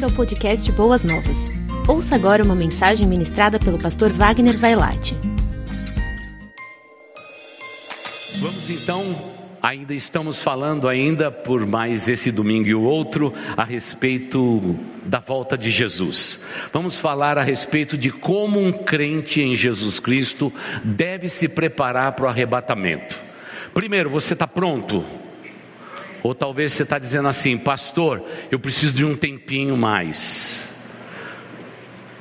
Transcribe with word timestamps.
bem-vindo 0.00 0.06
ao 0.06 0.10
podcast 0.12 0.72
Boas 0.72 1.04
Novas. 1.04 1.50
Ouça 1.86 2.14
agora 2.14 2.42
uma 2.42 2.54
mensagem 2.54 3.06
ministrada 3.06 3.58
pelo 3.58 3.78
pastor 3.78 4.10
Wagner 4.10 4.56
Vailate. 4.56 5.14
Vamos 8.38 8.70
então, 8.70 9.14
ainda 9.62 9.92
estamos 9.92 10.40
falando 10.40 10.88
ainda 10.88 11.30
por 11.30 11.66
mais 11.66 12.08
esse 12.08 12.30
domingo 12.30 12.68
e 12.68 12.74
o 12.74 12.82
outro 12.82 13.34
a 13.54 13.64
respeito 13.64 14.74
da 15.04 15.18
volta 15.18 15.58
de 15.58 15.70
Jesus. 15.70 16.44
Vamos 16.72 16.98
falar 16.98 17.36
a 17.36 17.42
respeito 17.42 17.98
de 17.98 18.10
como 18.10 18.58
um 18.58 18.72
crente 18.72 19.42
em 19.42 19.54
Jesus 19.54 20.00
Cristo 20.00 20.50
deve 20.82 21.28
se 21.28 21.46
preparar 21.46 22.12
para 22.12 22.24
o 22.24 22.28
arrebatamento. 22.28 23.16
Primeiro, 23.74 24.08
você 24.08 24.32
está 24.32 24.46
pronto? 24.46 25.04
Ou 26.22 26.34
talvez 26.34 26.72
você 26.72 26.82
está 26.82 26.98
dizendo 26.98 27.28
assim, 27.28 27.56
pastor, 27.56 28.22
eu 28.50 28.58
preciso 28.58 28.94
de 28.94 29.04
um 29.04 29.16
tempinho 29.16 29.76
mais. 29.76 30.82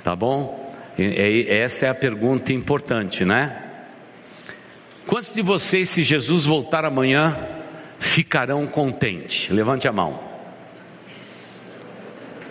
Tá 0.04 0.16
bom? 0.16 0.74
Essa 0.98 1.86
é 1.88 1.90
a 1.90 1.96
pergunta 1.96 2.52
importante, 2.54 3.24
né? 3.24 3.64
Quantos 5.06 5.34
de 5.34 5.42
vocês, 5.42 5.90
se 5.90 6.04
Jesus 6.04 6.46
voltar 6.46 6.86
amanhã, 6.86 7.38
ficarão 8.00 8.68
contentes? 8.68 9.50
Levante 9.50 9.88
a 9.88 9.92
mão. 9.92 10.20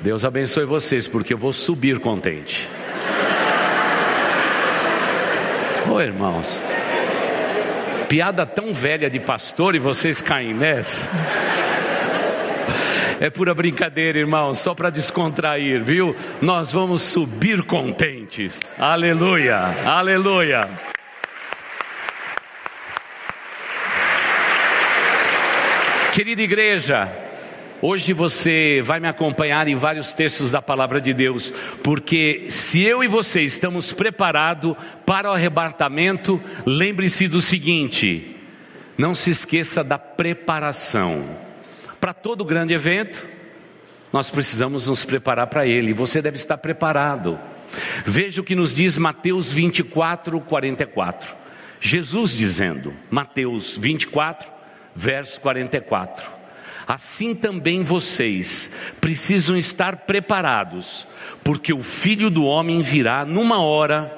Deus 0.00 0.24
abençoe 0.24 0.64
vocês, 0.64 1.06
porque 1.06 1.34
eu 1.34 1.38
vou 1.38 1.52
subir 1.52 1.98
contente. 1.98 2.68
Ô 5.90 6.00
irmãos, 6.00 6.60
piada 8.08 8.46
tão 8.46 8.72
velha 8.72 9.10
de 9.10 9.20
pastor 9.20 9.74
e 9.74 9.78
vocês 9.78 10.20
caem 10.20 10.54
nessa. 10.54 11.08
É 13.20 13.28
pura 13.28 13.52
brincadeira, 13.52 14.18
irmão, 14.18 14.54
só 14.54 14.74
para 14.74 14.90
descontrair, 14.90 15.84
viu? 15.84 16.16
Nós 16.40 16.72
vamos 16.72 17.02
subir 17.02 17.64
contentes. 17.64 18.60
Aleluia, 18.78 19.58
aleluia. 19.84 20.68
Querida 26.14 26.42
igreja, 26.42 27.08
hoje 27.80 28.12
você 28.12 28.82
vai 28.84 29.00
me 29.00 29.08
acompanhar 29.08 29.68
em 29.68 29.74
vários 29.74 30.12
textos 30.12 30.50
da 30.50 30.60
palavra 30.60 31.00
de 31.00 31.12
Deus, 31.12 31.52
porque 31.82 32.46
se 32.48 32.82
eu 32.82 33.02
e 33.02 33.08
você 33.08 33.42
estamos 33.42 33.92
preparados 33.92 34.76
para 35.06 35.30
o 35.30 35.34
arrebatamento, 35.34 36.40
lembre-se 36.66 37.28
do 37.28 37.40
seguinte: 37.40 38.36
não 38.96 39.14
se 39.14 39.30
esqueça 39.30 39.82
da 39.84 39.98
preparação. 39.98 41.24
Para 42.00 42.12
todo 42.12 42.44
grande 42.44 42.74
evento, 42.74 43.24
nós 44.12 44.30
precisamos 44.30 44.88
nos 44.88 45.04
preparar 45.04 45.46
para 45.48 45.66
ele, 45.66 45.92
você 45.92 46.22
deve 46.22 46.36
estar 46.36 46.58
preparado. 46.58 47.38
Veja 48.04 48.40
o 48.40 48.44
que 48.44 48.54
nos 48.54 48.74
diz 48.74 48.96
Mateus 48.96 49.50
24, 49.50 50.40
44. 50.40 51.36
Jesus 51.80 52.32
dizendo, 52.36 52.92
Mateus 53.10 53.76
24, 53.76 54.50
verso 54.94 55.40
44. 55.40 56.38
Assim 56.88 57.34
também 57.34 57.84
vocês 57.84 58.70
precisam 58.98 59.58
estar 59.58 60.06
preparados, 60.06 61.06
porque 61.44 61.70
o 61.70 61.82
filho 61.82 62.30
do 62.30 62.44
homem 62.44 62.80
virá 62.80 63.26
numa 63.26 63.60
hora 63.60 64.10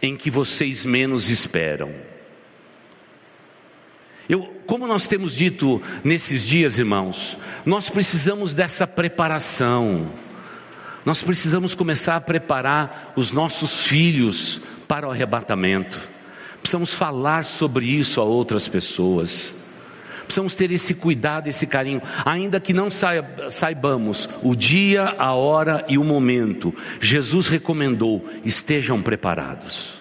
em 0.00 0.16
que 0.16 0.30
vocês 0.30 0.84
menos 0.84 1.28
esperam. 1.28 1.92
Eu, 4.28 4.62
como 4.66 4.86
nós 4.86 5.08
temos 5.08 5.34
dito 5.34 5.82
nesses 6.04 6.46
dias, 6.46 6.78
irmãos, 6.78 7.38
nós 7.66 7.90
precisamos 7.90 8.54
dessa 8.54 8.86
preparação. 8.86 10.08
Nós 11.04 11.24
precisamos 11.24 11.74
começar 11.74 12.14
a 12.14 12.20
preparar 12.20 13.12
os 13.16 13.32
nossos 13.32 13.82
filhos 13.88 14.60
para 14.86 15.08
o 15.08 15.10
arrebatamento. 15.10 16.08
Precisamos 16.60 16.94
falar 16.94 17.44
sobre 17.44 17.86
isso 17.86 18.20
a 18.20 18.24
outras 18.24 18.68
pessoas. 18.68 19.59
Precisamos 20.30 20.54
ter 20.54 20.70
esse 20.70 20.94
cuidado, 20.94 21.48
esse 21.48 21.66
carinho, 21.66 22.00
ainda 22.24 22.60
que 22.60 22.72
não 22.72 22.86
saibamos 22.88 24.28
o 24.44 24.54
dia, 24.54 25.12
a 25.18 25.34
hora 25.34 25.84
e 25.88 25.98
o 25.98 26.04
momento. 26.04 26.72
Jesus 27.00 27.48
recomendou: 27.48 28.24
estejam 28.44 29.02
preparados. 29.02 29.94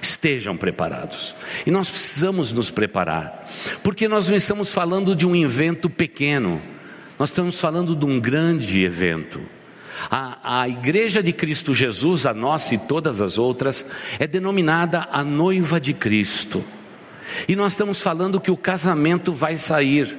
Estejam 0.00 0.56
preparados. 0.56 1.34
E 1.66 1.70
nós 1.70 1.90
precisamos 1.90 2.52
nos 2.52 2.70
preparar, 2.70 3.46
porque 3.82 4.08
nós 4.08 4.28
não 4.28 4.36
estamos 4.38 4.72
falando 4.72 5.14
de 5.14 5.26
um 5.26 5.36
evento 5.36 5.90
pequeno, 5.90 6.62
nós 7.18 7.28
estamos 7.28 7.60
falando 7.60 7.94
de 7.94 8.06
um 8.06 8.18
grande 8.18 8.82
evento. 8.82 9.42
A, 10.10 10.62
a 10.62 10.68
Igreja 10.70 11.22
de 11.22 11.34
Cristo 11.34 11.74
Jesus, 11.74 12.24
a 12.24 12.32
nossa 12.32 12.74
e 12.74 12.78
todas 12.78 13.20
as 13.20 13.36
outras, 13.36 13.84
é 14.18 14.26
denominada 14.26 15.06
a 15.12 15.22
noiva 15.22 15.78
de 15.78 15.92
Cristo. 15.92 16.64
E 17.48 17.56
nós 17.56 17.72
estamos 17.72 18.00
falando 18.00 18.40
que 18.40 18.50
o 18.50 18.56
casamento 18.56 19.32
vai 19.32 19.56
sair. 19.56 20.16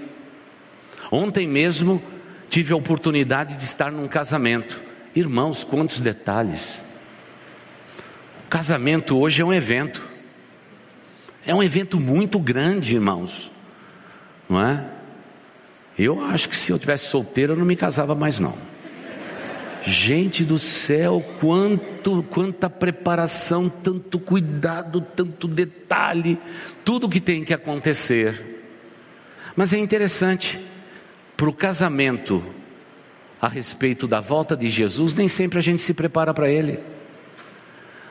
Ontem 1.12 1.48
mesmo 1.48 2.02
tive 2.50 2.74
a 2.74 2.78
oportunidade 2.78 3.56
de 3.56 3.64
estar 3.64 3.92
num 3.92 4.08
casamento. 4.08 4.82
Irmãos, 5.16 5.64
quantos 5.64 6.00
detalhes. 6.00 6.82
O 8.46 8.50
casamento 8.50 9.18
hoje 9.18 9.42
é 9.42 9.46
um 9.46 9.54
evento. 9.54 10.02
É 11.46 11.56
um 11.56 11.64
evento 11.64 12.00
muito 12.00 12.40
grande, 12.40 12.96
irmãos. 12.96 13.52
Não 14.50 14.62
é? 14.62 14.86
Eu 15.98 16.24
acho 16.24 16.48
que 16.50 16.56
se 16.56 16.72
eu 16.72 16.78
tivesse 16.78 17.08
solteiro 17.08 17.54
eu 17.54 17.58
não 17.58 17.66
me 17.66 17.76
casava 17.76 18.14
mais 18.14 18.40
não. 18.40 18.56
Gente 19.90 20.44
do 20.44 20.60
céu, 20.60 21.26
quanto, 21.40 22.22
quanta 22.24 22.70
preparação, 22.70 23.70
tanto 23.70 24.20
cuidado, 24.20 25.00
tanto 25.00 25.48
detalhe, 25.48 26.38
tudo 26.84 27.08
que 27.08 27.22
tem 27.22 27.42
que 27.42 27.54
acontecer. 27.54 28.66
Mas 29.56 29.72
é 29.72 29.78
interessante, 29.78 30.60
para 31.38 31.48
o 31.48 31.54
casamento, 31.54 32.44
a 33.42 33.48
respeito 33.48 34.10
da 34.10 34.20
volta 34.20 34.58
de 34.58 34.68
Jesus, 34.70 35.14
nem 35.14 35.30
sempre 35.30 35.58
a 35.58 35.62
gente 35.62 35.82
se 35.82 35.94
prepara 35.94 36.34
para 36.34 36.50
ele. 36.50 36.82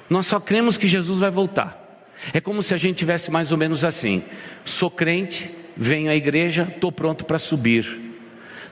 Nós 0.08 0.26
só 0.26 0.40
cremos 0.40 0.78
que 0.78 0.88
Jesus 0.88 1.18
vai 1.18 1.30
voltar. 1.30 2.08
É 2.32 2.40
como 2.40 2.62
se 2.62 2.72
a 2.72 2.78
gente 2.78 2.96
tivesse 2.96 3.30
mais 3.30 3.52
ou 3.52 3.58
menos 3.58 3.84
assim: 3.84 4.24
sou 4.64 4.90
crente, 4.90 5.50
venho 5.76 6.10
à 6.10 6.16
igreja, 6.16 6.66
estou 6.74 6.90
pronto 6.90 7.26
para 7.26 7.38
subir. 7.38 8.05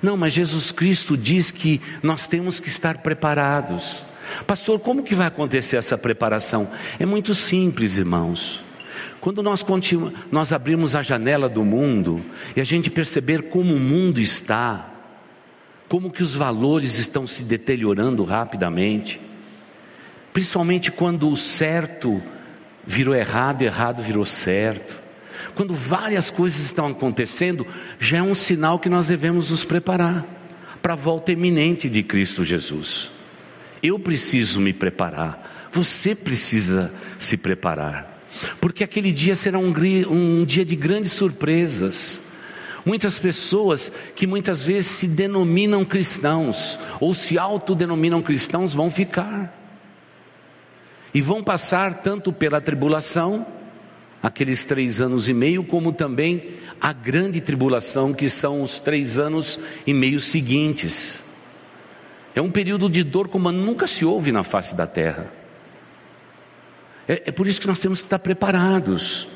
Não, 0.04 0.18
mas 0.18 0.34
Jesus 0.34 0.70
Cristo 0.70 1.16
diz 1.16 1.50
que 1.50 1.80
nós 2.02 2.26
temos 2.26 2.60
que 2.60 2.68
estar 2.68 2.98
preparados. 2.98 4.02
Pastor, 4.46 4.78
como 4.78 5.02
que 5.02 5.14
vai 5.14 5.28
acontecer 5.28 5.78
essa 5.78 5.96
preparação? 5.96 6.70
É 6.98 7.06
muito 7.06 7.32
simples, 7.32 7.96
irmãos. 7.96 8.60
Quando 9.18 9.42
nós, 9.42 9.64
nós 10.30 10.52
abrimos 10.52 10.94
a 10.94 11.00
janela 11.00 11.48
do 11.48 11.64
mundo 11.64 12.22
e 12.54 12.60
a 12.60 12.64
gente 12.64 12.90
perceber 12.90 13.44
como 13.44 13.74
o 13.74 13.80
mundo 13.80 14.20
está, 14.20 14.90
como 15.88 16.10
que 16.10 16.22
os 16.22 16.34
valores 16.34 16.98
estão 16.98 17.26
se 17.26 17.42
deteriorando 17.42 18.24
rapidamente, 18.24 19.18
principalmente 20.34 20.90
quando 20.90 21.30
o 21.30 21.36
certo 21.36 22.22
virou 22.86 23.14
errado, 23.14 23.62
errado 23.62 24.02
virou 24.02 24.26
certo. 24.26 25.03
Quando 25.54 25.74
várias 25.74 26.30
coisas 26.30 26.64
estão 26.64 26.86
acontecendo, 26.86 27.66
já 27.98 28.18
é 28.18 28.22
um 28.22 28.34
sinal 28.34 28.78
que 28.78 28.88
nós 28.88 29.08
devemos 29.08 29.50
nos 29.50 29.64
preparar 29.64 30.24
para 30.82 30.92
a 30.92 30.96
volta 30.96 31.32
iminente 31.32 31.88
de 31.88 32.02
Cristo 32.02 32.44
Jesus. 32.44 33.10
Eu 33.82 33.98
preciso 33.98 34.60
me 34.60 34.72
preparar, 34.72 35.70
você 35.72 36.14
precisa 36.14 36.92
se 37.18 37.36
preparar, 37.36 38.22
porque 38.60 38.84
aquele 38.84 39.12
dia 39.12 39.34
será 39.34 39.58
um, 39.58 39.72
um 40.10 40.44
dia 40.44 40.64
de 40.64 40.76
grandes 40.76 41.12
surpresas. 41.12 42.32
Muitas 42.84 43.18
pessoas 43.18 43.90
que 44.14 44.26
muitas 44.26 44.60
vezes 44.60 44.90
se 44.90 45.08
denominam 45.08 45.84
cristãos 45.86 46.78
ou 47.00 47.14
se 47.14 47.38
autodenominam 47.38 48.20
cristãos 48.20 48.74
vão 48.74 48.90
ficar 48.90 49.58
e 51.14 51.22
vão 51.22 51.42
passar 51.42 52.02
tanto 52.02 52.30
pela 52.30 52.60
tribulação 52.60 53.46
aqueles 54.24 54.64
três 54.64 55.02
anos 55.02 55.28
e 55.28 55.34
meio, 55.34 55.62
como 55.62 55.92
também 55.92 56.48
a 56.80 56.94
grande 56.94 57.42
tribulação, 57.42 58.14
que 58.14 58.26
são 58.30 58.62
os 58.62 58.78
três 58.78 59.18
anos 59.18 59.60
e 59.86 59.92
meio 59.92 60.18
seguintes. 60.18 61.18
É 62.34 62.40
um 62.40 62.50
período 62.50 62.88
de 62.88 63.02
dor 63.02 63.28
como 63.28 63.52
nunca 63.52 63.86
se 63.86 64.02
houve 64.02 64.32
na 64.32 64.42
face 64.42 64.74
da 64.74 64.86
terra. 64.86 65.30
É, 67.06 67.24
é 67.26 67.32
por 67.32 67.46
isso 67.46 67.60
que 67.60 67.66
nós 67.66 67.78
temos 67.78 68.00
que 68.00 68.06
estar 68.06 68.18
preparados, 68.18 69.28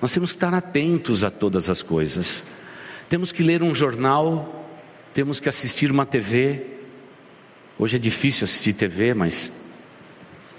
nós 0.00 0.12
temos 0.12 0.30
que 0.30 0.36
estar 0.36 0.54
atentos 0.54 1.24
a 1.24 1.30
todas 1.30 1.68
as 1.68 1.82
coisas. 1.82 2.60
Temos 3.08 3.32
que 3.32 3.42
ler 3.42 3.60
um 3.60 3.74
jornal, 3.74 4.70
temos 5.12 5.40
que 5.40 5.48
assistir 5.48 5.90
uma 5.90 6.06
TV. 6.06 6.64
Hoje 7.76 7.96
é 7.96 7.98
difícil 7.98 8.44
assistir 8.44 8.72
TV, 8.72 9.14
mas 9.14 9.64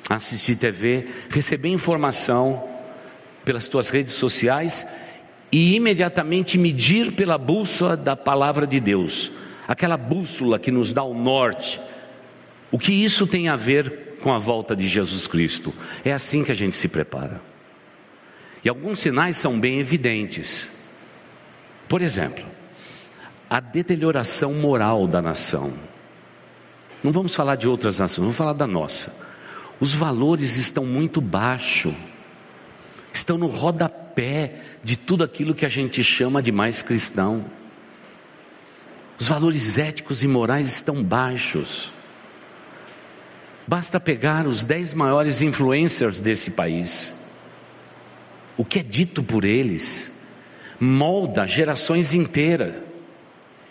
assistir 0.10 0.58
TV, 0.58 1.08
receber 1.30 1.70
informação 1.70 2.73
pelas 3.46 3.68
tuas 3.68 3.90
redes 3.90 4.14
sociais 4.14 4.86
e 5.52 5.76
imediatamente 5.76 6.58
medir 6.58 7.12
pela 7.12 7.38
bússola 7.38 7.96
da 7.96 8.16
palavra 8.16 8.66
de 8.66 8.80
Deus, 8.80 9.32
aquela 9.68 9.98
bússola 9.98 10.58
que 10.58 10.72
nos 10.72 10.92
dá 10.92 11.04
o 11.04 11.14
norte, 11.14 11.80
O 12.74 12.80
que 12.80 12.92
isso 12.92 13.28
tem 13.28 13.50
a 13.50 13.56
ver 13.56 14.18
com 14.20 14.34
a 14.34 14.40
volta 14.40 14.76
de 14.76 14.88
Jesus 14.88 15.28
Cristo? 15.28 15.72
É 16.04 16.12
assim 16.12 16.44
que 16.44 16.52
a 16.52 16.56
gente 16.56 16.76
se 16.76 16.88
prepara. 16.88 17.40
E 18.66 18.68
alguns 18.68 18.98
sinais 18.98 19.38
são 19.38 19.60
bem 19.60 19.80
evidentes. 19.80 20.72
Por 21.88 22.02
exemplo, 22.02 22.44
a 23.48 23.60
deterioração 23.60 24.56
moral 24.56 25.06
da 25.06 25.22
nação. 25.22 25.72
Não 27.04 27.12
vamos 27.12 27.36
falar 27.36 27.56
de 27.56 27.68
outras 27.68 28.00
nações, 28.00 28.24
vamos 28.24 28.38
falar 28.38 28.54
da 28.54 28.66
nossa. 28.66 29.24
Os 29.80 29.94
valores 29.94 30.58
estão 30.58 30.84
muito 30.84 31.22
baixos, 31.22 31.94
estão 33.14 33.38
no 33.38 33.48
rodapé 33.48 34.56
de 34.84 34.98
tudo 34.98 35.24
aquilo 35.24 35.54
que 35.54 35.66
a 35.66 35.70
gente 35.70 36.04
chama 36.04 36.42
de 36.42 36.52
mais 36.52 36.82
cristão. 36.82 37.46
Os 39.20 39.28
valores 39.28 39.78
éticos 39.78 40.24
e 40.24 40.28
morais 40.28 40.68
estão 40.68 41.02
baixos. 41.04 41.92
Basta 43.68 44.00
pegar 44.00 44.46
os 44.48 44.64
dez 44.64 44.94
maiores 44.94 45.42
influencers 45.42 46.20
desse 46.20 46.52
país. 46.52 47.28
O 48.58 48.66
que 48.66 48.80
é 48.80 48.84
dito 48.84 49.24
por 49.24 49.46
eles 49.46 50.14
molda 50.80 51.48
gerações 51.48 52.14
inteiras. 52.14 52.76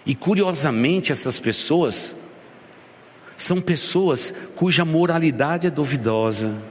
E 0.04 0.14
curiosamente, 0.14 1.12
essas 1.12 1.38
pessoas 1.38 2.16
são 3.36 3.60
pessoas 3.60 4.32
cuja 4.56 4.84
moralidade 4.84 5.66
é 5.66 5.70
duvidosa, 5.70 6.62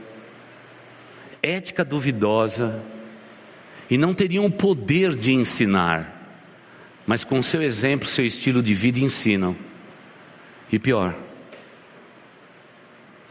ética 1.42 1.84
duvidosa, 1.84 2.82
e 3.90 3.98
não 3.98 4.14
teriam 4.14 4.46
o 4.46 4.50
poder 4.50 5.14
de 5.14 5.32
ensinar, 5.32 6.40
mas 7.06 7.24
com 7.24 7.42
seu 7.42 7.60
exemplo, 7.60 8.08
seu 8.08 8.24
estilo 8.24 8.62
de 8.62 8.72
vida 8.72 8.98
ensinam. 9.00 9.54
E 10.70 10.78
pior, 10.78 11.14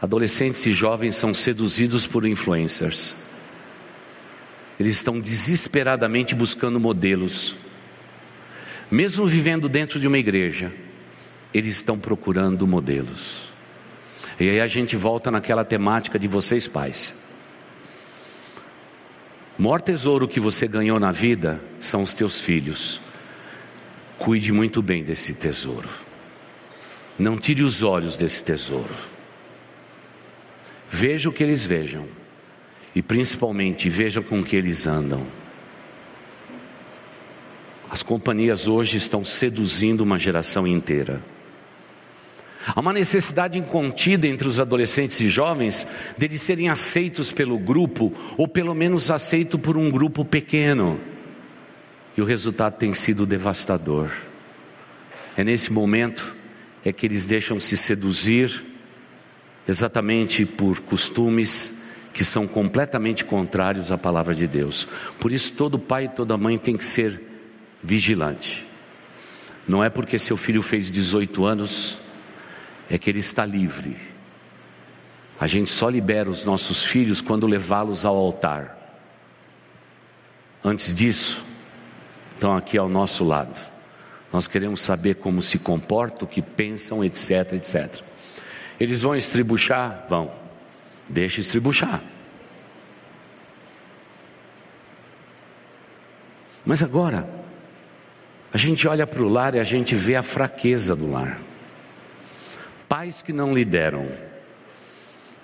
adolescentes 0.00 0.64
e 0.66 0.72
jovens 0.72 1.16
são 1.16 1.34
seduzidos 1.34 2.06
por 2.06 2.24
influencers. 2.26 3.14
Eles 4.78 4.96
estão 4.96 5.18
desesperadamente 5.18 6.34
buscando 6.34 6.78
modelos. 6.78 7.56
Mesmo 8.90 9.26
vivendo 9.26 9.68
dentro 9.68 9.98
de 9.98 10.06
uma 10.06 10.18
igreja, 10.18 10.70
eles 11.52 11.76
estão 11.76 11.98
procurando 11.98 12.66
modelos. 12.66 13.48
E 14.38 14.48
aí 14.48 14.60
a 14.60 14.66
gente 14.66 14.96
volta 14.96 15.30
naquela 15.30 15.64
temática 15.64 16.18
de 16.18 16.28
vocês 16.28 16.68
pais. 16.68 17.31
O 19.62 19.64
maior 19.64 19.80
tesouro 19.80 20.26
que 20.26 20.40
você 20.40 20.66
ganhou 20.66 20.98
na 20.98 21.12
vida 21.12 21.60
são 21.78 22.02
os 22.02 22.12
teus 22.12 22.40
filhos. 22.40 23.00
Cuide 24.18 24.50
muito 24.50 24.82
bem 24.82 25.04
desse 25.04 25.34
tesouro. 25.34 25.88
Não 27.16 27.38
tire 27.38 27.62
os 27.62 27.80
olhos 27.80 28.16
desse 28.16 28.42
tesouro. 28.42 28.92
Veja 30.90 31.28
o 31.28 31.32
que 31.32 31.44
eles 31.44 31.62
vejam. 31.62 32.08
E 32.92 33.00
principalmente 33.00 33.88
veja 33.88 34.20
com 34.20 34.42
que 34.42 34.56
eles 34.56 34.84
andam. 34.84 35.24
As 37.88 38.02
companhias 38.02 38.66
hoje 38.66 38.96
estão 38.96 39.24
seduzindo 39.24 40.00
uma 40.00 40.18
geração 40.18 40.66
inteira. 40.66 41.22
Há 42.66 42.78
uma 42.80 42.92
necessidade 42.92 43.58
incontida 43.58 44.26
entre 44.26 44.46
os 44.46 44.60
adolescentes 44.60 45.18
e 45.20 45.28
jovens 45.28 45.86
deles 46.16 46.40
serem 46.42 46.68
aceitos 46.68 47.32
pelo 47.32 47.58
grupo, 47.58 48.12
ou 48.36 48.46
pelo 48.46 48.74
menos 48.74 49.10
aceitos 49.10 49.60
por 49.60 49.76
um 49.76 49.90
grupo 49.90 50.24
pequeno. 50.24 51.00
E 52.16 52.22
o 52.22 52.24
resultado 52.24 52.76
tem 52.76 52.94
sido 52.94 53.26
devastador. 53.26 54.10
É 55.36 55.42
nesse 55.42 55.72
momento 55.72 56.34
é 56.84 56.92
que 56.92 57.06
eles 57.06 57.24
deixam 57.24 57.58
se 57.58 57.76
seduzir 57.76 58.64
exatamente 59.66 60.44
por 60.44 60.80
costumes 60.80 61.80
que 62.12 62.24
são 62.24 62.46
completamente 62.46 63.24
contrários 63.24 63.90
à 63.90 63.98
palavra 63.98 64.34
de 64.34 64.46
Deus. 64.46 64.86
Por 65.18 65.32
isso 65.32 65.52
todo 65.52 65.78
pai 65.78 66.04
e 66.04 66.08
toda 66.08 66.36
mãe 66.36 66.58
tem 66.58 66.76
que 66.76 66.84
ser 66.84 67.20
vigilante. 67.82 68.66
Não 69.66 69.82
é 69.82 69.88
porque 69.88 70.18
seu 70.18 70.36
filho 70.36 70.62
fez 70.62 70.90
18 70.90 71.44
anos 71.44 71.98
é 72.92 72.98
que 72.98 73.08
ele 73.08 73.20
está 73.20 73.46
livre. 73.46 73.96
A 75.40 75.46
gente 75.46 75.70
só 75.70 75.88
libera 75.88 76.28
os 76.28 76.44
nossos 76.44 76.84
filhos 76.84 77.22
quando 77.22 77.46
levá-los 77.46 78.04
ao 78.04 78.14
altar. 78.14 78.76
Antes 80.62 80.94
disso, 80.94 81.42
estão 82.34 82.54
aqui 82.54 82.76
ao 82.76 82.90
nosso 82.90 83.24
lado. 83.24 83.58
Nós 84.30 84.46
queremos 84.46 84.82
saber 84.82 85.14
como 85.14 85.40
se 85.40 85.58
comportam, 85.58 86.28
o 86.28 86.30
que 86.30 86.42
pensam, 86.42 87.02
etc, 87.02 87.54
etc. 87.54 88.02
Eles 88.78 89.00
vão 89.00 89.16
estribuchar? 89.16 90.04
Vão. 90.06 90.30
Deixa 91.08 91.40
estribuchar. 91.40 91.98
Mas 96.62 96.82
agora, 96.82 97.26
a 98.52 98.58
gente 98.58 98.86
olha 98.86 99.06
para 99.06 99.22
o 99.22 99.28
lar 99.30 99.54
e 99.54 99.58
a 99.58 99.64
gente 99.64 99.94
vê 99.94 100.14
a 100.14 100.22
fraqueza 100.22 100.94
do 100.94 101.10
lar 101.10 101.40
pais 102.92 103.22
que 103.22 103.32
não 103.32 103.54
lideram, 103.54 104.06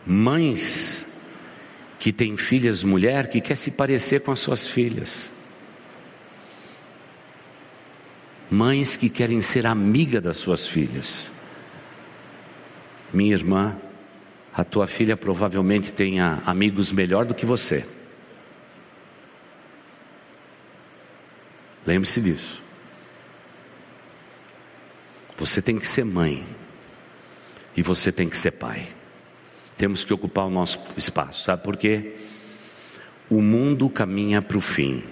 mães 0.05 1.15
que 1.99 2.13
têm 2.13 2.37
filhas 2.37 2.85
mulher 2.85 3.27
que 3.27 3.41
quer 3.41 3.57
se 3.57 3.71
parecer 3.71 4.21
com 4.21 4.31
as 4.31 4.39
suas 4.39 4.67
filhas, 4.67 5.31
mães 8.51 8.99
que 8.99 9.09
querem 9.09 9.41
ser 9.41 9.67
amiga 9.67 10.21
das 10.21 10.37
suas 10.37 10.69
filhas. 10.69 11.31
Minha 13.15 13.33
irmã, 13.33 13.81
a 14.53 14.63
tua 14.63 14.87
filha 14.87 15.17
provavelmente 15.17 15.91
tenha 15.91 16.43
amigos 16.45 16.93
melhor 16.93 17.25
do 17.25 17.35
que 17.35 17.47
você. 17.47 17.83
Lembre-se 21.87 22.21
disso. 22.21 22.63
Você 25.39 25.63
tem 25.63 25.79
que 25.79 25.89
ser 25.89 26.05
mãe 26.05 26.45
e 27.79 27.83
você 27.83 28.11
tem 28.11 28.29
que 28.29 28.37
ser 28.37 28.51
pai. 28.51 28.89
Temos 29.77 30.05
que 30.05 30.13
ocupar 30.13 30.47
o 30.47 30.51
nosso 30.51 30.81
espaço, 30.97 31.45
sabe 31.45 31.63
por 31.63 31.77
quê? 31.77 32.17
O 33.31 33.41
mundo 33.41 33.89
caminha 33.89 34.43
para 34.43 34.59
o 34.59 34.61
fim 34.61 35.05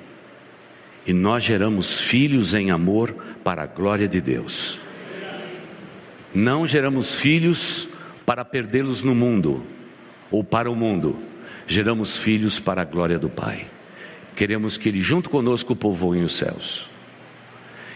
e 1.07 1.13
nós 1.13 1.45
geramos 1.45 2.01
filhos 2.01 2.55
em 2.55 2.73
amor 2.73 3.15
para 3.45 3.63
a 3.63 3.67
glória 3.67 4.09
de 4.09 4.21
Deus. 4.21 4.81
Não 6.35 6.67
geramos 6.67 7.15
filhos 7.15 7.87
para 8.27 8.44
perdê-los 8.44 9.05
no 9.05 9.15
mundo 9.15 9.65
ou 10.29 10.43
para 10.43 10.69
o 10.69 10.75
mundo, 10.75 11.17
geramos 11.69 12.17
filhos 12.17 12.58
para 12.58 12.82
a 12.82 12.85
glória 12.85 13.17
do 13.17 13.31
Pai. 13.31 13.65
Queremos 14.35 14.77
que 14.77 14.89
Ele, 14.89 15.03
junto 15.03 15.31
conosco, 15.31 15.77
povoe 15.77 16.20
os 16.25 16.35
céus. 16.35 16.89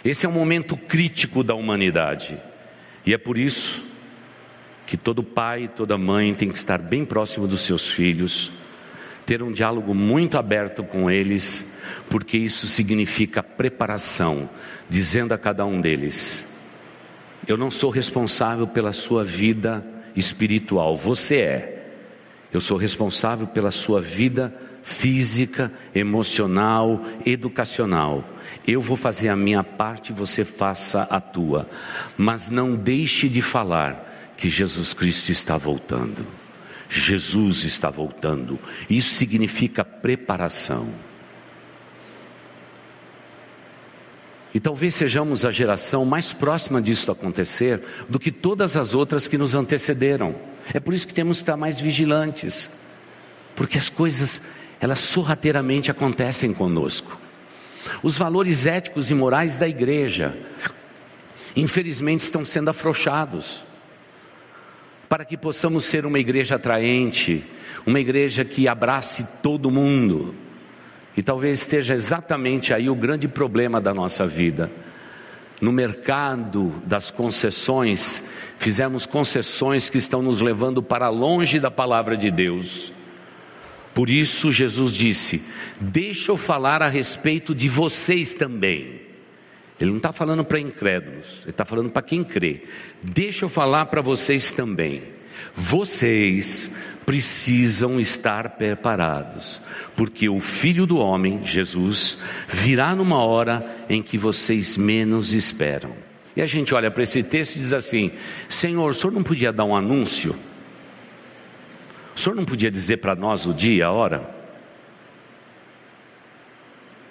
Esse 0.05 0.27
é 0.27 0.29
um 0.29 0.33
momento 0.33 0.77
crítico 0.77 1.43
da 1.43 1.57
humanidade 1.57 2.39
e 3.05 3.12
é 3.12 3.19
por 3.19 3.37
isso 3.37 3.89
que 4.90 4.97
todo 4.97 5.23
pai 5.23 5.68
toda 5.68 5.97
mãe 5.97 6.35
tem 6.35 6.49
que 6.49 6.59
estar 6.59 6.76
bem 6.76 7.04
próximo 7.04 7.47
dos 7.47 7.61
seus 7.61 7.92
filhos, 7.92 8.54
ter 9.25 9.40
um 9.40 9.52
diálogo 9.52 9.94
muito 9.94 10.37
aberto 10.37 10.82
com 10.82 11.09
eles, 11.09 11.78
porque 12.09 12.37
isso 12.37 12.66
significa 12.66 13.40
preparação, 13.40 14.50
dizendo 14.88 15.32
a 15.32 15.38
cada 15.38 15.64
um 15.64 15.80
deles: 15.80 16.59
Eu 17.47 17.56
não 17.56 17.70
sou 17.70 17.88
responsável 17.88 18.66
pela 18.66 18.92
sua 18.92 19.23
vida 19.23 19.87
espiritual, 20.16 20.97
você 20.97 21.37
é. 21.37 21.92
Eu 22.52 22.61
sou 22.61 22.76
responsável 22.76 23.47
pela 23.47 23.70
sua 23.70 24.00
vida 24.00 24.52
física, 24.82 25.70
emocional, 25.94 27.00
educacional. 27.25 28.25
Eu 28.66 28.82
vou 28.82 28.97
fazer 28.97 29.28
a 29.28 29.37
minha 29.37 29.62
parte, 29.62 30.12
você 30.12 30.44
faça 30.44 31.02
a 31.02 31.20
tua. 31.20 31.70
Mas 32.18 32.50
não 32.50 32.75
deixe 32.75 33.28
de 33.28 33.40
falar 33.40 34.10
que 34.40 34.49
Jesus 34.49 34.94
Cristo 34.94 35.30
está 35.30 35.59
voltando. 35.59 36.26
Jesus 36.88 37.64
está 37.64 37.90
voltando. 37.90 38.59
Isso 38.88 39.14
significa 39.14 39.85
preparação. 39.85 40.88
E 44.54 44.59
talvez 44.59 44.94
sejamos 44.94 45.44
a 45.44 45.52
geração 45.52 46.06
mais 46.06 46.32
próxima 46.32 46.80
disso 46.80 47.12
acontecer 47.12 47.82
do 48.09 48.18
que 48.18 48.32
todas 48.32 48.78
as 48.78 48.94
outras 48.94 49.28
que 49.28 49.37
nos 49.37 49.54
antecederam. 49.54 50.35
É 50.73 50.80
por 50.80 50.94
isso 50.94 51.06
que 51.06 51.14
temos 51.14 51.37
que 51.37 51.42
estar 51.42 51.59
mais 51.59 51.78
vigilantes, 51.78 52.80
porque 53.54 53.76
as 53.76 53.90
coisas, 53.90 54.40
elas 54.80 55.00
sorrateiramente 55.00 55.90
acontecem 55.90 56.54
conosco. 56.54 57.20
Os 58.02 58.16
valores 58.16 58.64
éticos 58.64 59.11
e 59.11 59.14
morais 59.14 59.59
da 59.59 59.68
igreja, 59.68 60.35
infelizmente, 61.54 62.20
estão 62.20 62.42
sendo 62.44 62.70
afrouxados 62.70 63.68
para 65.11 65.25
que 65.25 65.37
possamos 65.37 65.87
ser 65.87 66.07
uma 66.07 66.21
igreja 66.21 66.55
atraente, 66.55 67.43
uma 67.85 67.99
igreja 67.99 68.45
que 68.45 68.69
abrace 68.69 69.26
todo 69.43 69.69
mundo. 69.69 70.37
E 71.17 71.23
talvez 71.23 71.59
esteja 71.59 71.95
exatamente 71.95 72.73
aí 72.73 72.88
o 72.88 72.95
grande 72.95 73.26
problema 73.26 73.81
da 73.81 73.93
nossa 73.93 74.25
vida. 74.25 74.71
no 75.61 75.73
mercado 75.73 76.73
das 76.87 77.11
concessões, 77.11 78.23
fizemos 78.57 79.05
concessões 79.05 79.90
que 79.90 79.99
estão 79.99 80.23
nos 80.23 80.40
levando 80.40 80.83
para 80.83 81.11
longe 81.11 81.61
da 81.61 81.71
palavra 81.71 82.17
de 82.17 82.31
Deus. 82.31 82.93
Por 83.93 84.09
isso, 84.09 84.50
Jesus 84.50 84.93
disse: 84.93 85.45
Deixa 85.79 86.33
eu 86.33 86.37
falar 86.38 86.83
a 86.83 86.88
respeito 86.88 87.55
de 87.55 87.69
vocês 87.69 88.33
também. 88.33 89.10
Ele 89.81 89.91
não 89.91 89.97
está 89.97 90.13
falando 90.13 90.45
para 90.45 90.61
incrédulos, 90.61 91.41
ele 91.43 91.51
está 91.51 91.65
falando 91.65 91.91
para 91.91 92.03
quem 92.03 92.23
crê. 92.23 92.65
Deixa 93.03 93.47
eu 93.47 93.49
falar 93.49 93.87
para 93.87 94.03
vocês 94.03 94.51
também. 94.51 95.03
Vocês 95.55 96.77
precisam 97.07 97.99
estar 97.99 98.51
preparados, 98.51 99.61
porque 99.97 100.29
o 100.29 100.39
Filho 100.39 100.87
do 100.87 100.99
Homem, 100.99 101.45
Jesus, 101.47 102.19
virá 102.47 102.95
numa 102.95 103.25
hora 103.25 103.67
em 103.89 104.03
que 104.03 104.19
vocês 104.19 104.77
menos 104.77 105.33
esperam. 105.33 105.93
E 106.37 106.43
a 106.43 106.47
gente 106.47 106.75
olha 106.75 106.91
para 106.91 107.03
esse 107.03 107.23
texto 107.23 107.57
e 107.57 107.61
diz 107.61 107.73
assim: 107.73 108.11
Senhor, 108.49 108.91
o 108.91 108.95
senhor 108.95 109.13
não 109.13 109.23
podia 109.23 109.53
dar 109.53 109.65
um 109.65 109.75
anúncio? 109.75 110.37
O 112.15 112.21
senhor 112.21 112.37
não 112.37 112.45
podia 112.45 112.71
dizer 112.71 112.99
para 112.99 113.15
nós 113.17 113.47
o 113.47 113.55
dia, 113.55 113.87
a 113.87 113.93
hora? 113.93 114.29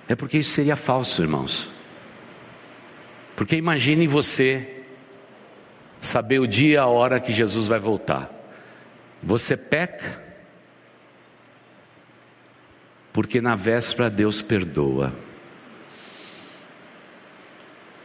É 0.07 0.15
porque 0.15 0.37
isso 0.37 0.51
seria 0.51 0.75
falso, 0.75 1.21
irmãos. 1.21 1.78
Porque 3.39 3.55
imagine 3.55 4.05
você 4.05 4.83
saber 6.01 6.39
o 6.39 6.45
dia 6.45 6.73
e 6.73 6.77
a 6.77 6.87
hora 6.87 7.21
que 7.21 7.31
Jesus 7.31 7.69
vai 7.69 7.79
voltar. 7.79 8.29
Você 9.23 9.55
peca, 9.55 10.21
porque 13.13 13.39
na 13.39 13.55
véspera 13.55 14.09
Deus 14.09 14.41
perdoa. 14.41 15.13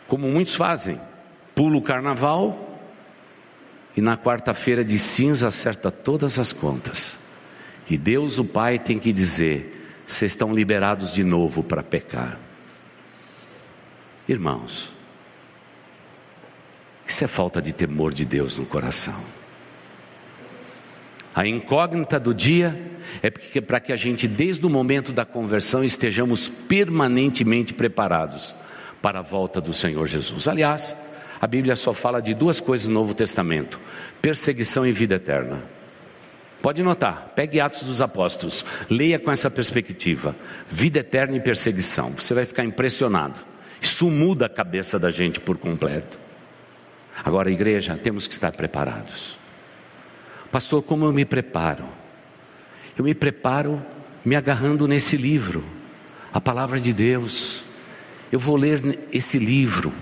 Como 0.07 0.29
muitos 0.29 0.55
fazem, 0.55 1.01
pula 1.53 1.79
o 1.79 1.83
carnaval 1.83 2.81
e 3.97 4.01
na 4.01 4.17
quarta-feira 4.17 4.85
de 4.85 4.97
cinza 4.97 5.49
acerta 5.49 5.91
todas 5.91 6.39
as 6.39 6.53
contas. 6.53 7.25
E 7.91 7.99
Deus, 7.99 8.39
o 8.39 8.45
Pai, 8.45 8.79
tem 8.79 9.01
que 9.01 9.13
dizer: 9.13 9.99
vocês 10.07 10.31
estão 10.31 10.55
liberados 10.55 11.13
de 11.13 11.25
novo 11.25 11.65
para 11.65 11.83
pecar. 11.83 12.39
Irmãos, 14.29 14.94
isso 17.15 17.23
é 17.23 17.29
falta 17.29 17.63
de 17.63 17.73
temor 17.73 18.13
de 18.13 18.25
Deus 18.25 18.59
no 18.59 18.67
coração. 18.67 19.15
A 21.33 21.47
incógnita 21.47 22.19
do 22.19 22.35
dia 22.35 22.77
é 23.23 23.31
para 23.61 23.79
que 23.79 23.93
a 23.93 23.97
gente, 23.97 24.27
desde 24.27 24.67
o 24.67 24.69
momento 24.69 25.13
da 25.13 25.25
conversão, 25.25 25.85
estejamos 25.85 26.49
permanentemente 26.49 27.73
preparados 27.73 28.53
para 29.01 29.21
a 29.21 29.23
volta 29.23 29.61
do 29.61 29.73
Senhor 29.73 30.09
Jesus. 30.09 30.49
Aliás, 30.49 30.97
a 31.41 31.47
Bíblia 31.47 31.77
só 31.77 31.95
fala 31.95 32.21
de 32.21 32.35
duas 32.35 32.59
coisas 32.59 32.89
no 32.89 32.95
Novo 32.95 33.15
Testamento: 33.15 33.81
perseguição 34.21 34.85
e 34.85 34.91
vida 34.91 35.15
eterna. 35.15 35.63
Pode 36.61 36.83
notar, 36.83 37.33
pegue 37.37 37.61
Atos 37.61 37.85
dos 37.85 38.01
Apóstolos, 38.01 38.65
leia 38.91 39.21
com 39.21 39.31
essa 39.31 39.49
perspectiva: 39.49 40.35
vida 40.69 40.99
eterna 40.99 41.37
e 41.37 41.41
perseguição. 41.41 42.11
Você 42.11 42.35
vai 42.35 42.45
ficar 42.45 42.65
impressionado. 42.65 43.39
Isso 43.81 44.11
muda 44.11 44.47
a 44.47 44.49
cabeça 44.49 44.99
da 44.99 45.13
gente 45.13 45.39
por 45.39 45.57
completo. 45.57 46.24
Agora, 47.23 47.51
igreja, 47.51 47.99
temos 48.03 48.27
que 48.27 48.35
estar 48.35 48.53
preparados. 48.53 49.37
Pastor, 50.51 50.83
como 50.83 51.05
eu 51.05 51.13
me 51.13 51.25
preparo? 51.25 51.85
Eu 52.97 53.05
me 53.05 53.15
preparo 53.15 53.83
me 54.25 54.37
agarrando 54.37 54.89
nesse 54.89 55.17
livro, 55.17 55.65
a 56.33 56.41
palavra 56.41 56.81
de 56.81 56.93
Deus. 56.93 57.65
Eu 58.33 58.41
vou 58.41 58.57
ler 58.57 59.07
esse 59.13 59.39
livro. 59.39 59.93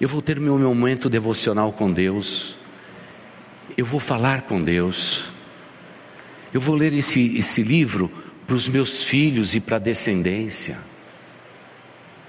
Eu 0.00 0.08
vou 0.08 0.22
ter 0.22 0.38
meu 0.38 0.58
momento 0.58 1.10
devocional 1.10 1.72
com 1.72 1.92
Deus. 1.92 2.56
Eu 3.76 3.84
vou 3.84 4.00
falar 4.00 4.42
com 4.42 4.62
Deus. 4.62 5.26
Eu 6.52 6.60
vou 6.60 6.74
ler 6.74 6.92
esse, 6.92 7.36
esse 7.36 7.62
livro 7.62 8.10
para 8.46 8.56
os 8.56 8.68
meus 8.68 9.02
filhos 9.02 9.54
e 9.54 9.60
para 9.60 9.76
a 9.76 9.80
descendência. 9.80 10.78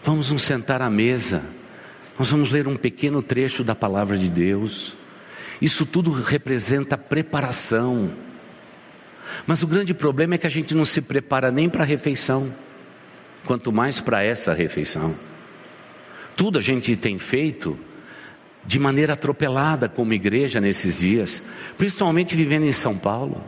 Vamos 0.02 0.32
nos 0.32 0.44
sentar 0.44 0.82
à 0.82 0.90
mesa. 0.90 1.44
Nós 2.18 2.30
vamos 2.30 2.52
ler 2.52 2.68
um 2.68 2.76
pequeno 2.76 3.24
trecho 3.24 3.64
da 3.64 3.74
palavra 3.74 4.18
de 4.18 4.30
Deus. 4.30 4.94
Isso 5.60 5.86
tudo 5.86 6.12
representa 6.12 6.96
preparação. 6.98 8.12
Mas 9.48 9.64
o 9.64 9.68
grande 9.68 9.96
problema 9.96 10.36
é 10.36 10.38
que 10.38 10.46
a 10.46 10.50
gente 10.50 10.76
não 10.76 10.86
se 10.86 11.02
prepara 11.02 11.50
nem 11.50 11.68
para 11.68 11.82
a 11.82 11.88
refeição, 11.88 12.54
quanto 13.44 13.72
mais 13.72 14.00
para 14.00 14.24
essa 14.24 14.54
refeição. 14.54 15.16
Tudo 16.36 16.60
a 16.60 16.62
gente 16.62 16.96
tem 16.96 17.18
feito 17.18 17.78
de 18.64 18.78
maneira 18.78 19.14
atropelada 19.14 19.90
como 19.90 20.14
igreja 20.14 20.62
nesses 20.62 21.00
dias, 21.00 21.44
principalmente 21.78 22.36
vivendo 22.36 22.66
em 22.66 22.74
São 22.74 22.96
Paulo. 22.96 23.44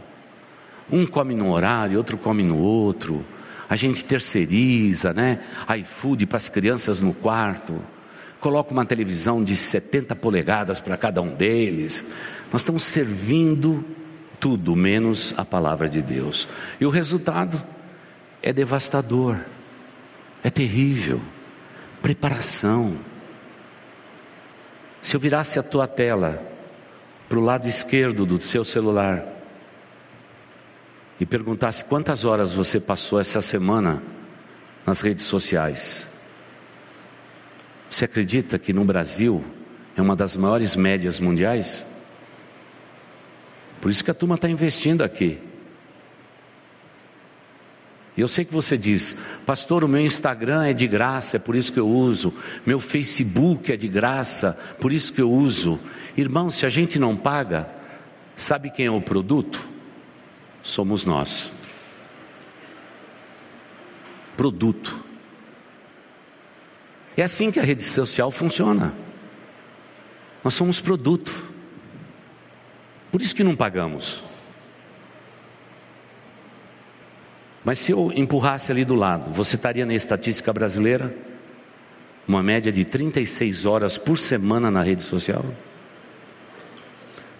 Um 0.91 1.05
come 1.05 1.35
num 1.35 1.51
horário, 1.51 1.97
outro 1.97 2.17
come 2.17 2.41
no 2.41 2.57
outro. 2.57 3.23
A 3.69 3.75
gente 3.75 4.03
terceiriza, 4.03 5.13
né? 5.13 5.39
iFood 5.79 6.25
para 6.25 6.37
as 6.37 6.49
crianças 6.49 6.99
no 6.99 7.13
quarto 7.13 7.79
coloca 8.45 8.71
uma 8.71 8.85
televisão 8.85 9.43
de 9.43 9.55
70 9.55 10.15
polegadas 10.17 10.79
para 10.79 10.95
cada 10.95 11.19
um 11.19 11.33
deles. 11.33 12.11
Nós 12.51 12.61
estamos 12.61 12.83
servindo 12.83 13.83
tudo 14.39 14.75
menos 14.75 15.33
a 15.35 15.43
palavra 15.43 15.89
de 15.89 15.99
Deus. 15.99 16.47
E 16.79 16.85
o 16.85 16.91
resultado 16.91 17.59
é 18.43 18.53
devastador, 18.53 19.35
é 20.43 20.51
terrível. 20.51 21.19
Preparação. 22.03 22.95
Se 25.01 25.15
eu 25.15 25.19
virasse 25.19 25.57
a 25.57 25.63
tua 25.63 25.87
tela 25.87 26.39
para 27.27 27.39
o 27.39 27.43
lado 27.43 27.67
esquerdo 27.67 28.27
do 28.27 28.39
seu 28.39 28.63
celular 28.63 29.25
e 31.19 31.25
perguntasse 31.25 31.83
quantas 31.85 32.23
horas 32.23 32.53
você 32.53 32.79
passou 32.79 33.19
essa 33.19 33.41
semana 33.41 34.03
nas 34.85 35.01
redes 35.01 35.25
sociais, 35.25 36.14
você 37.95 38.03
acredita 38.03 38.59
que 38.59 38.73
no 38.73 38.83
Brasil 38.83 39.41
é 39.95 40.01
uma 40.01 40.17
das 40.17 40.35
maiores 40.35 40.75
médias 40.75 41.17
mundiais? 41.17 41.85
Por 43.79 43.89
isso 43.89 44.03
que 44.03 44.11
a 44.11 44.13
turma 44.13 44.35
está 44.35 44.49
investindo 44.49 45.01
aqui. 45.01 45.39
E 48.17 48.19
eu 48.19 48.27
sei 48.27 48.43
que 48.43 48.51
você 48.51 48.77
diz, 48.77 49.15
pastor, 49.45 49.81
o 49.81 49.87
meu 49.87 50.01
Instagram 50.01 50.65
é 50.65 50.73
de 50.73 50.87
graça, 50.87 51.37
é 51.37 51.39
por 51.39 51.55
isso 51.55 51.71
que 51.71 51.79
eu 51.79 51.87
uso. 51.87 52.33
Meu 52.65 52.81
Facebook 52.81 53.71
é 53.71 53.77
de 53.77 53.87
graça, 53.87 54.59
por 54.81 54.91
isso 54.91 55.13
que 55.13 55.21
eu 55.21 55.31
uso. 55.31 55.79
Irmão, 56.17 56.51
se 56.51 56.65
a 56.65 56.69
gente 56.69 56.99
não 56.99 57.15
paga, 57.15 57.69
sabe 58.35 58.71
quem 58.71 58.87
é 58.87 58.91
o 58.91 58.99
produto? 58.99 59.65
Somos 60.61 61.05
nós. 61.05 61.49
Produto. 64.35 65.04
É 67.17 67.23
assim 67.23 67.51
que 67.51 67.59
a 67.59 67.63
rede 67.63 67.83
social 67.83 68.29
funciona. 68.29 68.93
Nós 70.43 70.53
somos 70.53 70.79
produto. 70.79 71.43
Por 73.11 73.21
isso 73.21 73.35
que 73.35 73.43
não 73.43 73.55
pagamos. 73.55 74.23
Mas 77.63 77.79
se 77.79 77.91
eu 77.91 78.11
empurrasse 78.13 78.71
ali 78.71 78.85
do 78.85 78.93
lado, 78.93 79.31
você 79.31 79.55
estaria 79.55 79.85
na 79.85 79.93
estatística 79.95 80.53
brasileira? 80.53 81.15
Uma 82.27 82.43
média 82.43 82.71
de 82.71 82.83
36 82.83 83.65
horas 83.65 83.97
por 83.97 84.19
semana 84.19 84.69
na 84.69 84.83
rede 84.83 85.01
social? 85.01 85.43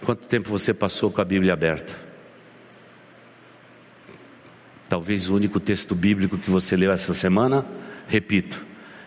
Quanto 0.04 0.26
tempo 0.26 0.48
você 0.48 0.72
passou 0.72 1.10
com 1.12 1.20
a 1.20 1.24
Bíblia 1.24 1.52
aberta? 1.52 1.94
Talvez 4.88 5.28
o 5.28 5.34
único 5.36 5.60
texto 5.60 5.94
bíblico 5.94 6.38
que 6.38 6.50
você 6.50 6.76
leu 6.76 6.92
essa 6.92 7.12
semana, 7.12 7.66
repito, 8.08 8.64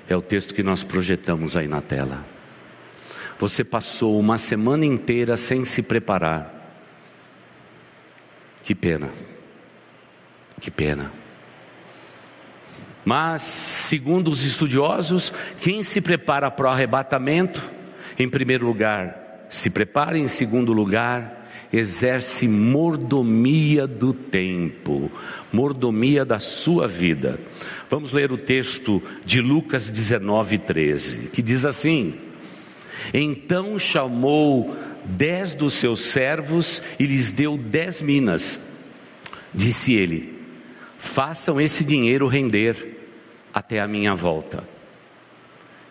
é 0.10 0.16
o 0.16 0.22
texto 0.24 0.56
que 0.56 0.63
nós 0.63 0.84
projetamos 0.84 1.56
aí 1.56 1.68
na 1.68 1.82
tela. 1.82 2.25
Você 3.38 3.63
passou 3.63 4.20
uma 4.20 4.39
semana 4.39 4.84
inteira 4.84 5.38
sem 5.38 5.63
se 5.63 5.84
preparar. 5.84 6.51
Que 8.63 8.74
pena. 8.74 9.10
Que 10.60 10.72
pena. 10.72 11.12
Mas, 13.06 13.44
segundo 13.44 14.30
os 14.30 14.44
estudiosos, 14.44 15.32
quem 15.62 15.84
se 15.84 16.01
prepara 16.01 16.50
para 16.50 16.68
o 16.68 16.70
arrebatamento, 16.70 17.70
em 18.18 18.28
primeiro 18.28 18.66
lugar, 18.66 19.46
se 19.50 19.70
prepara, 19.70 20.18
em 20.18 20.28
segundo 20.28 20.74
lugar, 20.74 21.38
exerce 21.72 22.48
mordomia 22.48 23.86
do 23.86 24.14
tempo, 24.14 25.12
mordomia 25.52 26.26
da 26.26 26.40
sua 26.40 26.88
vida. 26.88 27.40
Vamos 27.90 28.12
ler 28.12 28.32
o 28.32 28.38
texto 28.38 29.02
de 29.26 29.42
Lucas 29.42 29.90
19, 29.90 30.58
13, 30.58 31.30
que 31.30 31.42
diz 31.42 31.66
assim: 31.66 32.14
Então 33.14 33.78
chamou 33.80 34.76
dez 35.06 35.54
dos 35.54 35.74
seus 35.74 36.02
servos 36.02 36.82
e 37.00 37.06
lhes 37.06 37.32
deu 37.32 37.58
dez 37.58 38.02
minas. 38.02 38.74
Disse 39.54 39.94
ele: 39.94 40.38
Façam 40.98 41.60
esse 41.60 41.84
dinheiro 41.84 42.28
render 42.28 42.98
até 43.54 43.80
a 43.80 43.88
minha 43.88 44.14
volta. 44.14 44.64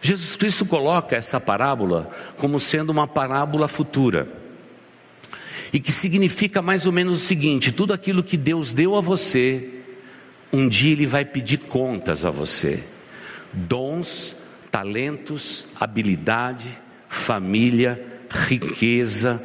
Jesus 0.01 0.37
Cristo 0.37 0.65
coloca 0.65 1.17
essa 1.17 1.41
parábola 1.41 2.09
como 2.37 2.61
sendo 2.61 2.91
uma 2.91 3.07
parábola 3.07 3.67
futura. 3.67 4.38
E 5.73 5.81
que 5.81 5.93
significa 5.93 6.63
mais 6.63 6.87
ou 6.87 6.93
menos 6.93 7.23
o 7.23 7.25
seguinte: 7.25 7.73
tudo 7.73 7.93
aquilo 7.93 8.23
que 8.23 8.37
Deus 8.37 8.71
deu 8.71 8.97
a 8.97 9.01
você, 9.01 9.69
um 10.53 10.69
dia 10.69 10.93
Ele 10.93 11.07
vai 11.07 11.25
pedir 11.25 11.59
contas 11.59 12.25
a 12.25 12.31
você. 12.31 12.83
Dons, 13.53 14.37
talentos, 14.71 15.69
habilidade, 15.79 16.67
família, 17.09 18.03
riqueza, 18.31 19.43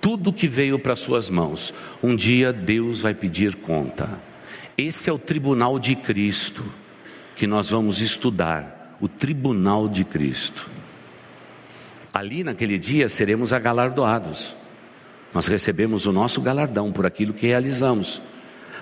tudo 0.00 0.32
que 0.32 0.48
veio 0.48 0.78
para 0.78 0.96
Suas 0.96 1.30
mãos, 1.30 1.74
um 2.02 2.14
dia 2.16 2.52
Deus 2.52 3.02
vai 3.02 3.14
pedir 3.14 3.54
conta. 3.56 4.20
Esse 4.76 5.08
é 5.08 5.12
o 5.12 5.18
tribunal 5.18 5.78
de 5.78 5.94
Cristo 5.94 6.64
que 7.36 7.46
nós 7.46 7.70
vamos 7.70 8.00
estudar, 8.00 8.96
o 9.00 9.08
tribunal 9.08 9.88
de 9.88 10.04
Cristo. 10.04 10.68
Ali 12.12 12.44
naquele 12.44 12.78
dia 12.78 13.08
seremos 13.08 13.52
agalardoados. 13.52 14.54
Nós 15.34 15.46
recebemos 15.46 16.06
o 16.06 16.12
nosso 16.12 16.40
galardão 16.40 16.92
por 16.92 17.06
aquilo 17.06 17.32
que 17.32 17.46
realizamos, 17.46 18.20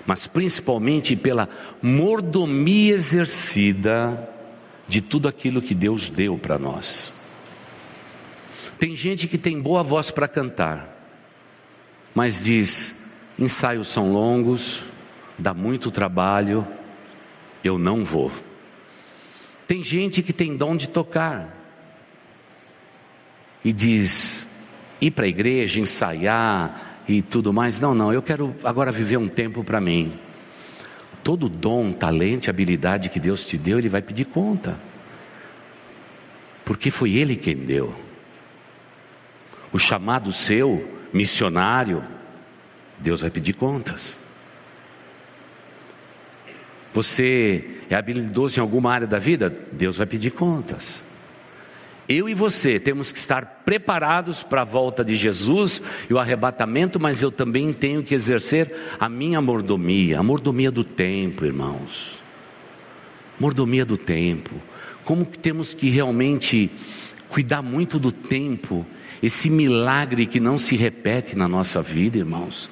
mas 0.05 0.27
principalmente 0.27 1.15
pela 1.15 1.47
mordomia 1.81 2.93
exercida 2.93 4.29
de 4.87 5.01
tudo 5.01 5.27
aquilo 5.27 5.61
que 5.61 5.73
Deus 5.73 6.09
deu 6.09 6.37
para 6.37 6.59
nós. 6.59 7.21
Tem 8.77 8.95
gente 8.95 9.27
que 9.27 9.37
tem 9.37 9.61
boa 9.61 9.83
voz 9.83 10.11
para 10.11 10.27
cantar, 10.27 10.89
mas 12.13 12.43
diz: 12.43 12.95
ensaios 13.39 13.87
são 13.87 14.11
longos, 14.11 14.85
dá 15.37 15.53
muito 15.53 15.91
trabalho, 15.91 16.67
eu 17.63 17.77
não 17.77 18.03
vou. 18.03 18.31
Tem 19.67 19.81
gente 19.83 20.21
que 20.21 20.33
tem 20.33 20.57
dom 20.57 20.75
de 20.75 20.89
tocar 20.89 21.55
e 23.63 23.71
diz: 23.71 24.40
ir 25.01 25.11
para 25.11 25.25
a 25.25 25.27
igreja, 25.27 25.79
ensaiar 25.79 27.03
e 27.07 27.21
tudo 27.21 27.51
mais. 27.51 27.79
Não, 27.79 27.95
não, 27.95 28.13
eu 28.13 28.21
quero 28.21 28.55
agora 28.63 28.91
viver 28.91 29.17
um 29.17 29.27
tempo 29.27 29.63
para 29.63 29.81
mim. 29.81 30.13
Todo 31.23 31.49
dom, 31.49 31.91
talento, 31.91 32.49
habilidade 32.49 33.09
que 33.09 33.19
Deus 33.19 33.45
te 33.45 33.57
deu, 33.57 33.79
Ele 33.79 33.89
vai 33.89 34.01
pedir 34.01 34.25
conta. 34.25 34.79
Porque 36.63 36.91
foi 36.91 37.13
Ele 37.13 37.35
quem 37.35 37.55
deu. 37.55 37.95
O 39.73 39.79
chamado 39.79 40.31
seu, 40.31 40.99
missionário, 41.11 42.03
Deus 42.99 43.21
vai 43.21 43.29
pedir 43.29 43.53
contas. 43.53 44.17
Você 46.93 47.77
é 47.89 47.95
habilidoso 47.95 48.59
em 48.59 48.61
alguma 48.61 48.91
área 48.91 49.07
da 49.07 49.17
vida? 49.17 49.49
Deus 49.71 49.97
vai 49.97 50.05
pedir 50.05 50.31
contas. 50.31 51.10
Eu 52.09 52.27
e 52.27 52.33
você 52.33 52.79
temos 52.79 53.11
que 53.11 53.19
estar 53.19 53.63
preparados 53.63 54.43
para 54.43 54.61
a 54.61 54.65
volta 54.65 55.03
de 55.03 55.15
Jesus 55.15 55.81
e 56.09 56.13
o 56.13 56.19
arrebatamento, 56.19 56.99
mas 56.99 57.21
eu 57.21 57.31
também 57.31 57.71
tenho 57.71 58.03
que 58.03 58.13
exercer 58.13 58.73
a 58.99 59.07
minha 59.07 59.39
mordomia, 59.39 60.19
a 60.19 60.23
mordomia 60.23 60.71
do 60.71 60.83
tempo, 60.83 61.45
irmãos. 61.45 62.19
Mordomia 63.39 63.85
do 63.85 63.97
tempo. 63.97 64.51
Como 65.03 65.25
que 65.25 65.37
temos 65.37 65.73
que 65.73 65.89
realmente 65.89 66.69
cuidar 67.29 67.61
muito 67.61 67.97
do 67.97 68.11
tempo, 68.11 68.85
esse 69.23 69.49
milagre 69.49 70.25
que 70.25 70.39
não 70.39 70.57
se 70.57 70.75
repete 70.75 71.37
na 71.37 71.47
nossa 71.47 71.81
vida, 71.81 72.17
irmãos. 72.17 72.69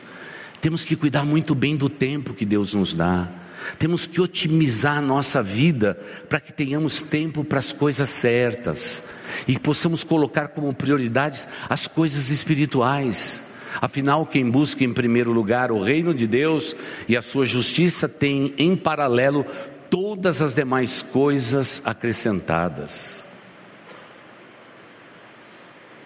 Temos 0.59 0.83
que 0.83 0.98
cuidar 0.98 1.24
muito 1.24 1.55
bem 1.55 1.77
do 1.77 1.89
tempo 1.89 2.33
que 2.33 2.45
Deus 2.45 2.74
nos 2.74 2.93
dá. 2.93 3.29
Temos 3.78 4.06
que 4.06 4.22
otimizar 4.22 4.98
a 4.98 5.01
nossa 5.01 5.42
vida 5.42 5.98
para 6.28 6.39
que 6.39 6.54
tenhamos 6.54 7.00
tempo 7.00 7.44
para 7.44 7.60
as 7.60 7.72
coisas 7.72 8.10
certas 8.10 9.10
e 9.48 9.58
possamos 9.58 10.04
colocar 10.04 10.50
como 10.50 10.74
prioridades 10.74 11.48
as 11.70 11.88
coisas 11.88 12.30
espirituais. 12.30 13.50
Afinal, 13.82 14.25
quem 14.25 14.50
busca 14.50 14.84
em 14.84 14.94
primeiro 14.94 15.32
lugar 15.32 15.72
o 15.72 15.81
reino 15.81 16.14
de 16.14 16.27
Deus 16.27 16.75
e 17.07 17.16
a 17.16 17.22
sua 17.22 17.46
justiça 17.46 18.10
tem 18.10 18.53
em 18.57 18.75
paralelo 18.75 19.46
todas 19.90 20.42
as 20.42 20.53
demais 20.53 21.01
coisas 21.01 21.81
acrescentadas. 21.86 23.25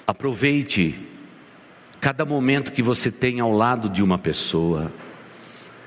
Aproveite 0.05 0.95
cada 1.99 2.25
momento 2.25 2.73
que 2.73 2.83
você 2.83 3.09
tem 3.09 3.39
ao 3.39 3.51
lado 3.51 3.89
de 3.89 4.03
uma 4.03 4.17
pessoa. 4.17 4.91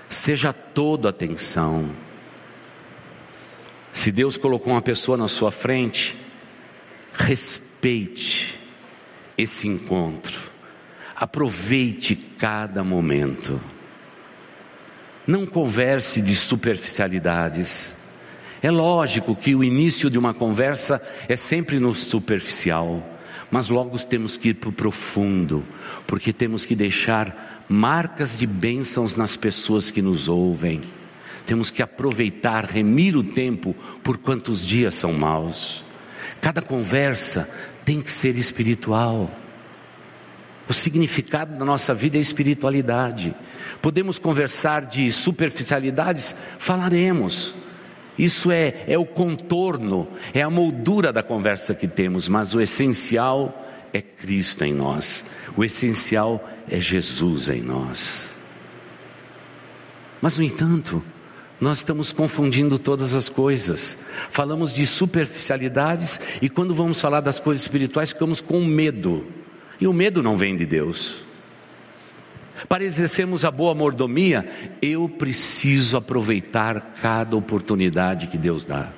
Seja 0.08 0.52
todo 0.52 1.08
atenção. 1.08 1.90
Se 3.92 4.12
Deus 4.12 4.36
colocou 4.36 4.72
uma 4.72 4.82
pessoa 4.82 5.16
na 5.16 5.28
sua 5.28 5.50
frente, 5.50 6.16
respeite 7.14 8.58
esse 9.36 9.66
encontro. 9.66 10.38
Aproveite 11.14 12.14
cada 12.14 12.84
momento. 12.84 13.60
Não 15.26 15.46
converse 15.46 16.22
de 16.22 16.34
superficialidades. 16.36 17.96
É 18.62 18.70
lógico 18.70 19.34
que 19.34 19.54
o 19.54 19.64
início 19.64 20.08
de 20.08 20.18
uma 20.18 20.32
conversa 20.32 21.02
é 21.28 21.34
sempre 21.34 21.78
no 21.80 21.94
superficial, 21.94 23.02
mas 23.50 23.68
logo 23.68 23.98
temos 23.98 24.36
que 24.36 24.50
ir 24.50 24.54
para 24.54 24.68
o 24.68 24.72
profundo, 24.72 25.66
porque 26.06 26.32
temos 26.32 26.64
que 26.64 26.76
deixar 26.76 27.55
marcas 27.68 28.38
de 28.38 28.46
bênçãos 28.46 29.16
nas 29.16 29.36
pessoas 29.36 29.90
que 29.90 30.02
nos 30.02 30.28
ouvem. 30.28 30.82
Temos 31.44 31.70
que 31.70 31.82
aproveitar, 31.82 32.64
remir 32.64 33.16
o 33.16 33.22
tempo, 33.22 33.74
por 34.02 34.18
quantos 34.18 34.66
dias 34.66 34.94
são 34.94 35.12
maus. 35.12 35.84
Cada 36.40 36.60
conversa 36.60 37.48
tem 37.84 38.00
que 38.00 38.10
ser 38.10 38.36
espiritual. 38.36 39.30
O 40.68 40.72
significado 40.72 41.56
da 41.56 41.64
nossa 41.64 41.94
vida 41.94 42.16
é 42.16 42.20
espiritualidade. 42.20 43.34
Podemos 43.80 44.18
conversar 44.18 44.84
de 44.84 45.12
superficialidades? 45.12 46.34
Falaremos. 46.58 47.54
Isso 48.18 48.50
é, 48.50 48.84
é 48.88 48.98
o 48.98 49.04
contorno, 49.04 50.08
é 50.32 50.40
a 50.40 50.50
moldura 50.50 51.12
da 51.12 51.22
conversa 51.22 51.74
que 51.74 51.86
temos, 51.86 52.28
mas 52.28 52.54
o 52.54 52.60
essencial 52.60 53.65
é 53.96 54.02
Cristo 54.02 54.64
em 54.64 54.72
nós. 54.72 55.26
O 55.56 55.64
essencial 55.64 56.48
é 56.68 56.78
Jesus 56.80 57.48
em 57.48 57.60
nós. 57.62 58.36
Mas, 60.20 60.36
no 60.38 60.44
entanto, 60.44 61.02
nós 61.60 61.78
estamos 61.78 62.12
confundindo 62.12 62.78
todas 62.78 63.14
as 63.14 63.28
coisas. 63.28 64.06
Falamos 64.30 64.74
de 64.74 64.86
superficialidades 64.86 66.20
e 66.42 66.48
quando 66.48 66.74
vamos 66.74 67.00
falar 67.00 67.20
das 67.20 67.40
coisas 67.40 67.62
espirituais, 67.62 68.12
ficamos 68.12 68.40
com 68.40 68.64
medo. 68.64 69.26
E 69.80 69.86
o 69.86 69.92
medo 69.92 70.22
não 70.22 70.36
vem 70.36 70.56
de 70.56 70.66
Deus. 70.66 71.26
Para 72.68 72.84
exercermos 72.84 73.44
a 73.44 73.50
boa 73.50 73.74
mordomia, 73.74 74.48
eu 74.80 75.08
preciso 75.08 75.96
aproveitar 75.96 76.94
cada 77.00 77.36
oportunidade 77.36 78.28
que 78.28 78.38
Deus 78.38 78.64
dá. 78.64 78.90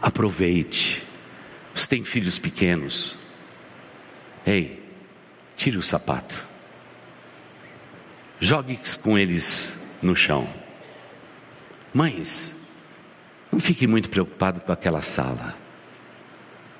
Aproveite. 0.00 1.02
Você 1.72 1.86
tem 1.86 2.04
filhos 2.04 2.38
pequenos. 2.38 3.23
Ei, 4.46 4.82
tire 5.56 5.78
o 5.78 5.82
sapato. 5.82 6.46
Jogue 8.40 8.78
com 9.02 9.16
eles 9.18 9.78
no 10.02 10.14
chão. 10.14 10.46
Mães, 11.92 12.54
não 13.50 13.60
fique 13.60 13.86
muito 13.86 14.10
preocupado 14.10 14.60
com 14.60 14.72
aquela 14.72 15.00
sala. 15.00 15.56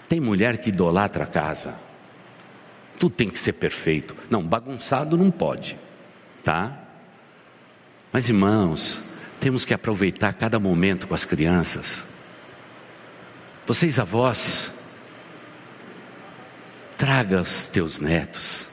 Tem 0.09 0.21
mulher 0.21 0.59
que 0.59 0.69
idolatra 0.69 1.25
a 1.25 1.27
casa. 1.27 1.79
Tudo 2.99 3.15
tem 3.15 3.31
que 3.31 3.39
ser 3.39 3.55
perfeito. 3.55 4.15
Não, 4.29 4.43
bagunçado 4.43 5.17
não 5.17 5.31
pode, 5.31 5.79
tá? 6.43 6.73
Mas 8.13 8.29
irmãos, 8.29 9.03
temos 9.41 9.65
que 9.65 9.73
aproveitar 9.73 10.33
cada 10.35 10.59
momento 10.59 11.07
com 11.07 11.15
as 11.15 11.25
crianças. 11.25 12.09
Vocês 13.67 13.99
avós, 13.99 14.74
traga 17.05 17.43
os 17.43 17.67
teus 17.67 17.99
netos. 17.99 18.67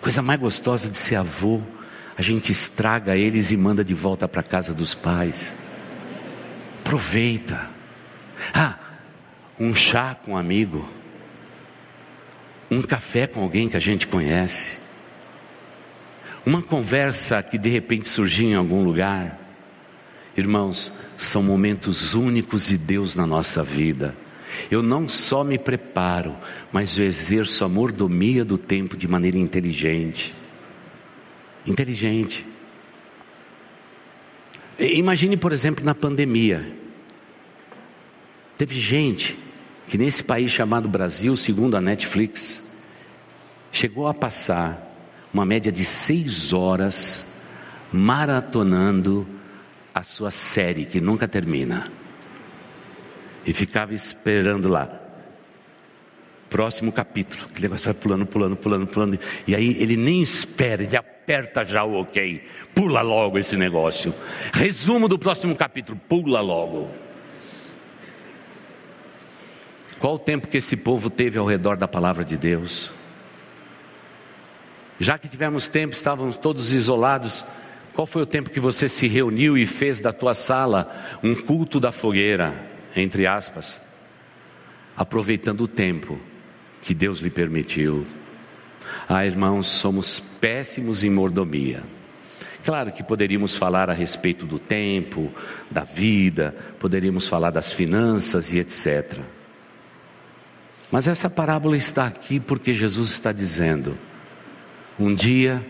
Coisa 0.00 0.22
mais 0.22 0.38
gostosa 0.38 0.88
de 0.88 0.96
ser 0.96 1.16
avô, 1.16 1.60
a 2.16 2.22
gente 2.22 2.52
estraga 2.52 3.16
eles 3.16 3.50
e 3.50 3.56
manda 3.56 3.82
de 3.82 3.92
volta 3.92 4.28
para 4.28 4.40
casa 4.40 4.72
dos 4.72 4.94
pais. 4.94 5.56
Aproveita. 6.84 7.68
Ah, 8.54 8.78
um 9.58 9.74
chá 9.74 10.14
com 10.14 10.30
um 10.30 10.36
amigo, 10.36 10.88
um 12.70 12.80
café 12.82 13.26
com 13.26 13.42
alguém 13.42 13.68
que 13.68 13.76
a 13.76 13.80
gente 13.80 14.06
conhece, 14.06 14.78
uma 16.46 16.62
conversa 16.62 17.42
que 17.42 17.58
de 17.58 17.68
repente 17.68 18.08
surgiu 18.08 18.48
em 18.48 18.54
algum 18.54 18.84
lugar. 18.84 19.40
Irmãos, 20.36 20.92
são 21.18 21.42
momentos 21.42 22.14
únicos 22.14 22.68
de 22.68 22.78
Deus 22.78 23.16
na 23.16 23.26
nossa 23.26 23.64
vida. 23.64 24.14
Eu 24.70 24.82
não 24.82 25.08
só 25.08 25.44
me 25.44 25.58
preparo, 25.58 26.36
mas 26.72 26.96
eu 26.98 27.04
exerço 27.04 27.64
a 27.64 27.68
mordomia 27.68 28.44
do 28.44 28.58
tempo 28.58 28.96
de 28.96 29.08
maneira 29.08 29.38
inteligente. 29.38 30.34
Inteligente. 31.66 32.44
Imagine, 34.78 35.36
por 35.36 35.52
exemplo, 35.52 35.84
na 35.84 35.94
pandemia. 35.94 36.76
Teve 38.56 38.78
gente 38.78 39.36
que 39.86 39.96
nesse 39.96 40.22
país 40.22 40.50
chamado 40.50 40.88
Brasil, 40.88 41.36
segundo 41.36 41.76
a 41.76 41.80
Netflix, 41.80 42.76
chegou 43.70 44.06
a 44.06 44.14
passar 44.14 44.82
uma 45.32 45.44
média 45.44 45.70
de 45.70 45.84
seis 45.84 46.52
horas 46.52 47.34
maratonando 47.92 49.26
a 49.94 50.02
sua 50.02 50.30
série 50.30 50.84
que 50.84 51.00
nunca 51.00 51.28
termina. 51.28 51.90
E 53.46 53.52
ficava 53.52 53.94
esperando 53.94 54.68
lá. 54.68 54.90
Próximo 56.50 56.90
capítulo. 56.90 57.48
Que 57.54 57.62
negócio 57.62 57.84
vai 57.84 57.94
pulando, 57.94 58.26
pulando, 58.26 58.56
pulando, 58.56 58.86
pulando. 58.86 59.18
E 59.46 59.54
aí 59.54 59.80
ele 59.80 59.96
nem 59.96 60.20
espera, 60.20 60.82
ele 60.82 60.96
aperta 60.96 61.64
já 61.64 61.84
o 61.84 62.00
ok. 62.00 62.44
Pula 62.74 63.02
logo 63.02 63.38
esse 63.38 63.56
negócio. 63.56 64.14
Resumo 64.52 65.08
do 65.08 65.18
próximo 65.18 65.54
capítulo, 65.54 66.00
pula 66.08 66.40
logo. 66.40 66.90
Qual 69.98 70.14
o 70.14 70.18
tempo 70.18 70.48
que 70.48 70.58
esse 70.58 70.76
povo 70.76 71.08
teve 71.08 71.38
ao 71.38 71.46
redor 71.46 71.76
da 71.76 71.88
palavra 71.88 72.24
de 72.24 72.36
Deus? 72.36 72.92
Já 74.98 75.18
que 75.18 75.28
tivemos 75.28 75.68
tempo, 75.68 75.94
estávamos 75.94 76.36
todos 76.36 76.72
isolados. 76.72 77.44
Qual 77.92 78.06
foi 78.06 78.22
o 78.22 78.26
tempo 78.26 78.50
que 78.50 78.60
você 78.60 78.88
se 78.88 79.06
reuniu 79.06 79.56
e 79.56 79.66
fez 79.66 80.00
da 80.00 80.12
tua 80.12 80.34
sala 80.34 80.94
um 81.22 81.34
culto 81.34 81.80
da 81.80 81.90
fogueira, 81.90 82.75
entre 82.96 83.26
aspas, 83.26 83.80
aproveitando 84.96 85.62
o 85.62 85.68
tempo 85.68 86.18
que 86.80 86.94
Deus 86.94 87.18
lhe 87.18 87.30
permitiu? 87.30 88.06
Ah, 89.08 89.26
irmãos, 89.26 89.66
somos 89.66 90.18
péssimos 90.18 91.04
em 91.04 91.10
mordomia. 91.10 91.82
Claro 92.64 92.90
que 92.90 93.02
poderíamos 93.02 93.54
falar 93.54 93.88
a 93.88 93.92
respeito 93.92 94.46
do 94.46 94.58
tempo, 94.58 95.32
da 95.70 95.84
vida, 95.84 96.56
poderíamos 96.80 97.28
falar 97.28 97.50
das 97.50 97.70
finanças 97.70 98.52
e 98.52 98.58
etc. 98.58 99.20
Mas 100.90 101.06
essa 101.06 101.30
parábola 101.30 101.76
está 101.76 102.06
aqui 102.06 102.40
porque 102.40 102.74
Jesus 102.74 103.10
está 103.10 103.30
dizendo: 103.30 103.96
um 104.98 105.14
dia 105.14 105.64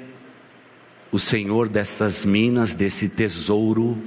o 1.13 1.19
Senhor 1.19 1.69
dessas 1.69 2.25
minas, 2.25 2.75
desse 2.75 3.09
tesouro, 3.09 4.03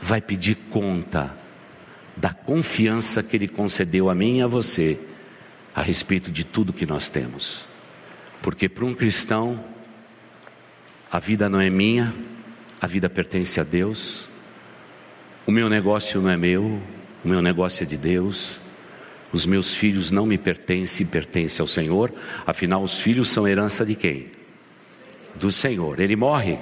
vai 0.00 0.20
pedir 0.20 0.56
conta 0.70 1.45
da 2.16 2.30
confiança 2.30 3.22
que 3.22 3.36
Ele 3.36 3.48
concedeu 3.48 4.08
a 4.08 4.14
mim 4.14 4.38
e 4.38 4.42
a 4.42 4.46
você 4.46 4.98
a 5.74 5.82
respeito 5.82 6.30
de 6.30 6.44
tudo 6.44 6.72
que 6.72 6.86
nós 6.86 7.08
temos. 7.08 7.66
Porque 8.40 8.68
para 8.68 8.84
um 8.84 8.94
cristão, 8.94 9.62
a 11.10 11.18
vida 11.18 11.48
não 11.48 11.60
é 11.60 11.68
minha, 11.68 12.14
a 12.80 12.86
vida 12.86 13.10
pertence 13.10 13.60
a 13.60 13.64
Deus, 13.64 14.28
o 15.46 15.52
meu 15.52 15.68
negócio 15.68 16.20
não 16.20 16.30
é 16.30 16.36
meu, 16.36 16.80
o 17.24 17.28
meu 17.28 17.42
negócio 17.42 17.82
é 17.84 17.86
de 17.86 17.96
Deus. 17.96 18.60
Os 19.32 19.44
meus 19.44 19.74
filhos 19.74 20.10
não 20.10 20.24
me 20.24 20.38
pertencem, 20.38 21.04
pertencem 21.06 21.62
ao 21.62 21.66
Senhor, 21.66 22.12
afinal, 22.46 22.82
os 22.82 23.00
filhos 23.00 23.28
são 23.28 23.46
herança 23.46 23.84
de 23.84 23.94
quem? 23.94 24.24
Do 25.34 25.52
Senhor. 25.52 26.00
Ele 26.00 26.16
morre? 26.16 26.58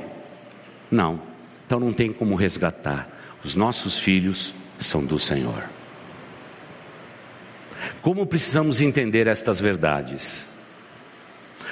Não. 0.91 1.21
Então 1.67 1.79
não 1.79 1.93
tem 1.93 2.13
como 2.13 2.35
resgatar. 2.35 3.09
Os 3.45 3.55
nossos 3.55 3.99
filhos 3.99 4.55
são 4.81 5.05
do 5.05 5.19
Senhor. 5.19 5.65
Como 8.01 8.27
precisamos 8.27 8.81
entender 8.81 9.27
estas 9.27 9.61
verdades? 9.61 10.47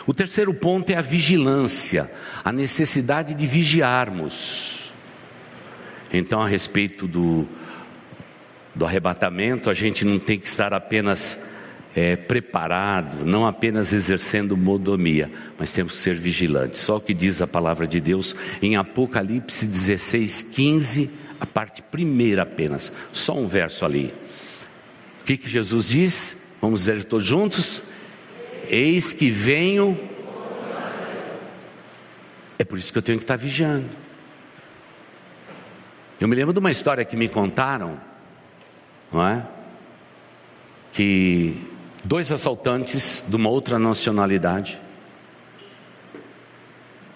O 0.06 0.14
terceiro 0.14 0.52
ponto 0.52 0.90
é 0.90 0.96
a 0.96 1.02
vigilância, 1.02 2.10
a 2.44 2.52
necessidade 2.52 3.34
de 3.34 3.46
vigiarmos. 3.46 4.92
Então, 6.12 6.40
a 6.42 6.48
respeito 6.48 7.06
do 7.06 7.48
do 8.74 8.86
arrebatamento, 8.86 9.68
a 9.68 9.74
gente 9.74 10.04
não 10.04 10.18
tem 10.18 10.38
que 10.38 10.48
estar 10.48 10.72
apenas 10.72 11.48
é, 11.94 12.16
preparado, 12.16 13.24
não 13.24 13.46
apenas 13.46 13.92
exercendo 13.92 14.56
modomia, 14.56 15.30
mas 15.58 15.72
temos 15.72 15.92
que 15.92 15.98
ser 15.98 16.14
vigilantes. 16.14 16.80
Só 16.80 16.96
o 16.96 17.00
que 17.00 17.12
diz 17.12 17.42
a 17.42 17.46
palavra 17.46 17.86
de 17.86 18.00
Deus 18.00 18.34
em 18.62 18.76
Apocalipse 18.76 19.66
16, 19.66 20.42
15, 20.42 21.10
a 21.42 21.46
parte 21.46 21.82
primeira 21.82 22.44
apenas, 22.44 22.92
só 23.12 23.34
um 23.34 23.48
verso 23.48 23.84
ali. 23.84 24.14
O 25.20 25.24
que, 25.24 25.36
que 25.36 25.50
Jesus 25.50 25.88
diz? 25.88 26.36
Vamos 26.60 26.80
dizer 26.80 27.02
todos 27.02 27.26
juntos? 27.26 27.82
Eis 28.68 29.12
que 29.12 29.28
venho. 29.28 29.98
É 32.58 32.64
por 32.64 32.78
isso 32.78 32.92
que 32.92 32.98
eu 32.98 33.02
tenho 33.02 33.18
que 33.18 33.24
estar 33.24 33.36
vigiando. 33.36 33.88
Eu 36.20 36.28
me 36.28 36.36
lembro 36.36 36.52
de 36.52 36.60
uma 36.60 36.70
história 36.70 37.04
que 37.04 37.16
me 37.16 37.28
contaram 37.28 38.00
não 39.12 39.26
é? 39.26 39.46
Que 40.92 41.60
dois 42.02 42.32
assaltantes 42.32 43.24
de 43.28 43.36
uma 43.36 43.48
outra 43.48 43.78
nacionalidade 43.78 44.80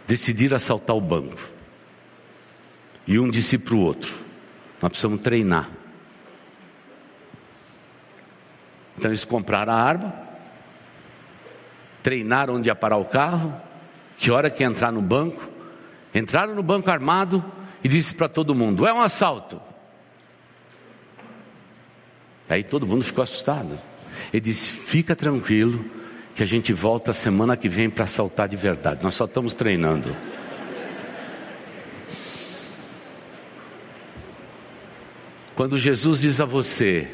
decidiram 0.06 0.56
assaltar 0.56 0.94
o 0.94 1.00
banco. 1.00 1.55
E 3.06 3.18
um 3.18 3.28
disse 3.28 3.56
para 3.58 3.74
o 3.74 3.80
outro: 3.80 4.12
Nós 4.80 4.90
precisamos 4.90 5.20
treinar. 5.20 5.68
Então 8.98 9.10
eles 9.10 9.24
compraram 9.24 9.72
a 9.72 9.76
arma, 9.76 10.14
treinaram 12.02 12.54
onde 12.54 12.68
ia 12.68 12.74
parar 12.74 12.96
o 12.96 13.04
carro, 13.04 13.54
que 14.18 14.30
hora 14.30 14.50
que 14.50 14.62
ia 14.62 14.66
entrar 14.66 14.90
no 14.90 15.02
banco, 15.02 15.48
entraram 16.14 16.54
no 16.54 16.62
banco 16.62 16.90
armado 16.90 17.44
e 17.84 17.88
disse 17.88 18.14
para 18.14 18.28
todo 18.28 18.54
mundo: 18.54 18.86
É 18.86 18.92
um 18.92 19.00
assalto. 19.00 19.60
Aí 22.48 22.62
todo 22.62 22.86
mundo 22.86 23.04
ficou 23.04 23.22
assustado. 23.22 23.78
Ele 24.32 24.40
disse: 24.40 24.70
Fica 24.70 25.14
tranquilo, 25.14 25.84
que 26.34 26.42
a 26.42 26.46
gente 26.46 26.72
volta 26.72 27.12
semana 27.12 27.56
que 27.56 27.68
vem 27.68 27.88
para 27.88 28.06
saltar 28.06 28.48
de 28.48 28.56
verdade. 28.56 29.02
Nós 29.02 29.14
só 29.14 29.24
estamos 29.24 29.54
treinando. 29.54 30.14
Quando 35.56 35.76
Jesus 35.76 36.20
diz 36.20 36.40
a 36.40 36.44
você: 36.44 37.08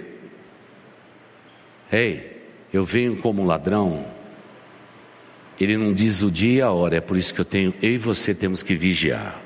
Ei, 1.90 2.42
eu 2.70 2.84
venho 2.84 3.16
como 3.16 3.46
ladrão, 3.46 4.04
ele 5.58 5.78
não 5.78 5.94
diz 5.94 6.20
o 6.20 6.30
dia 6.30 6.58
e 6.58 6.60
a 6.60 6.70
hora, 6.70 6.96
é 6.96 7.00
por 7.00 7.16
isso 7.16 7.32
que 7.32 7.40
eu 7.40 7.44
tenho, 7.46 7.74
eu 7.80 7.92
e 7.92 7.98
você 7.98 8.34
temos 8.34 8.62
que 8.62 8.74
vigiar. 8.74 9.40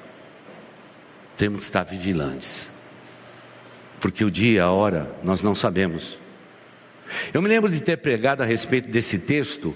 Temos 1.37 1.59
que 1.59 1.65
estar 1.65 1.85
vigilantes 1.85 2.77
porque 4.07 4.25
o 4.25 4.31
dia 4.31 4.53
e 4.53 4.59
a 4.59 4.71
hora 4.71 5.11
nós 5.23 5.43
não 5.43 5.53
sabemos. 5.53 6.19
Eu 7.33 7.41
me 7.41 7.49
lembro 7.49 7.71
de 7.71 7.81
ter 7.81 7.97
pregado 7.97 8.43
a 8.43 8.47
respeito 8.47 8.89
desse 8.89 9.19
texto 9.19 9.75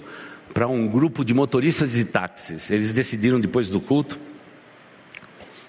para 0.53 0.67
um 0.67 0.87
grupo 0.87 1.25
de 1.25 1.33
motoristas 1.33 1.91
de 1.91 2.05
táxis. 2.05 2.71
Eles 2.71 2.93
decidiram 2.93 3.39
depois 3.39 3.69
do 3.69 3.79
culto 3.79 4.19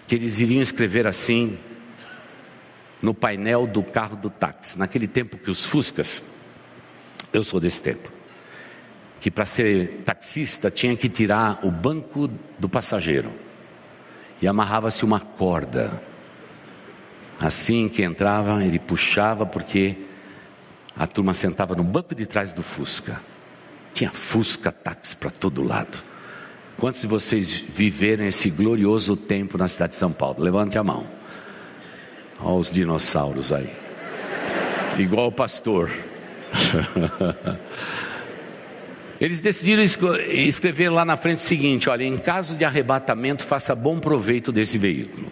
que 0.06 0.14
eles 0.14 0.38
iriam 0.38 0.62
escrever 0.62 1.06
assim 1.08 1.58
no 3.02 3.12
painel 3.12 3.66
do 3.66 3.82
carro 3.82 4.16
do 4.16 4.30
táxi. 4.30 4.78
Naquele 4.78 5.08
tempo 5.08 5.36
que 5.36 5.50
os 5.50 5.64
Fuscas, 5.64 6.22
eu 7.32 7.44
sou 7.44 7.60
desse 7.60 7.82
tempo, 7.82 8.08
que 9.20 9.30
para 9.30 9.44
ser 9.44 10.02
taxista 10.04 10.70
tinha 10.70 10.96
que 10.96 11.08
tirar 11.08 11.60
o 11.62 11.70
banco 11.70 12.30
do 12.58 12.68
passageiro 12.68 13.30
e 14.40 14.46
amarrava-se 14.48 15.04
uma 15.04 15.20
corda 15.20 16.00
Assim 17.42 17.88
que 17.88 18.04
entrava, 18.04 18.64
ele 18.64 18.78
puxava 18.78 19.44
porque 19.44 19.96
a 20.96 21.08
turma 21.08 21.34
sentava 21.34 21.74
no 21.74 21.82
banco 21.82 22.14
de 22.14 22.24
trás 22.24 22.52
do 22.52 22.62
Fusca. 22.62 23.20
Tinha 23.92 24.10
Fusca 24.10 24.70
táxi 24.70 25.16
para 25.16 25.28
todo 25.28 25.64
lado. 25.64 26.00
Quantos 26.78 27.00
de 27.00 27.08
vocês 27.08 27.50
viveram 27.50 28.24
esse 28.24 28.48
glorioso 28.48 29.16
tempo 29.16 29.58
na 29.58 29.66
cidade 29.66 29.94
de 29.94 29.98
São 29.98 30.12
Paulo? 30.12 30.40
Levante 30.40 30.78
a 30.78 30.84
mão. 30.84 31.04
Olha 32.42 32.54
os 32.54 32.70
dinossauros 32.70 33.52
aí. 33.52 33.70
Igual 34.98 35.28
o 35.28 35.32
pastor. 35.32 35.90
Eles 39.20 39.40
decidiram 39.40 39.82
escrever 39.82 40.88
lá 40.88 41.04
na 41.04 41.16
frente 41.16 41.38
o 41.38 41.42
seguinte: 41.42 41.88
olha, 41.88 42.02
em 42.04 42.18
caso 42.18 42.56
de 42.56 42.64
arrebatamento, 42.64 43.44
faça 43.44 43.74
bom 43.74 43.98
proveito 43.98 44.50
desse 44.50 44.76
veículo. 44.76 45.30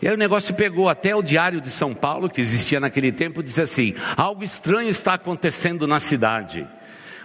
E 0.00 0.08
aí 0.08 0.14
o 0.14 0.18
negócio 0.18 0.54
pegou 0.54 0.88
até 0.88 1.14
o 1.14 1.22
Diário 1.22 1.60
de 1.60 1.68
São 1.68 1.94
Paulo, 1.94 2.30
que 2.30 2.40
existia 2.40 2.80
naquele 2.80 3.12
tempo, 3.12 3.42
disse 3.42 3.60
assim: 3.60 3.94
algo 4.16 4.42
estranho 4.42 4.88
está 4.88 5.14
acontecendo 5.14 5.86
na 5.86 5.98
cidade. 5.98 6.66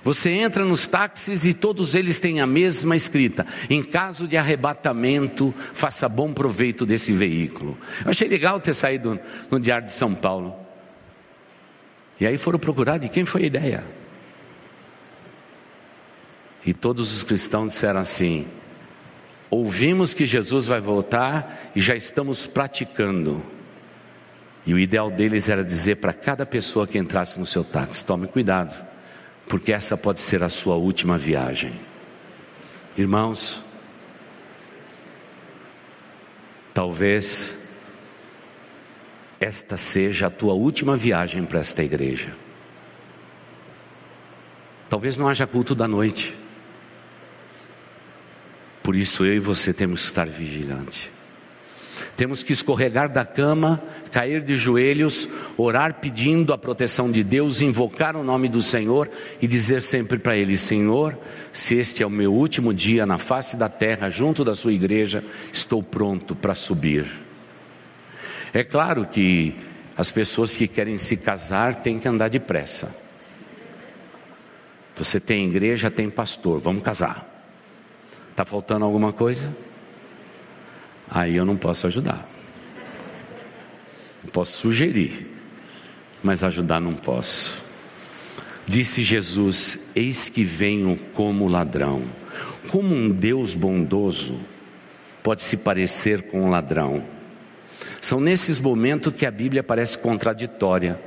Você 0.03 0.29
entra 0.31 0.65
nos 0.65 0.85
táxis 0.85 1.45
e 1.45 1.53
todos 1.53 1.95
eles 1.95 2.19
têm 2.19 2.41
a 2.41 2.47
mesma 2.47 2.95
escrita: 2.95 3.45
em 3.69 3.81
caso 3.81 4.27
de 4.27 4.35
arrebatamento, 4.35 5.53
faça 5.73 6.09
bom 6.09 6.33
proveito 6.33 6.85
desse 6.85 7.13
veículo. 7.13 7.77
Eu 8.03 8.11
achei 8.11 8.27
legal 8.27 8.59
ter 8.59 8.73
saído 8.73 9.19
no 9.49 9.59
Diário 9.59 9.87
de 9.87 9.93
São 9.93 10.13
Paulo. 10.13 10.55
E 12.19 12.27
aí 12.27 12.37
foram 12.37 12.59
procurar 12.59 12.97
de 12.97 13.09
quem 13.09 13.25
foi 13.25 13.43
a 13.43 13.47
ideia. 13.47 13.83
E 16.65 16.73
todos 16.73 17.15
os 17.15 17.23
cristãos 17.23 17.73
disseram 17.73 18.01
assim: 18.01 18.45
Ouvimos 19.49 20.13
que 20.13 20.25
Jesus 20.25 20.65
vai 20.65 20.81
voltar 20.81 21.71
e 21.75 21.79
já 21.79 21.95
estamos 21.95 22.45
praticando. 22.45 23.41
E 24.65 24.73
o 24.73 24.79
ideal 24.79 25.11
deles 25.11 25.47
era 25.47 25.63
dizer 25.63 25.97
para 25.97 26.11
cada 26.11 26.45
pessoa 26.45 26.87
que 26.87 26.97
entrasse 26.97 27.39
no 27.39 27.45
seu 27.45 27.63
táxi: 27.63 28.03
tome 28.03 28.27
cuidado, 28.27 28.92
porque 29.47 29.71
essa 29.71 29.95
pode 29.97 30.19
ser 30.19 30.43
a 30.43 30.49
sua 30.49 30.75
última 30.75 31.17
viagem. 31.17 31.73
Irmãos, 32.97 33.63
talvez 36.73 37.63
esta 39.39 39.77
seja 39.77 40.27
a 40.27 40.29
tua 40.29 40.53
última 40.53 40.95
viagem 40.95 41.43
para 41.45 41.59
esta 41.59 41.83
igreja. 41.83 42.33
Talvez 44.89 45.17
não 45.17 45.27
haja 45.27 45.47
culto 45.47 45.73
da 45.75 45.87
noite. 45.87 46.35
Por 48.81 48.95
isso 48.95 49.25
eu 49.25 49.35
e 49.35 49.39
você 49.39 49.73
temos 49.73 50.01
que 50.01 50.07
estar 50.07 50.27
vigilantes. 50.27 51.09
Temos 52.15 52.43
que 52.43 52.53
escorregar 52.53 53.11
da 53.11 53.25
cama, 53.25 53.81
cair 54.11 54.41
de 54.41 54.55
joelhos, 54.55 55.27
orar 55.57 55.95
pedindo 55.95 56.53
a 56.53 56.57
proteção 56.57 57.11
de 57.11 57.23
Deus, 57.23 57.59
invocar 57.59 58.15
o 58.15 58.23
nome 58.23 58.47
do 58.47 58.61
Senhor 58.61 59.09
e 59.41 59.47
dizer 59.47 59.81
sempre 59.81 60.19
para 60.19 60.37
Ele: 60.37 60.55
Senhor, 60.55 61.17
se 61.51 61.75
este 61.75 62.03
é 62.03 62.05
o 62.05 62.11
meu 62.11 62.31
último 62.31 62.71
dia 62.71 63.05
na 63.05 63.17
face 63.17 63.57
da 63.57 63.67
terra, 63.67 64.11
junto 64.11 64.45
da 64.45 64.53
Sua 64.53 64.71
igreja, 64.71 65.23
estou 65.51 65.81
pronto 65.81 66.35
para 66.35 66.53
subir. 66.53 67.05
É 68.53 68.63
claro 68.63 69.07
que 69.07 69.55
as 69.97 70.11
pessoas 70.11 70.55
que 70.55 70.67
querem 70.67 70.99
se 70.99 71.17
casar 71.17 71.75
têm 71.75 71.97
que 71.97 72.07
andar 72.07 72.29
depressa. 72.29 72.95
Você 74.95 75.19
tem 75.19 75.47
igreja, 75.47 75.89
tem 75.89 76.07
pastor, 76.11 76.59
vamos 76.59 76.83
casar. 76.83 77.27
Está 78.29 78.45
faltando 78.45 78.85
alguma 78.85 79.11
coisa? 79.11 79.72
Aí 81.13 81.35
eu 81.35 81.45
não 81.45 81.55
posso 81.55 81.85
ajudar. 81.85 82.27
Posso 84.31 84.57
sugerir, 84.57 85.27
mas 86.23 86.43
ajudar 86.43 86.81
não 86.81 86.95
posso. 86.95 87.71
Disse 88.65 89.03
Jesus: 89.03 89.91
Eis 89.95 90.27
que 90.27 90.43
venho 90.43 90.97
como 91.13 91.47
ladrão. 91.47 92.03
Como 92.69 92.95
um 92.95 93.11
Deus 93.11 93.53
bondoso 93.53 94.41
pode 95.21 95.43
se 95.43 95.57
parecer 95.57 96.23
com 96.23 96.45
um 96.45 96.49
ladrão? 96.49 97.05
São 98.01 98.19
nesses 98.19 98.59
momentos 98.59 99.13
que 99.13 99.27
a 99.27 99.31
Bíblia 99.31 99.61
parece 99.61 99.99
contraditória, 99.99 100.99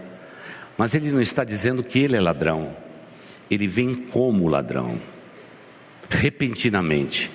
mas 0.78 0.94
ele 0.94 1.10
não 1.10 1.20
está 1.20 1.42
dizendo 1.42 1.82
que 1.82 1.98
ele 1.98 2.16
é 2.16 2.20
ladrão, 2.20 2.76
ele 3.50 3.66
vem 3.66 3.94
como 3.94 4.46
ladrão, 4.46 5.00
repentinamente, 6.08 7.30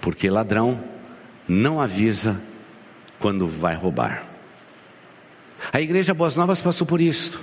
porque 0.00 0.30
ladrão 0.30 0.82
não 1.50 1.80
avisa 1.80 2.40
quando 3.18 3.44
vai 3.44 3.74
roubar. 3.74 4.24
A 5.72 5.80
igreja 5.80 6.14
Boas 6.14 6.36
Novas 6.36 6.62
passou 6.62 6.86
por 6.86 7.00
isso. 7.00 7.40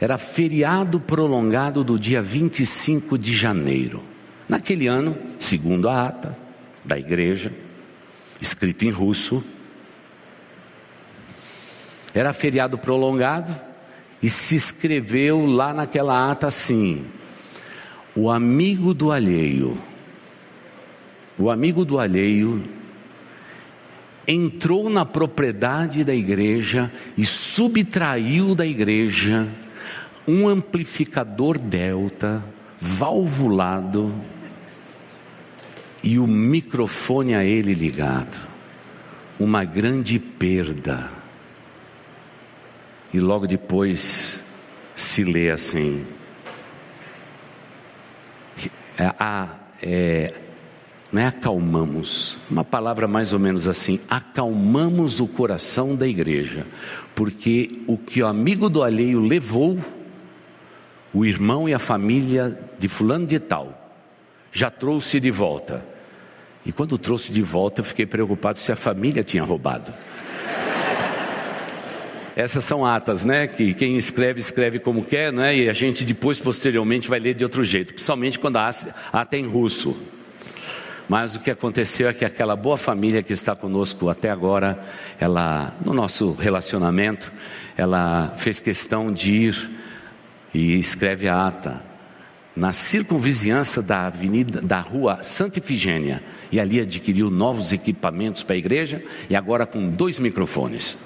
Era 0.00 0.16
feriado 0.16 1.00
prolongado 1.00 1.82
do 1.82 1.98
dia 1.98 2.22
25 2.22 3.18
de 3.18 3.34
janeiro. 3.34 4.02
Naquele 4.48 4.86
ano, 4.86 5.18
segundo 5.40 5.88
a 5.88 6.06
ata 6.06 6.38
da 6.84 6.96
igreja, 6.96 7.52
escrito 8.40 8.84
em 8.84 8.90
russo, 8.90 9.44
era 12.14 12.32
feriado 12.32 12.78
prolongado 12.78 13.52
e 14.22 14.30
se 14.30 14.54
escreveu 14.54 15.44
lá 15.46 15.74
naquela 15.74 16.30
ata 16.30 16.46
assim: 16.46 17.04
o 18.14 18.30
amigo 18.30 18.94
do 18.94 19.10
alheio, 19.10 19.76
o 21.36 21.50
amigo 21.50 21.84
do 21.84 21.98
alheio 21.98 22.75
entrou 24.26 24.90
na 24.90 25.04
propriedade 25.04 26.04
da 26.04 26.14
igreja 26.14 26.90
e 27.16 27.24
subtraiu 27.24 28.54
da 28.54 28.66
igreja 28.66 29.46
um 30.26 30.48
amplificador 30.48 31.58
delta 31.58 32.42
valvulado 32.80 34.12
e 36.02 36.18
o 36.18 36.26
microfone 36.26 37.34
a 37.34 37.44
ele 37.44 37.74
ligado. 37.74 38.46
Uma 39.38 39.64
grande 39.64 40.18
perda. 40.18 41.10
E 43.12 43.20
logo 43.20 43.46
depois 43.46 44.44
se 44.94 45.24
lê 45.24 45.50
assim: 45.50 46.06
a, 48.98 49.48
é, 49.82 50.32
não 51.16 51.22
é 51.22 51.26
acalmamos, 51.28 52.36
uma 52.50 52.62
palavra 52.62 53.08
mais 53.08 53.32
ou 53.32 53.38
menos 53.38 53.66
assim, 53.66 53.98
acalmamos 54.06 55.18
o 55.18 55.26
coração 55.26 55.94
da 55.94 56.06
igreja, 56.06 56.66
porque 57.14 57.80
o 57.86 57.96
que 57.96 58.22
o 58.22 58.26
amigo 58.26 58.68
do 58.68 58.82
alheio 58.82 59.18
levou, 59.18 59.78
o 61.14 61.24
irmão 61.24 61.66
e 61.66 61.72
a 61.72 61.78
família 61.78 62.60
de 62.78 62.86
fulano 62.86 63.26
de 63.26 63.38
tal, 63.38 63.96
já 64.52 64.70
trouxe 64.70 65.18
de 65.18 65.30
volta. 65.30 65.82
E 66.66 66.70
quando 66.70 66.98
trouxe 66.98 67.32
de 67.32 67.40
volta, 67.40 67.80
eu 67.80 67.84
fiquei 67.86 68.04
preocupado 68.04 68.58
se 68.58 68.70
a 68.70 68.76
família 68.76 69.24
tinha 69.24 69.42
roubado. 69.42 69.94
Essas 72.36 72.62
são 72.62 72.84
atas, 72.84 73.24
né? 73.24 73.46
Que 73.46 73.72
quem 73.72 73.96
escreve, 73.96 74.40
escreve 74.40 74.78
como 74.78 75.02
quer, 75.02 75.32
né? 75.32 75.56
E 75.56 75.70
a 75.70 75.72
gente 75.72 76.04
depois, 76.04 76.38
posteriormente, 76.38 77.08
vai 77.08 77.18
ler 77.18 77.32
de 77.32 77.42
outro 77.42 77.64
jeito, 77.64 77.94
principalmente 77.94 78.38
quando 78.38 78.56
a 78.56 78.68
ata 78.68 79.36
é 79.36 79.38
em 79.38 79.46
russo. 79.46 79.96
Mas 81.08 81.36
o 81.36 81.40
que 81.40 81.50
aconteceu 81.50 82.08
é 82.08 82.12
que 82.12 82.24
aquela 82.24 82.56
boa 82.56 82.76
família 82.76 83.22
que 83.22 83.32
está 83.32 83.54
conosco 83.54 84.08
até 84.08 84.28
agora, 84.28 84.78
ela, 85.20 85.74
no 85.84 85.94
nosso 85.94 86.32
relacionamento, 86.32 87.32
ela 87.76 88.34
fez 88.36 88.58
questão 88.58 89.12
de 89.12 89.30
ir 89.30 89.70
e 90.52 90.78
escreve 90.78 91.28
a 91.28 91.46
ata 91.46 91.82
na 92.56 92.72
circunvizinhança 92.72 93.82
da 93.82 94.06
avenida 94.06 94.62
da 94.62 94.80
rua 94.80 95.22
Santa 95.22 95.58
Ifigênia 95.58 96.22
e 96.50 96.58
ali 96.58 96.80
adquiriu 96.80 97.30
novos 97.30 97.70
equipamentos 97.70 98.42
para 98.42 98.54
a 98.54 98.58
igreja 98.58 99.02
e 99.28 99.36
agora 99.36 99.66
com 99.66 99.88
dois 99.88 100.18
microfones. 100.18 100.96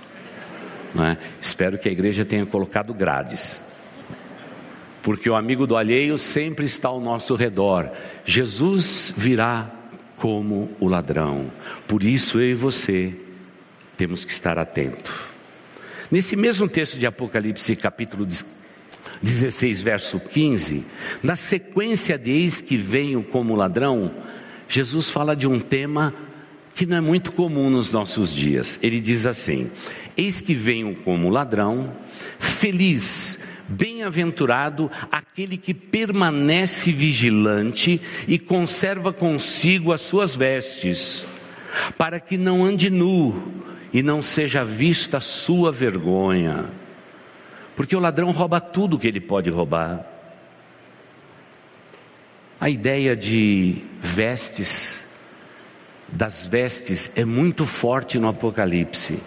É? 0.96 1.16
Espero 1.40 1.76
que 1.78 1.88
a 1.88 1.92
igreja 1.92 2.24
tenha 2.24 2.46
colocado 2.46 2.94
grades 2.94 3.70
porque 5.02 5.30
o 5.30 5.34
amigo 5.34 5.66
do 5.66 5.76
alheio 5.76 6.18
sempre 6.18 6.66
está 6.66 6.88
ao 6.88 7.00
nosso 7.00 7.34
redor. 7.34 7.90
Jesus 8.24 9.14
virá 9.16 9.79
como 10.20 10.70
o 10.78 10.86
ladrão. 10.86 11.50
Por 11.88 12.02
isso 12.02 12.38
eu 12.38 12.50
e 12.50 12.54
você 12.54 13.14
temos 13.96 14.22
que 14.22 14.32
estar 14.32 14.58
atento. 14.58 15.28
Nesse 16.10 16.36
mesmo 16.36 16.68
texto 16.68 16.98
de 16.98 17.06
Apocalipse, 17.06 17.74
capítulo 17.74 18.28
16, 19.22 19.80
verso 19.80 20.20
15, 20.20 20.86
na 21.22 21.36
sequência 21.36 22.18
de 22.18 22.30
eis 22.30 22.60
que 22.60 22.76
venho 22.76 23.22
como 23.22 23.56
ladrão, 23.56 24.14
Jesus 24.68 25.08
fala 25.08 25.34
de 25.34 25.46
um 25.46 25.58
tema 25.58 26.14
que 26.74 26.84
não 26.84 26.98
é 26.98 27.00
muito 27.00 27.32
comum 27.32 27.70
nos 27.70 27.90
nossos 27.90 28.34
dias. 28.34 28.78
Ele 28.82 29.00
diz 29.00 29.26
assim: 29.26 29.70
Eis 30.16 30.42
que 30.42 30.54
venho 30.54 30.94
como 30.96 31.30
ladrão, 31.30 31.96
feliz 32.38 33.38
Bem-aventurado 33.70 34.90
aquele 35.32 35.56
que 35.56 35.72
permanece 35.72 36.90
vigilante 36.90 38.00
e 38.26 38.36
conserva 38.36 39.12
consigo 39.12 39.92
as 39.92 40.00
suas 40.00 40.34
vestes, 40.34 41.24
para 41.96 42.18
que 42.18 42.36
não 42.36 42.64
ande 42.64 42.90
nu 42.90 43.62
e 43.92 44.02
não 44.02 44.20
seja 44.22 44.64
vista 44.64 45.18
a 45.18 45.20
sua 45.20 45.70
vergonha. 45.70 46.64
Porque 47.76 47.94
o 47.94 48.00
ladrão 48.00 48.32
rouba 48.32 48.60
tudo 48.60 48.98
que 48.98 49.06
ele 49.06 49.20
pode 49.20 49.48
roubar. 49.50 50.04
A 52.60 52.68
ideia 52.68 53.14
de 53.14 53.84
vestes, 54.00 55.04
das 56.08 56.44
vestes, 56.44 57.12
é 57.14 57.24
muito 57.24 57.64
forte 57.64 58.18
no 58.18 58.28
Apocalipse. 58.28 59.22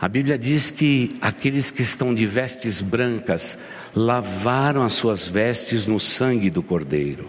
A 0.00 0.08
Bíblia 0.08 0.38
diz 0.38 0.70
que 0.70 1.14
aqueles 1.20 1.70
que 1.70 1.82
estão 1.82 2.14
de 2.14 2.24
vestes 2.24 2.80
brancas 2.80 3.58
lavaram 3.94 4.82
as 4.82 4.94
suas 4.94 5.26
vestes 5.26 5.86
no 5.86 6.00
sangue 6.00 6.48
do 6.48 6.62
Cordeiro. 6.62 7.28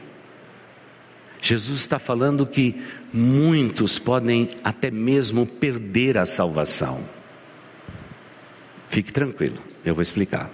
Jesus 1.42 1.80
está 1.80 2.00
falando 2.00 2.46
que 2.46 2.82
muitos 3.12 4.00
podem 4.00 4.52
até 4.64 4.90
mesmo 4.90 5.46
perder 5.46 6.18
a 6.18 6.26
salvação. 6.26 7.04
Fique 8.88 9.12
tranquilo, 9.12 9.58
eu 9.84 9.94
vou 9.94 10.02
explicar. 10.02 10.50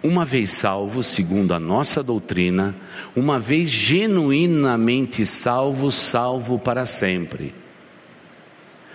Uma 0.00 0.24
vez 0.24 0.50
salvo, 0.50 1.02
segundo 1.02 1.54
a 1.54 1.58
nossa 1.58 2.02
doutrina, 2.04 2.74
uma 3.16 3.40
vez 3.40 3.68
genuinamente 3.68 5.26
salvo, 5.26 5.90
salvo 5.90 6.56
para 6.58 6.84
sempre. 6.84 7.63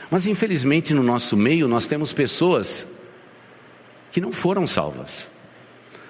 Mas 0.09 0.25
infelizmente 0.25 0.93
no 0.93 1.03
nosso 1.03 1.37
meio 1.37 1.67
nós 1.67 1.85
temos 1.85 2.11
pessoas 2.11 2.99
que 4.11 4.19
não 4.19 4.31
foram 4.31 4.65
salvas, 4.65 5.31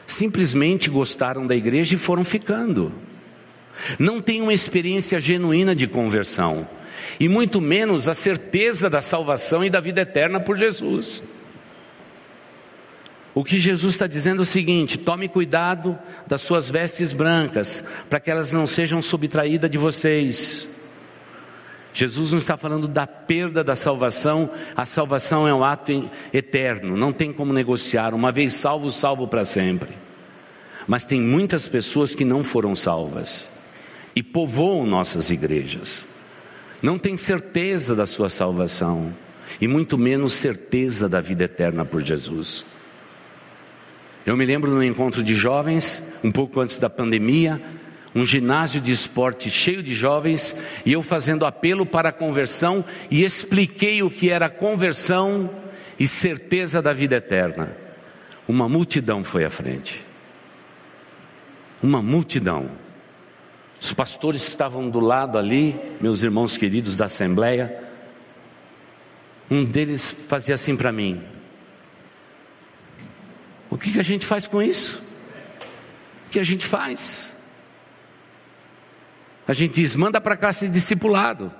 simplesmente 0.07 0.89
gostaram 0.89 1.45
da 1.45 1.55
igreja 1.55 1.95
e 1.95 1.97
foram 1.97 2.23
ficando, 2.23 2.93
não 3.97 4.21
têm 4.21 4.41
uma 4.41 4.53
experiência 4.53 5.19
genuína 5.19 5.75
de 5.75 5.85
conversão, 5.85 6.67
e 7.19 7.27
muito 7.27 7.59
menos 7.59 8.07
a 8.07 8.13
certeza 8.13 8.89
da 8.89 9.01
salvação 9.01 9.63
e 9.63 9.69
da 9.69 9.81
vida 9.81 10.01
eterna 10.01 10.39
por 10.39 10.57
Jesus. 10.57 11.21
O 13.33 13.43
que 13.43 13.59
Jesus 13.59 13.93
está 13.93 14.07
dizendo 14.07 14.39
é 14.39 14.43
o 14.43 14.45
seguinte: 14.45 14.97
tome 14.97 15.27
cuidado 15.27 15.97
das 16.27 16.41
suas 16.41 16.69
vestes 16.69 17.13
brancas, 17.13 17.83
para 18.09 18.19
que 18.19 18.31
elas 18.31 18.51
não 18.51 18.65
sejam 18.65 19.01
subtraídas 19.01 19.69
de 19.69 19.77
vocês. 19.77 20.67
Jesus 21.99 22.31
não 22.31 22.39
está 22.39 22.55
falando 22.55 22.87
da 22.87 23.05
perda 23.05 23.61
da 23.61 23.75
salvação, 23.75 24.49
a 24.73 24.85
salvação 24.85 25.45
é 25.45 25.53
um 25.53 25.65
ato 25.65 26.09
eterno, 26.31 26.95
não 26.95 27.11
tem 27.11 27.33
como 27.33 27.51
negociar, 27.51 28.13
uma 28.13 28.31
vez 28.31 28.53
salvo, 28.53 28.89
salvo 28.89 29.27
para 29.27 29.43
sempre. 29.43 29.89
Mas 30.87 31.03
tem 31.03 31.19
muitas 31.19 31.67
pessoas 31.67 32.15
que 32.15 32.23
não 32.23 32.41
foram 32.41 32.73
salvas 32.73 33.59
e 34.15 34.23
povoam 34.23 34.85
nossas 34.85 35.29
igrejas, 35.29 36.15
não 36.81 36.97
têm 36.97 37.17
certeza 37.17 37.93
da 37.93 38.05
sua 38.05 38.29
salvação 38.29 39.13
e 39.59 39.67
muito 39.67 39.97
menos 39.97 40.31
certeza 40.31 41.09
da 41.09 41.19
vida 41.19 41.43
eterna 41.43 41.83
por 41.83 42.01
Jesus. 42.01 42.63
Eu 44.25 44.37
me 44.37 44.45
lembro 44.45 44.71
no 44.71 44.81
encontro 44.81 45.21
de 45.21 45.35
jovens, 45.35 46.13
um 46.23 46.31
pouco 46.31 46.61
antes 46.61 46.79
da 46.79 46.89
pandemia, 46.89 47.61
um 48.13 48.25
ginásio 48.25 48.81
de 48.81 48.91
esporte 48.91 49.49
cheio 49.49 49.83
de 49.83 49.93
jovens, 49.93 50.55
e 50.85 50.93
eu 50.93 51.03
fazendo 51.03 51.45
apelo 51.45 51.85
para 51.85 52.09
a 52.09 52.13
conversão 52.13 52.83
e 53.09 53.23
expliquei 53.23 54.01
o 54.01 54.09
que 54.09 54.29
era 54.29 54.49
conversão 54.49 55.49
e 55.99 56.07
certeza 56.07 56.81
da 56.81 56.93
vida 56.93 57.17
eterna. 57.17 57.75
Uma 58.47 58.67
multidão 58.67 59.23
foi 59.23 59.45
à 59.45 59.49
frente. 59.49 60.03
Uma 61.83 62.01
multidão. 62.01 62.69
Os 63.79 63.93
pastores 63.93 64.43
que 64.43 64.49
estavam 64.49 64.89
do 64.89 64.99
lado 64.99 65.37
ali, 65.37 65.75
meus 66.01 66.23
irmãos 66.23 66.57
queridos 66.57 66.95
da 66.95 67.05
Assembleia, 67.05 67.81
um 69.49 69.63
deles 69.63 70.09
fazia 70.11 70.55
assim 70.55 70.75
para 70.75 70.91
mim: 70.91 71.21
O 73.69 73.77
que, 73.77 73.93
que 73.93 73.99
a 73.99 74.03
gente 74.03 74.25
faz 74.25 74.45
com 74.45 74.61
isso? 74.61 75.01
O 76.27 76.29
que 76.29 76.39
a 76.39 76.43
gente 76.43 76.65
faz? 76.65 77.38
A 79.49 79.53
gente 79.53 79.81
diz: 79.81 79.95
manda 79.95 80.21
para 80.21 80.35
a 80.35 80.37
classe 80.37 80.67
de 80.67 80.73
discipulado, 80.75 81.51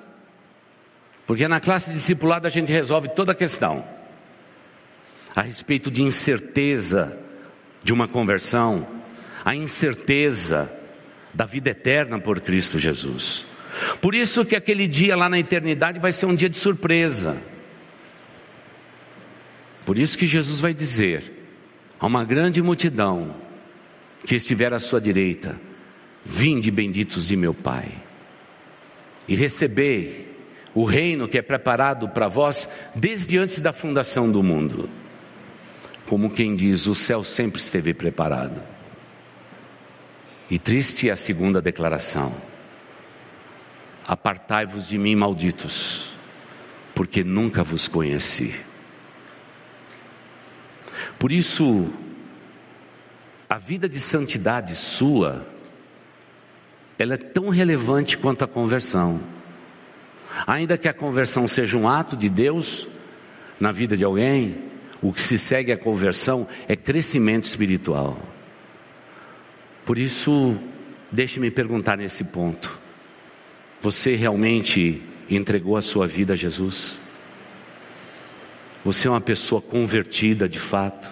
porque 1.25 1.47
na 1.47 1.60
classe 1.60 1.89
de 1.89 1.95
discipulado 1.95 2.45
a 2.45 2.49
gente 2.49 2.71
resolve 2.71 3.10
toda 3.10 3.32
a 3.32 3.36
questão 3.36 3.84
a 5.36 5.41
respeito 5.41 5.89
de 5.89 6.04
incerteza 6.04 7.17
de 7.84 7.91
uma 7.91 8.08
conversão, 8.08 8.88
a 9.43 9.56
incerteza 9.56 10.71
da 11.34 11.47
vida 11.47 11.71
eterna 11.71 12.19
por 12.19 12.39
Cristo 12.41 12.78
Jesus. 12.78 13.58
Por 13.99 14.13
isso 14.13 14.45
que 14.45 14.56
aquele 14.56 14.88
dia 14.88 15.15
lá 15.15 15.28
na 15.28 15.39
eternidade 15.39 15.97
vai 15.97 16.12
ser 16.12 16.28
um 16.28 16.36
dia 16.36 16.49
de 16.49 16.58
surpresa. 16.58 17.41
Por 19.84 19.97
isso 19.97 20.15
que 20.15 20.28
Jesus 20.28 20.60
vai 20.60 20.75
dizer 20.75 21.49
a 21.99 22.06
uma 22.06 22.23
grande 22.23 22.62
multidão 22.62 23.36
que 24.28 24.36
estiver 24.36 24.75
à 24.75 24.80
sua 24.80 25.02
direita: 25.02 25.68
Vinde 26.25 26.69
benditos 26.69 27.27
de 27.27 27.36
meu 27.36 27.53
Pai, 27.53 27.91
e 29.27 29.36
recebei 29.36 30.29
o 30.73 30.84
reino 30.84 31.27
que 31.27 31.38
é 31.38 31.41
preparado 31.41 32.10
para 32.10 32.27
vós 32.27 32.69
desde 32.95 33.38
antes 33.38 33.62
da 33.62 33.73
fundação 33.73 34.32
do 34.32 34.43
mundo. 34.43 34.89
Como 36.05 36.29
quem 36.29 36.55
diz, 36.55 36.88
o 36.88 36.95
céu 36.95 37.23
sempre 37.23 37.60
esteve 37.60 37.93
preparado. 37.93 38.62
E 40.49 40.58
triste 40.58 41.10
é 41.10 41.12
a 41.12 41.15
segunda 41.15 41.62
declaração: 41.62 42.34
Apartai-vos 44.08 44.88
de 44.88 44.97
mim, 44.97 45.15
malditos, 45.15 46.13
porque 46.95 47.23
nunca 47.23 47.63
vos 47.63 47.88
conheci. 47.88 48.55
Por 51.19 51.32
isso, 51.32 51.93
a 53.47 53.58
vida 53.58 53.88
de 53.88 53.99
santidade 53.99 54.75
sua, 54.75 55.45
ela 56.99 57.13
é 57.13 57.17
tão 57.17 57.47
relevante 57.47 58.17
quanto 58.17 58.43
a 58.43 58.47
conversão. 58.47 59.21
Ainda 60.45 60.77
que 60.77 60.88
a 60.88 60.93
conversão 60.93 61.47
seja 61.47 61.77
um 61.77 61.88
ato 61.88 62.17
de 62.17 62.27
Deus 62.27 62.88
na 63.57 63.71
vida 63.71 63.95
de 63.95 64.03
alguém, 64.03 64.57
o 65.01 65.13
que 65.13 65.21
se 65.21 65.38
segue 65.39 65.71
à 65.71 65.77
conversão 65.77 66.45
é 66.67 66.75
crescimento 66.75 67.45
espiritual. 67.45 68.19
Por 69.85 69.97
isso, 69.97 70.57
deixe-me 71.09 71.49
perguntar 71.49 71.97
nesse 71.97 72.25
ponto: 72.25 72.77
você 73.81 74.15
realmente 74.15 75.01
entregou 75.29 75.77
a 75.77 75.81
sua 75.81 76.05
vida 76.05 76.33
a 76.33 76.35
Jesus? 76.35 76.99
Você 78.83 79.07
é 79.07 79.12
uma 79.12 79.21
pessoa 79.21 79.62
convertida 79.62 80.49
de 80.49 80.59
fato? 80.59 81.09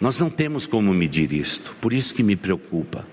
Nós 0.00 0.18
não 0.18 0.30
temos 0.30 0.66
como 0.66 0.92
medir 0.94 1.32
isto, 1.32 1.76
por 1.80 1.92
isso 1.92 2.14
que 2.14 2.22
me 2.22 2.34
preocupa. 2.34 3.06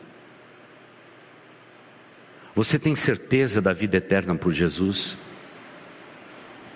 Você 2.58 2.80
tem 2.80 2.96
certeza 2.96 3.62
da 3.62 3.72
vida 3.72 3.98
eterna 3.98 4.34
por 4.34 4.52
Jesus? 4.52 5.18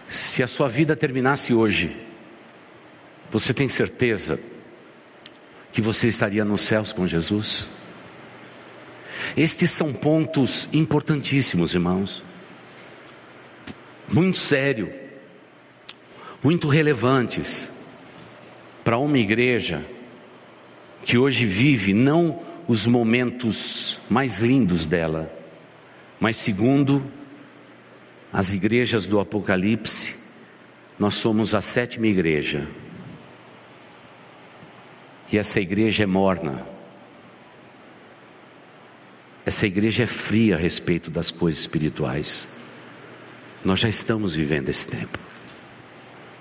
Se 0.08 0.44
a 0.44 0.48
sua 0.48 0.70
vida 0.70 0.96
terminasse 0.96 1.56
hoje, 1.56 1.98
você 3.32 3.52
tem 3.52 3.68
certeza 3.68 4.40
que 5.72 5.82
você 5.82 6.08
estaria 6.08 6.46
nos 6.46 6.62
céus 6.62 6.94
com 6.94 7.08
Jesus? 7.08 7.70
Estes 9.36 9.72
são 9.72 9.92
pontos 9.92 10.72
importantíssimos, 10.72 11.74
irmãos. 11.74 12.24
Muito 14.08 14.38
sério, 14.38 14.94
muito 16.44 16.68
relevantes 16.68 17.72
para 18.84 19.00
uma 19.00 19.18
igreja 19.18 19.84
que 21.04 21.18
hoje 21.18 21.44
vive 21.44 21.92
não 21.92 22.40
os 22.68 22.86
momentos 22.86 24.02
mais 24.12 24.38
lindos 24.40 24.86
dela, 24.86 25.41
mas 26.22 26.38
segundo 26.38 27.04
as 28.32 28.54
igrejas 28.54 29.06
do 29.06 29.20
Apocalipse, 29.20 30.16
nós 30.98 31.16
somos 31.16 31.54
a 31.54 31.62
sétima 31.62 32.08
igreja 32.08 32.66
e 35.32 35.38
essa 35.38 35.60
igreja 35.60 36.04
é 36.04 36.06
morna. 36.06 36.64
Essa 39.46 39.66
igreja 39.66 40.04
é 40.04 40.08
fria 40.08 40.56
a 40.56 40.60
respeito 40.60 41.10
das 41.10 41.32
coisas 41.32 41.62
espirituais. 41.62 42.50
Nós 43.64 43.80
já 43.80 43.90
estamos 43.90 44.36
vivendo 44.36 44.70
esse 44.70 44.88
tempo. 44.88 45.18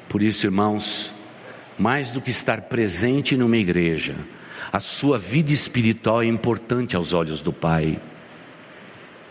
Por 0.09 0.23
isso, 0.23 0.47
irmãos, 0.47 1.15
mais 1.79 2.11
do 2.11 2.21
que 2.21 2.31
estar 2.31 2.63
presente 2.63 3.37
numa 3.37 3.57
igreja, 3.57 4.17
a 4.73 4.81
sua 4.81 5.19
vida 5.19 5.53
espiritual 5.53 6.23
é 6.23 6.27
importante 6.27 6.97
aos 6.97 7.13
olhos 7.13 7.43
do 7.43 7.53
Pai. 7.53 8.01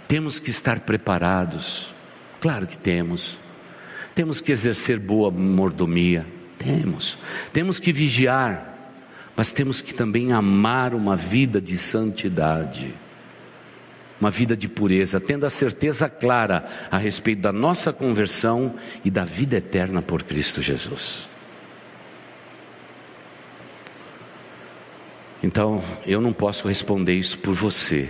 Temos 0.09 0.39
que 0.39 0.49
estar 0.49 0.79
preparados, 0.79 1.93
claro 2.41 2.65
que 2.65 2.75
temos. 2.75 3.37
Temos 4.15 4.41
que 4.41 4.51
exercer 4.51 4.97
boa 4.97 5.29
mordomia, 5.29 6.25
temos. 6.57 7.19
Temos 7.53 7.79
que 7.79 7.93
vigiar, 7.93 8.91
mas 9.35 9.53
temos 9.53 9.81
que 9.81 9.93
também 9.93 10.31
amar 10.31 10.95
uma 10.95 11.15
vida 11.15 11.61
de 11.61 11.77
santidade, 11.77 12.91
uma 14.19 14.31
vida 14.31 14.57
de 14.57 14.67
pureza, 14.67 15.19
tendo 15.19 15.45
a 15.45 15.49
certeza 15.49 16.09
clara 16.09 16.65
a 16.89 16.97
respeito 16.97 17.43
da 17.43 17.53
nossa 17.53 17.93
conversão 17.93 18.73
e 19.05 19.11
da 19.11 19.23
vida 19.23 19.57
eterna 19.57 20.01
por 20.01 20.23
Cristo 20.23 20.59
Jesus. 20.59 21.27
Então, 25.43 25.83
eu 26.03 26.19
não 26.19 26.33
posso 26.33 26.67
responder 26.67 27.13
isso 27.13 27.37
por 27.37 27.53
você, 27.53 28.09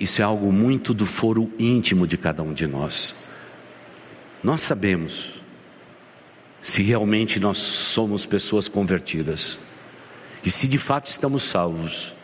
isso 0.00 0.20
é 0.22 0.24
algo 0.24 0.52
muito 0.52 0.94
do 0.94 1.04
foro 1.04 1.52
íntimo 1.58 2.06
de 2.06 2.16
cada 2.16 2.42
um 2.42 2.52
de 2.52 2.66
nós. 2.66 3.26
Nós 4.42 4.60
sabemos 4.60 5.40
se 6.62 6.82
realmente 6.82 7.38
nós 7.38 7.58
somos 7.58 8.24
pessoas 8.24 8.68
convertidas 8.68 9.58
e 10.44 10.50
se 10.50 10.66
de 10.66 10.78
fato 10.78 11.08
estamos 11.08 11.42
salvos 11.44 12.14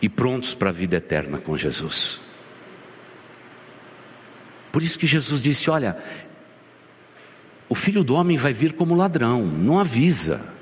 e 0.00 0.08
prontos 0.08 0.54
para 0.54 0.70
a 0.70 0.72
vida 0.72 0.96
eterna 0.96 1.38
com 1.38 1.56
Jesus. 1.56 2.20
Por 4.70 4.82
isso 4.82 4.98
que 4.98 5.06
Jesus 5.06 5.40
disse: 5.40 5.70
Olha, 5.70 5.96
o 7.68 7.74
filho 7.74 8.04
do 8.04 8.14
homem 8.14 8.36
vai 8.36 8.52
vir 8.52 8.74
como 8.74 8.94
ladrão, 8.94 9.44
não 9.44 9.78
avisa. 9.78 10.54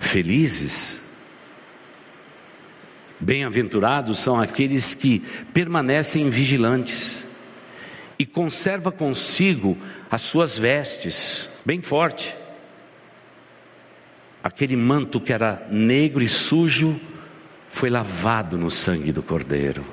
Felizes, 0.00 1.11
bem-aventurados 3.22 4.18
são 4.18 4.40
aqueles 4.40 4.94
que 4.94 5.20
permanecem 5.54 6.28
vigilantes 6.28 7.28
e 8.18 8.26
conserva 8.26 8.90
consigo 8.90 9.78
as 10.10 10.22
suas 10.22 10.58
vestes, 10.58 11.60
bem 11.64 11.80
forte. 11.80 12.34
Aquele 14.42 14.76
manto 14.76 15.20
que 15.20 15.32
era 15.32 15.66
negro 15.70 16.22
e 16.22 16.28
sujo 16.28 17.00
foi 17.68 17.88
lavado 17.88 18.58
no 18.58 18.70
sangue 18.70 19.12
do 19.12 19.22
Cordeiro. 19.22 19.84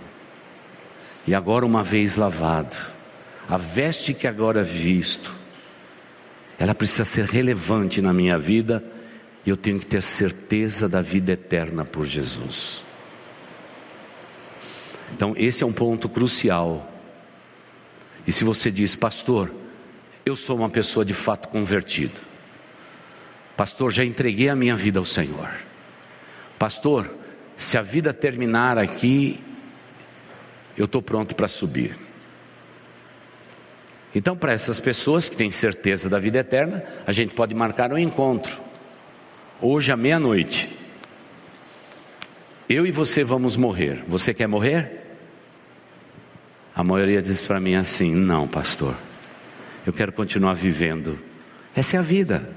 E 1.27 1.35
agora, 1.35 1.65
uma 1.65 1.83
vez 1.83 2.15
lavado, 2.15 2.75
a 3.47 3.57
veste 3.57 4.13
que 4.13 4.27
agora 4.27 4.63
visto, 4.63 5.35
ela 6.57 6.73
precisa 6.73 7.05
ser 7.05 7.25
relevante 7.25 8.01
na 8.01 8.11
minha 8.11 8.37
vida 8.37 8.83
e 9.45 9.49
eu 9.49 9.55
tenho 9.55 9.79
que 9.79 9.85
ter 9.85 10.03
certeza 10.03 10.89
da 10.89 11.01
vida 11.01 11.31
eterna 11.31 11.85
por 11.85 12.05
Jesus. 12.05 12.88
Então, 15.13 15.33
esse 15.37 15.63
é 15.63 15.65
um 15.65 15.73
ponto 15.73 16.07
crucial. 16.07 16.91
E 18.25 18.31
se 18.31 18.43
você 18.43 18.69
diz, 18.69 18.95
pastor, 18.95 19.51
eu 20.25 20.35
sou 20.35 20.57
uma 20.57 20.69
pessoa 20.69 21.03
de 21.03 21.13
fato 21.13 21.47
convertida, 21.47 22.19
pastor, 23.57 23.91
já 23.91 24.05
entreguei 24.05 24.49
a 24.49 24.55
minha 24.55 24.75
vida 24.75 24.99
ao 24.99 25.05
Senhor, 25.05 25.49
pastor, 26.57 27.09
se 27.57 27.77
a 27.77 27.81
vida 27.81 28.13
terminar 28.13 28.77
aqui, 28.77 29.43
eu 30.77 30.85
estou 30.85 31.01
pronto 31.01 31.35
para 31.35 31.47
subir. 31.47 31.97
Então, 34.13 34.35
para 34.35 34.53
essas 34.53 34.79
pessoas 34.79 35.29
que 35.29 35.35
têm 35.35 35.51
certeza 35.51 36.09
da 36.09 36.19
vida 36.19 36.39
eterna, 36.39 36.83
a 37.05 37.11
gente 37.11 37.33
pode 37.33 37.53
marcar 37.53 37.91
um 37.91 37.97
encontro, 37.97 38.57
hoje 39.61 39.91
à 39.91 39.97
meia-noite. 39.97 40.69
Eu 42.67 42.85
e 42.85 42.91
você 42.91 43.23
vamos 43.23 43.55
morrer. 43.55 44.03
Você 44.07 44.33
quer 44.33 44.47
morrer? 44.47 44.98
A 46.79 46.83
maioria 46.83 47.21
diz 47.21 47.41
para 47.41 47.59
mim 47.59 47.75
assim: 47.75 48.15
não, 48.15 48.47
pastor, 48.47 48.95
eu 49.85 49.91
quero 49.91 50.13
continuar 50.13 50.53
vivendo. 50.53 51.19
Essa 51.75 51.97
é 51.97 51.99
a 51.99 52.01
vida. 52.01 52.55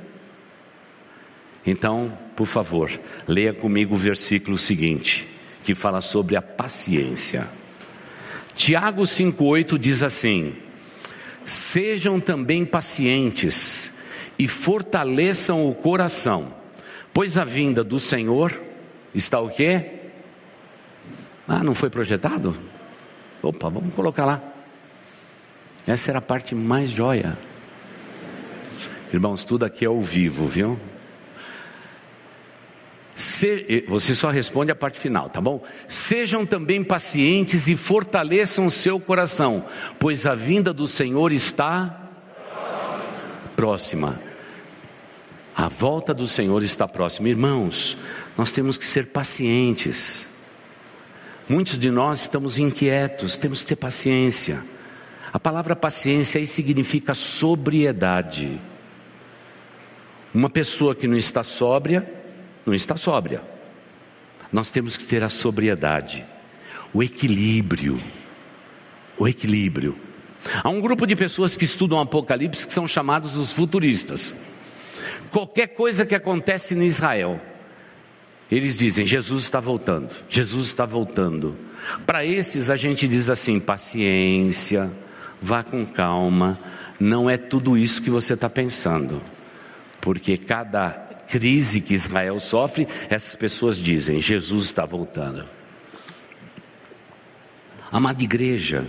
Então, 1.67 2.17
por 2.37 2.47
favor, 2.47 2.89
leia 3.27 3.53
comigo 3.53 3.97
o 3.97 3.99
versículo 3.99 4.57
seguinte, 4.57 5.27
que 5.65 5.75
fala 5.75 6.01
sobre 6.01 6.37
a 6.37 6.41
paciência. 6.41 7.49
Tiago 8.55 9.03
5,8 9.03 9.77
diz 9.77 10.05
assim: 10.05 10.55
Sejam 11.45 12.21
também 12.21 12.65
pacientes 12.65 13.99
e 14.39 14.47
fortaleçam 14.47 15.69
o 15.69 15.75
coração, 15.75 16.55
pois 17.13 17.39
a 17.39 17.45
vinda 17.45 17.83
do 17.83 17.99
Senhor 17.99 18.57
está 19.13 19.41
o 19.41 19.51
quê? 19.51 19.85
Ah, 21.49 21.65
não 21.65 21.75
foi 21.75 21.91
projetado? 21.91 22.57
Opa, 23.43 23.69
vamos 23.69 23.93
colocar 23.95 24.25
lá. 24.25 24.41
Essa 25.87 26.13
era 26.13 26.19
a 26.21 26.23
parte 26.23 26.55
mais 26.55 26.91
joia. 26.91 27.37
Irmãos, 29.13 29.43
tudo 29.43 29.65
aqui 29.65 29.85
é 29.85 29.89
ao 29.89 30.01
vivo, 30.01 30.47
viu? 30.47 30.79
Se, 33.15 33.85
você 33.89 34.15
só 34.15 34.31
responde 34.31 34.71
a 34.71 34.75
parte 34.75 34.99
final, 34.99 35.29
tá 35.29 35.41
bom? 35.41 35.63
Sejam 35.87 36.47
também 36.47 36.83
pacientes 36.83 37.69
e 37.69 37.77
fortaleçam 37.77 38.71
seu 38.71 38.99
coração, 38.99 39.67
pois 39.99 40.25
a 40.25 40.35
vinda 40.35 40.73
do 40.73 40.89
Senhor 40.89 41.31
está 41.33 42.11
próxima. 43.55 44.19
A 45.55 45.69
volta 45.69 46.15
do 46.15 46.27
Senhor 46.27 46.63
está 46.63 46.89
próxima. 46.89 47.29
Irmãos, 47.29 47.99
nós 48.37 48.51
temos 48.51 48.79
que 48.79 48.85
ser 48.85 49.09
pacientes. 49.09 50.32
Muitos 51.49 51.79
de 51.79 51.91
nós 51.91 52.21
estamos 52.21 52.59
inquietos, 52.59 53.37
temos 53.37 53.63
que 53.63 53.69
ter 53.69 53.77
paciência. 53.77 54.63
A 55.33 55.41
palavra 55.41 55.75
paciência 55.75 56.39
aí 56.39 56.47
significa 56.47 57.15
sobriedade. 57.15 58.61
Uma 60.33 60.49
pessoa 60.49 60.95
que 60.95 61.09
não 61.09 61.17
está 61.17 61.43
sóbria, 61.43 62.07
não 62.65 62.73
está 62.75 62.97
sóbria. 62.97 63.43
Nós 64.53 64.71
temos 64.71 64.97
que 64.97 65.05
ter 65.05 65.25
a 65.25 65.31
sobriedade, 65.31 66.25
o 66.93 67.03
equilíbrio. 67.03 68.01
O 69.19 69.27
equilíbrio. 69.27 69.97
Há 70.63 70.69
um 70.69 70.81
grupo 70.81 71.07
de 71.07 71.15
pessoas 71.15 71.57
que 71.57 71.65
estudam 71.65 72.01
Apocalipse 72.01 72.67
que 72.67 72.73
são 72.73 72.87
chamados 72.87 73.37
os 73.37 73.53
futuristas. 73.53 74.43
Qualquer 75.31 75.69
coisa 75.69 76.05
que 76.05 76.15
acontece 76.15 76.75
em 76.75 76.83
Israel, 76.83 77.41
eles 78.57 78.77
dizem: 78.77 79.07
Jesus 79.07 79.45
está 79.45 79.61
voltando, 79.61 80.15
Jesus 80.29 80.67
está 80.67 80.85
voltando. 80.85 81.57
Para 82.05 82.25
esses, 82.25 82.69
a 82.69 82.77
gente 82.77 83.09
diz 83.09 83.31
assim: 83.31 83.59
paciência, 83.59 84.91
vá 85.41 85.63
com 85.63 85.87
calma, 85.87 86.59
não 87.01 87.31
é 87.31 87.39
tudo 87.39 87.79
isso 87.79 88.03
que 88.03 88.11
você 88.11 88.35
está 88.35 88.51
pensando, 88.51 89.23
porque 90.03 90.37
cada 90.37 90.91
crise 91.27 91.81
que 91.81 91.95
Israel 91.95 92.39
sofre, 92.39 92.87
essas 93.09 93.35
pessoas 93.35 93.79
dizem: 93.79 94.21
Jesus 94.21 94.67
está 94.67 94.85
voltando. 94.85 95.47
Amada 97.91 98.23
igreja, 98.23 98.87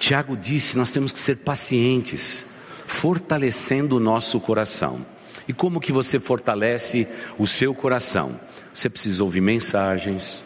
Tiago 0.00 0.36
disse: 0.36 0.76
nós 0.76 0.90
temos 0.90 1.12
que 1.12 1.20
ser 1.20 1.36
pacientes, 1.36 2.56
fortalecendo 2.88 3.98
o 3.98 4.00
nosso 4.00 4.40
coração. 4.40 5.06
E 5.46 5.52
como 5.52 5.80
que 5.80 5.92
você 5.92 6.18
fortalece 6.18 7.06
o 7.38 7.46
seu 7.46 7.72
coração? 7.72 8.49
Você 8.72 8.88
precisa 8.88 9.22
ouvir 9.22 9.40
mensagens, 9.40 10.42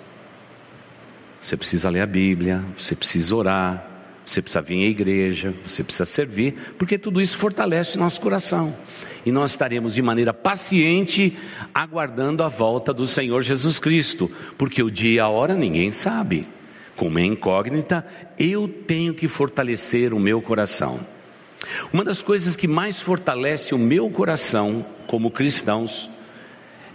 você 1.41 1.57
precisa 1.57 1.91
ler 1.91 2.01
a 2.01 2.07
Bíblia, 2.07 2.64
você 2.77 2.97
precisa 2.97 3.37
orar, 3.37 3.87
você 4.25 4.41
precisa 4.41 4.62
vir 4.62 4.85
à 4.85 4.89
igreja, 4.89 5.55
você 5.64 5.85
precisa 5.85 6.07
servir, 6.07 6.55
porque 6.79 6.97
tudo 6.97 7.20
isso 7.20 7.37
fortalece 7.37 7.99
nosso 7.99 8.20
coração. 8.20 8.75
E 9.27 9.33
nós 9.33 9.51
estaremos 9.53 9.95
de 9.95 10.03
maneira 10.03 10.33
paciente 10.33 11.37
aguardando 11.75 12.43
a 12.43 12.49
volta 12.49 12.93
do 12.93 13.07
Senhor 13.07 13.43
Jesus 13.43 13.79
Cristo, 13.79 14.31
porque 14.57 14.83
o 14.83 14.91
dia 14.91 15.14
e 15.14 15.20
a 15.20 15.29
hora 15.29 15.55
ninguém 15.55 15.93
sabe. 15.93 16.47
Como 16.97 17.18
é 17.18 17.25
incógnita, 17.25 18.07
eu 18.39 18.68
tenho 18.68 19.14
que 19.14 19.29
fortalecer 19.29 20.14
o 20.14 20.20
meu 20.20 20.41
coração. 20.41 21.01
Uma 21.93 22.05
das 22.05 22.22
coisas 22.22 22.57
que 22.57 22.68
mais 22.68 23.01
fortalece 23.01 23.75
o 23.75 23.79
meu 23.79 24.11
coração 24.11 24.85
como 25.07 25.31
cristãos 25.31 26.11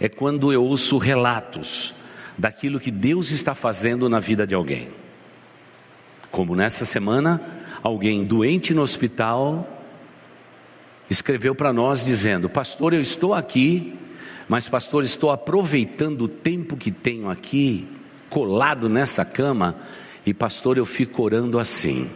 é 0.00 0.08
quando 0.08 0.52
eu 0.52 0.64
ouço 0.64 0.96
relatos 0.96 1.94
daquilo 2.38 2.80
que 2.80 2.90
Deus 2.90 3.30
está 3.30 3.54
fazendo 3.54 4.08
na 4.08 4.18
vida 4.18 4.46
de 4.46 4.54
alguém. 4.54 4.88
Como 6.30 6.56
nessa 6.56 6.86
semana, 6.86 7.40
alguém 7.82 8.24
doente 8.24 8.72
no 8.72 8.82
hospital 8.82 9.78
escreveu 11.10 11.54
para 11.54 11.72
nós 11.72 12.04
dizendo: 12.04 12.48
Pastor, 12.48 12.94
eu 12.94 13.00
estou 13.00 13.34
aqui, 13.34 13.94
mas, 14.48 14.68
pastor, 14.68 15.04
estou 15.04 15.30
aproveitando 15.30 16.22
o 16.22 16.28
tempo 16.28 16.76
que 16.76 16.90
tenho 16.90 17.28
aqui, 17.28 17.86
colado 18.30 18.88
nessa 18.88 19.24
cama, 19.24 19.76
e, 20.24 20.32
pastor, 20.32 20.78
eu 20.78 20.86
fico 20.86 21.22
orando 21.22 21.58
assim: 21.58 22.08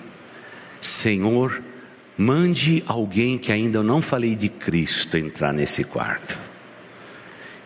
Senhor, 0.80 1.62
mande 2.16 2.82
alguém 2.87 3.37
que 3.37 3.53
ainda 3.53 3.82
não 3.82 4.01
falei 4.01 4.35
de 4.35 4.49
Cristo 4.49 5.18
entrar 5.18 5.53
nesse 5.53 5.85
quarto. 5.85 6.43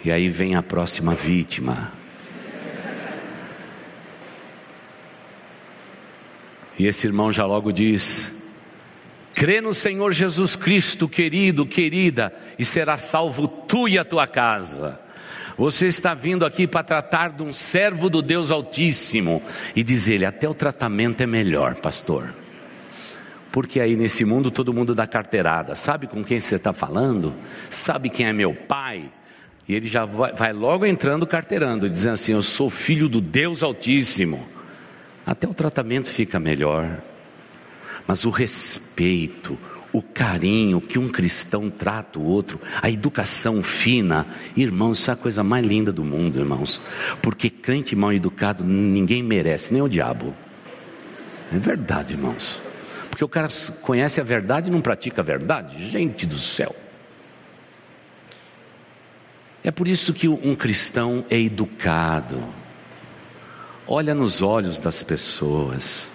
E 0.04 0.12
aí 0.12 0.28
vem 0.28 0.54
a 0.54 0.62
próxima 0.62 1.14
vítima. 1.14 1.92
E 6.78 6.86
esse 6.86 7.06
irmão 7.06 7.32
já 7.32 7.44
logo 7.44 7.72
diz: 7.72 8.36
Crê 9.34 9.60
no 9.60 9.74
Senhor 9.74 10.12
Jesus 10.12 10.54
Cristo, 10.54 11.08
querido, 11.08 11.66
querida, 11.66 12.32
e 12.58 12.64
será 12.64 12.96
salvo 12.96 13.48
tu 13.48 13.88
e 13.88 13.98
a 13.98 14.04
tua 14.04 14.26
casa. 14.26 15.00
Você 15.56 15.88
está 15.88 16.14
vindo 16.14 16.46
aqui 16.46 16.68
para 16.68 16.84
tratar 16.84 17.30
de 17.30 17.42
um 17.42 17.52
servo 17.52 18.08
do 18.08 18.22
Deus 18.22 18.52
Altíssimo 18.52 19.42
e 19.74 19.82
diz 19.82 20.06
ele: 20.06 20.24
até 20.24 20.48
o 20.48 20.54
tratamento 20.54 21.20
é 21.20 21.26
melhor, 21.26 21.74
pastor. 21.74 22.32
Porque 23.50 23.80
aí 23.80 23.96
nesse 23.96 24.24
mundo 24.24 24.52
todo 24.52 24.72
mundo 24.72 24.94
dá 24.94 25.04
carteirada, 25.04 25.74
sabe 25.74 26.06
com 26.06 26.22
quem 26.22 26.38
você 26.38 26.54
está 26.54 26.72
falando? 26.72 27.34
Sabe 27.68 28.08
quem 28.08 28.26
é 28.26 28.32
meu 28.32 28.54
pai? 28.54 29.10
E 29.68 29.74
ele 29.74 29.86
já 29.86 30.04
vai, 30.04 30.32
vai 30.32 30.52
logo 30.52 30.86
entrando 30.86 31.26
carteirando, 31.26 31.90
dizendo 31.90 32.14
assim: 32.14 32.32
Eu 32.32 32.42
sou 32.42 32.70
filho 32.70 33.08
do 33.08 33.20
Deus 33.20 33.62
Altíssimo. 33.62 34.46
Até 35.26 35.46
o 35.46 35.52
tratamento 35.52 36.08
fica 36.08 36.40
melhor 36.40 37.02
mas 38.08 38.24
o 38.24 38.30
respeito, 38.30 39.58
o 39.92 40.00
carinho 40.00 40.80
que 40.80 40.98
um 40.98 41.10
cristão 41.10 41.68
trata 41.68 42.18
o 42.18 42.24
outro, 42.24 42.58
a 42.80 42.90
educação 42.90 43.62
fina, 43.62 44.26
irmãos, 44.56 45.00
isso 45.00 45.10
é 45.10 45.12
a 45.12 45.16
coisa 45.16 45.44
mais 45.44 45.64
linda 45.64 45.92
do 45.92 46.02
mundo, 46.02 46.38
irmãos, 46.38 46.80
porque 47.20 47.50
crente 47.50 47.94
mal 47.94 48.10
educado 48.10 48.64
ninguém 48.64 49.22
merece, 49.22 49.74
nem 49.74 49.82
o 49.82 49.88
diabo. 49.88 50.34
É 51.52 51.58
verdade, 51.58 52.14
irmãos, 52.14 52.62
porque 53.10 53.22
o 53.22 53.28
cara 53.28 53.48
conhece 53.82 54.22
a 54.22 54.24
verdade 54.24 54.70
e 54.70 54.72
não 54.72 54.80
pratica 54.80 55.20
a 55.20 55.24
verdade, 55.24 55.90
gente 55.90 56.24
do 56.24 56.38
céu. 56.38 56.74
É 59.62 59.70
por 59.70 59.88
isso 59.88 60.14
que 60.14 60.28
um 60.28 60.54
cristão 60.54 61.24
é 61.28 61.38
educado, 61.38 62.42
olha 63.86 64.14
nos 64.14 64.40
olhos 64.40 64.78
das 64.78 65.02
pessoas, 65.02 66.08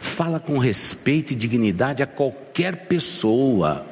fala 0.00 0.40
com 0.40 0.58
respeito 0.58 1.32
e 1.32 1.36
dignidade 1.36 2.02
a 2.02 2.06
qualquer 2.06 2.86
pessoa. 2.86 3.86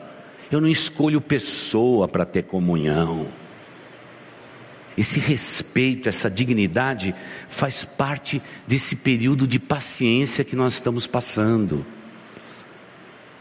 Eu 0.50 0.60
não 0.60 0.68
escolho 0.68 1.20
pessoa 1.20 2.08
para 2.08 2.24
ter 2.24 2.44
comunhão. 2.44 3.26
esse 4.96 5.18
respeito, 5.18 6.08
essa 6.08 6.30
dignidade 6.30 7.14
faz 7.48 7.84
parte 7.84 8.40
desse 8.66 8.96
período 8.96 9.46
de 9.46 9.58
paciência 9.58 10.44
que 10.44 10.56
nós 10.56 10.74
estamos 10.74 11.06
passando. 11.06 11.84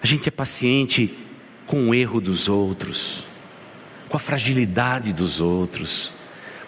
A 0.04 0.06
gente 0.06 0.28
é 0.28 0.32
paciente 0.32 1.18
com 1.66 1.90
o 1.90 1.96
erro 1.96 2.20
dos 2.20 2.50
outros, 2.50 3.26
com 4.16 4.18
a 4.18 4.20
fragilidade 4.20 5.12
dos 5.12 5.42
outros, 5.42 6.14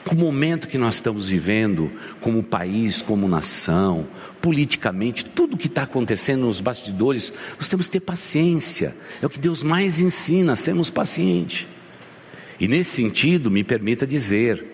com 0.04 0.14
o 0.14 0.18
momento 0.18 0.68
que 0.68 0.78
nós 0.78 0.96
estamos 0.96 1.30
vivendo, 1.30 1.90
como 2.20 2.44
país, 2.44 3.02
como 3.02 3.26
nação, 3.26 4.06
politicamente, 4.42 5.24
tudo 5.24 5.56
que 5.56 5.68
está 5.68 5.84
acontecendo 5.84 6.42
nos 6.42 6.60
bastidores, 6.60 7.32
nós 7.56 7.70
temos 7.70 7.86
que 7.86 7.94
ter 7.94 8.00
paciência. 8.02 8.94
É 9.22 9.26
o 9.26 9.30
que 9.30 9.40
Deus 9.40 9.64
mais 9.64 9.98
ensina, 9.98 10.58
sermos 10.58 10.90
pacientes. 10.90 11.68
E 12.60 12.68
nesse 12.68 12.90
sentido, 12.90 13.50
me 13.50 13.64
permita 13.64 14.06
dizer, 14.06 14.66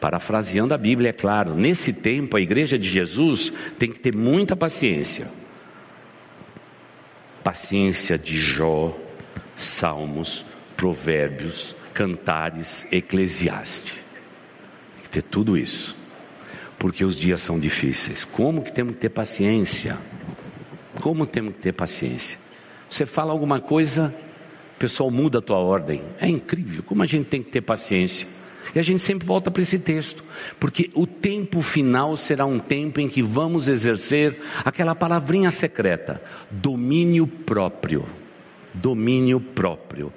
parafraseando 0.00 0.74
a 0.74 0.78
Bíblia, 0.78 1.10
é 1.10 1.12
claro, 1.12 1.54
nesse 1.54 1.92
tempo 1.92 2.36
a 2.36 2.40
igreja 2.40 2.76
de 2.76 2.88
Jesus 2.88 3.52
tem 3.78 3.92
que 3.92 4.00
ter 4.00 4.12
muita 4.12 4.56
paciência. 4.56 5.28
Paciência 7.44 8.18
de 8.18 8.36
Jó, 8.36 8.92
Salmos, 9.54 10.44
Provérbios, 10.76 11.75
Cantares, 11.96 12.86
Eclesiastes 12.92 14.06
ter 15.16 15.22
tudo 15.22 15.56
isso, 15.56 15.96
porque 16.78 17.02
os 17.02 17.16
dias 17.16 17.40
são 17.40 17.58
difíceis. 17.58 18.22
Como 18.22 18.62
que 18.62 18.70
temos 18.70 18.94
que 18.94 19.00
ter 19.00 19.08
paciência? 19.08 19.96
Como 21.00 21.24
temos 21.24 21.54
que 21.54 21.62
ter 21.62 21.72
paciência? 21.72 22.38
Você 22.90 23.06
fala 23.06 23.32
alguma 23.32 23.58
coisa, 23.58 24.14
o 24.76 24.78
pessoal 24.78 25.10
muda 25.10 25.38
a 25.38 25.42
tua 25.42 25.56
ordem. 25.56 26.02
É 26.20 26.28
incrível 26.28 26.82
como 26.82 27.02
a 27.02 27.06
gente 27.06 27.24
tem 27.26 27.42
que 27.42 27.50
ter 27.50 27.62
paciência. 27.62 28.28
E 28.74 28.78
a 28.78 28.82
gente 28.82 29.00
sempre 29.00 29.26
volta 29.26 29.50
para 29.50 29.62
esse 29.62 29.78
texto, 29.78 30.22
porque 30.60 30.90
o 30.92 31.06
tempo 31.06 31.62
final 31.62 32.14
será 32.18 32.44
um 32.44 32.58
tempo 32.58 33.00
em 33.00 33.08
que 33.08 33.22
vamos 33.22 33.68
exercer 33.68 34.38
aquela 34.66 34.94
palavrinha 34.94 35.50
secreta: 35.50 36.20
domínio 36.50 37.26
próprio. 37.26 38.04
Domínio 38.74 39.40
próprio 39.40 40.12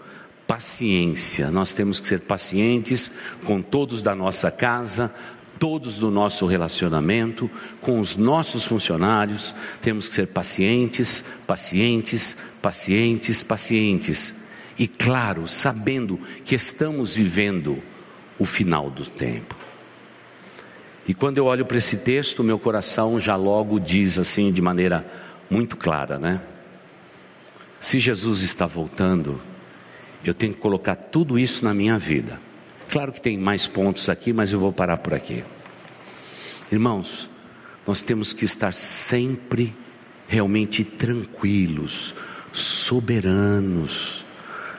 paciência. 0.50 1.52
Nós 1.52 1.74
temos 1.74 2.00
que 2.00 2.08
ser 2.08 2.22
pacientes 2.22 3.12
com 3.46 3.62
todos 3.62 4.02
da 4.02 4.16
nossa 4.16 4.50
casa, 4.50 5.14
todos 5.60 6.00
do 6.00 6.10
nosso 6.10 6.48
relacionamento, 6.48 7.48
com 7.80 8.00
os 8.00 8.16
nossos 8.16 8.66
funcionários. 8.66 9.54
Temos 9.80 10.08
que 10.08 10.16
ser 10.16 10.26
pacientes, 10.30 11.24
pacientes, 11.46 12.36
pacientes, 12.64 13.44
pacientes. 13.44 14.36
E 14.76 14.88
claro, 14.88 15.48
sabendo 15.48 16.20
que 16.44 16.56
estamos 16.56 17.14
vivendo 17.14 17.84
o 18.40 18.46
final 18.46 18.90
do 18.90 19.06
tempo. 19.06 19.56
E 21.08 21.14
quando 21.14 21.38
eu 21.38 21.46
olho 21.46 21.66
para 21.66 21.78
esse 21.78 21.98
texto, 21.98 22.44
meu 22.44 22.58
coração 22.58 23.20
já 23.20 23.36
logo 23.36 23.80
diz 23.80 24.18
assim 24.18 24.52
de 24.52 24.64
maneira 24.64 25.06
muito 25.48 25.78
clara, 25.78 26.18
né? 26.18 26.42
Se 27.80 28.00
Jesus 28.00 28.42
está 28.42 28.66
voltando, 28.66 29.40
eu 30.24 30.34
tenho 30.34 30.54
que 30.54 30.60
colocar 30.60 30.96
tudo 30.96 31.40
isso 31.40 31.64
na 31.64 31.74
minha 31.74 31.98
vida. 31.98 32.40
Claro 32.90 33.12
que 33.12 33.22
tem 33.22 33.38
mais 33.38 33.68
pontos 33.68 34.10
aqui, 34.10 34.34
mas 34.34 34.52
eu 34.52 34.60
vou 34.60 34.74
parar 34.74 34.98
por 34.98 35.14
aqui. 35.14 35.44
Irmãos, 36.72 37.30
nós 37.86 38.02
temos 38.02 38.34
que 38.34 38.46
estar 38.46 38.74
sempre 38.74 39.74
realmente 40.28 40.84
tranquilos, 40.84 42.14
soberanos, 42.52 44.26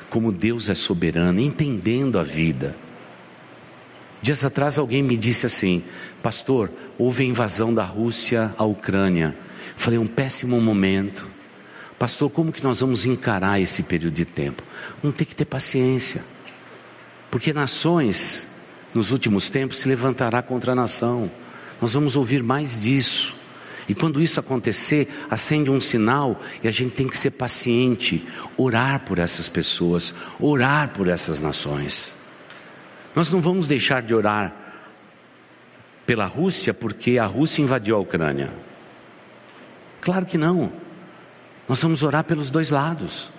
como 0.09 0.32
Deus 0.32 0.68
é 0.68 0.74
soberano, 0.74 1.41
entendendo 1.41 2.18
a 2.18 2.22
vida. 2.22 2.76
Dias 4.22 4.45
atrás 4.45 4.78
alguém 4.78 5.03
me 5.03 5.16
disse 5.16 5.47
assim: 5.47 5.82
Pastor, 6.22 6.70
houve 6.99 7.22
a 7.22 7.26
invasão 7.26 7.72
da 7.72 7.84
Rússia 7.84 8.55
à 8.59 8.64
Ucrânia. 8.64 9.34
Falei, 9.76 9.99
um 9.99 10.07
péssimo 10.07 10.61
momento. 10.61 11.26
Pastor, 12.01 12.30
como 12.30 12.51
que 12.51 12.64
nós 12.64 12.80
vamos 12.80 13.05
encarar 13.05 13.61
esse 13.61 13.82
período 13.82 14.14
de 14.14 14.24
tempo? 14.24 14.62
Vamos 15.03 15.18
ter 15.18 15.26
que 15.26 15.36
ter 15.36 15.44
paciência. 15.44 16.24
Porque 17.30 17.53
nações, 17.53 18.46
nos 18.94 19.11
últimos 19.11 19.51
tempos, 19.51 19.80
se 19.80 19.86
levantará 19.86 20.40
contra 20.40 20.72
a 20.72 20.74
nação. 20.74 21.30
Nós 21.78 21.92
vamos 21.92 22.16
ouvir 22.16 22.42
mais 22.42 22.80
disso. 22.80 23.36
E 23.86 23.94
quando 23.94 24.18
isso 24.22 24.40
acontecer, 24.40 25.11
acende 25.28 25.70
um 25.70 25.78
sinal 25.78 26.40
e 26.62 26.68
a 26.68 26.70
gente 26.70 26.94
tem 26.94 27.07
que 27.07 27.18
ser 27.18 27.32
paciente, 27.32 28.26
orar 28.57 29.01
por 29.01 29.18
essas 29.18 29.51
pessoas, 29.51 30.14
orar 30.40 30.88
por 30.94 31.07
essas 31.07 31.42
nações. 31.42 32.14
Nós 33.14 33.30
não 33.30 33.42
vamos 33.42 33.68
deixar 33.68 34.01
de 34.01 34.14
orar 34.14 34.55
pela 36.07 36.24
Rússia 36.24 36.72
porque 36.72 37.18
a 37.18 37.26
Rússia 37.26 37.61
invadiu 37.61 37.94
a 37.94 38.01
Ucrânia. 38.01 38.51
Claro 40.01 40.24
que 40.24 40.38
não. 40.38 40.88
Nós 41.71 41.81
vamos 41.81 42.03
orar 42.03 42.25
pelos 42.25 42.51
dois 42.51 42.71
lados. 42.71 43.31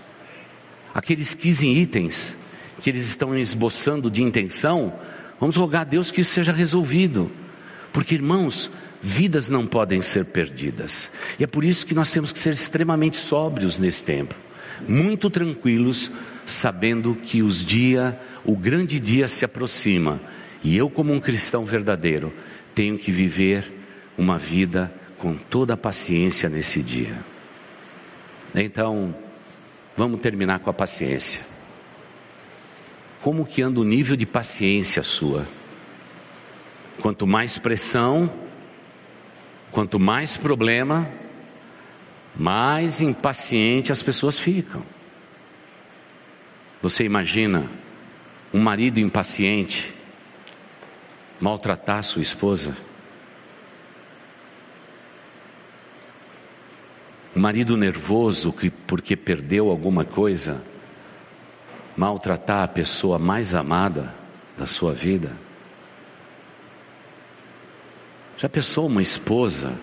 Aqueles 0.94 1.34
15 1.34 1.68
itens 1.68 2.38
que 2.80 2.90
eles 2.90 3.10
estão 3.10 3.38
esboçando 3.38 4.10
de 4.10 4.24
intenção, 4.24 4.98
vamos 5.38 5.58
rogar 5.58 5.82
a 5.82 5.84
Deus 5.84 6.12
que 6.12 6.22
isso 6.22 6.32
seja 6.32 6.54
resolvido. 6.54 7.30
Porque, 7.92 8.16
irmãos, 8.16 8.72
vidas 9.04 9.50
não 9.50 9.68
podem 9.68 10.02
ser 10.02 10.24
perdidas. 10.24 11.12
E 11.38 11.44
é 11.44 11.48
por 11.48 11.66
isso 11.66 11.86
que 11.86 11.94
nós 11.94 12.10
temos 12.10 12.32
que 12.32 12.40
ser 12.40 12.54
extremamente 12.54 13.18
sóbrios 13.18 13.78
nesse 13.78 14.02
tempo, 14.02 14.34
muito 14.88 15.30
tranquilos, 15.30 16.10
sabendo 16.46 17.14
que 17.16 17.44
os 17.44 17.66
o 18.46 18.56
grande 18.56 18.98
dia 18.98 19.28
se 19.28 19.44
aproxima. 19.44 20.22
E 20.64 20.78
eu, 20.78 20.90
como 20.90 21.12
um 21.12 21.20
cristão 21.20 21.66
verdadeiro, 21.66 22.32
tenho 22.74 22.98
que 22.98 23.12
viver 23.12 23.70
uma 24.18 24.38
vida 24.38 24.90
com 25.18 25.34
toda 25.36 25.74
a 25.74 25.78
paciência 25.78 26.48
nesse 26.48 26.82
dia. 26.82 27.31
Então, 28.54 29.16
vamos 29.96 30.20
terminar 30.20 30.60
com 30.60 30.70
a 30.70 30.74
paciência. 30.74 31.42
Como 33.22 33.46
que 33.46 33.62
anda 33.62 33.80
o 33.80 33.84
nível 33.84 34.16
de 34.16 34.26
paciência 34.26 35.04
sua? 35.04 35.48
Quanto 37.00 37.26
mais 37.26 37.58
pressão, 37.58 38.32
quanto 39.72 40.00
mais 40.00 40.38
problema, 40.38 41.10
mais 42.36 43.00
impaciente 43.00 43.92
as 43.92 44.04
pessoas 44.04 44.38
ficam. 44.38 44.84
Você 46.82 47.04
imagina 47.04 47.70
um 48.54 48.60
marido 48.60 49.00
impaciente 49.00 49.94
maltratar 51.40 52.04
sua 52.04 52.22
esposa? 52.22 52.91
O 57.36 57.40
marido 57.40 57.78
nervoso 57.78 58.52
que 58.52 58.70
porque 58.70 59.16
perdeu 59.16 59.70
alguma 59.70 60.04
coisa, 60.04 60.64
maltratar 61.96 62.64
a 62.64 62.68
pessoa 62.68 63.18
mais 63.18 63.56
amada 63.56 64.14
da 64.58 64.66
sua 64.66 64.94
vida. 64.94 65.32
Já 68.38 68.50
pensou 68.50 68.88
uma 68.88 69.02
esposa 69.02 69.80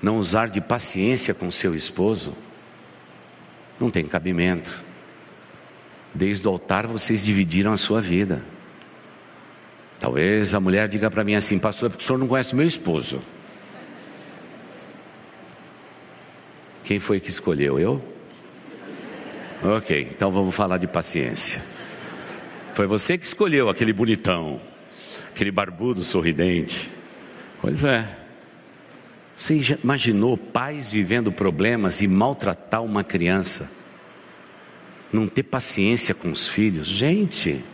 não 0.00 0.18
usar 0.18 0.48
de 0.48 0.60
paciência 0.60 1.34
com 1.34 1.50
seu 1.50 1.74
esposo? 1.74 2.34
Não 3.80 3.90
tem 3.90 4.06
cabimento. 4.06 4.82
Desde 6.14 6.46
o 6.46 6.50
altar 6.50 6.86
vocês 6.86 7.24
dividiram 7.24 7.72
a 7.72 7.76
sua 7.76 8.00
vida. 8.00 8.42
Talvez 9.98 10.54
a 10.54 10.60
mulher 10.60 10.88
diga 10.88 11.10
para 11.10 11.24
mim 11.24 11.34
assim, 11.34 11.58
pastor, 11.58 11.86
é 11.86 11.90
porque 11.90 12.04
o 12.04 12.06
senhor 12.06 12.18
não 12.18 12.28
conhece 12.28 12.54
meu 12.54 12.66
esposo. 12.66 13.20
Quem 16.86 17.00
foi 17.00 17.18
que 17.18 17.28
escolheu? 17.28 17.80
Eu? 17.80 18.00
Ok, 19.60 20.06
então 20.08 20.30
vamos 20.30 20.54
falar 20.54 20.78
de 20.78 20.86
paciência. 20.86 21.60
Foi 22.74 22.86
você 22.86 23.18
que 23.18 23.26
escolheu 23.26 23.68
aquele 23.68 23.92
bonitão, 23.92 24.60
aquele 25.34 25.50
barbudo 25.50 26.04
sorridente. 26.04 26.88
Pois 27.60 27.82
é. 27.82 28.08
Você 29.34 29.60
imaginou 29.82 30.38
pais 30.38 30.88
vivendo 30.88 31.32
problemas 31.32 32.02
e 32.02 32.06
maltratar 32.06 32.84
uma 32.84 33.02
criança? 33.02 33.68
Não 35.12 35.26
ter 35.26 35.42
paciência 35.42 36.14
com 36.14 36.30
os 36.30 36.46
filhos? 36.46 36.86
Gente, 36.86 37.64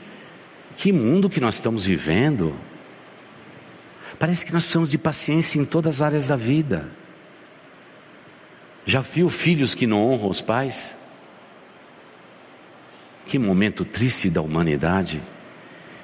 que 0.74 0.90
mundo 0.90 1.28
que 1.28 1.38
nós 1.38 1.56
estamos 1.56 1.84
vivendo. 1.84 2.54
Parece 4.18 4.46
que 4.46 4.54
nós 4.54 4.62
precisamos 4.62 4.90
de 4.90 4.96
paciência 4.96 5.58
em 5.58 5.66
todas 5.66 5.96
as 5.96 6.00
áreas 6.00 6.28
da 6.28 6.36
vida. 6.36 7.01
Já 8.84 9.00
viu 9.00 9.30
filhos 9.30 9.74
que 9.74 9.86
não 9.86 10.10
honram 10.10 10.30
os 10.30 10.40
pais? 10.40 11.06
Que 13.26 13.38
momento 13.38 13.84
triste 13.84 14.28
da 14.28 14.42
humanidade. 14.42 15.22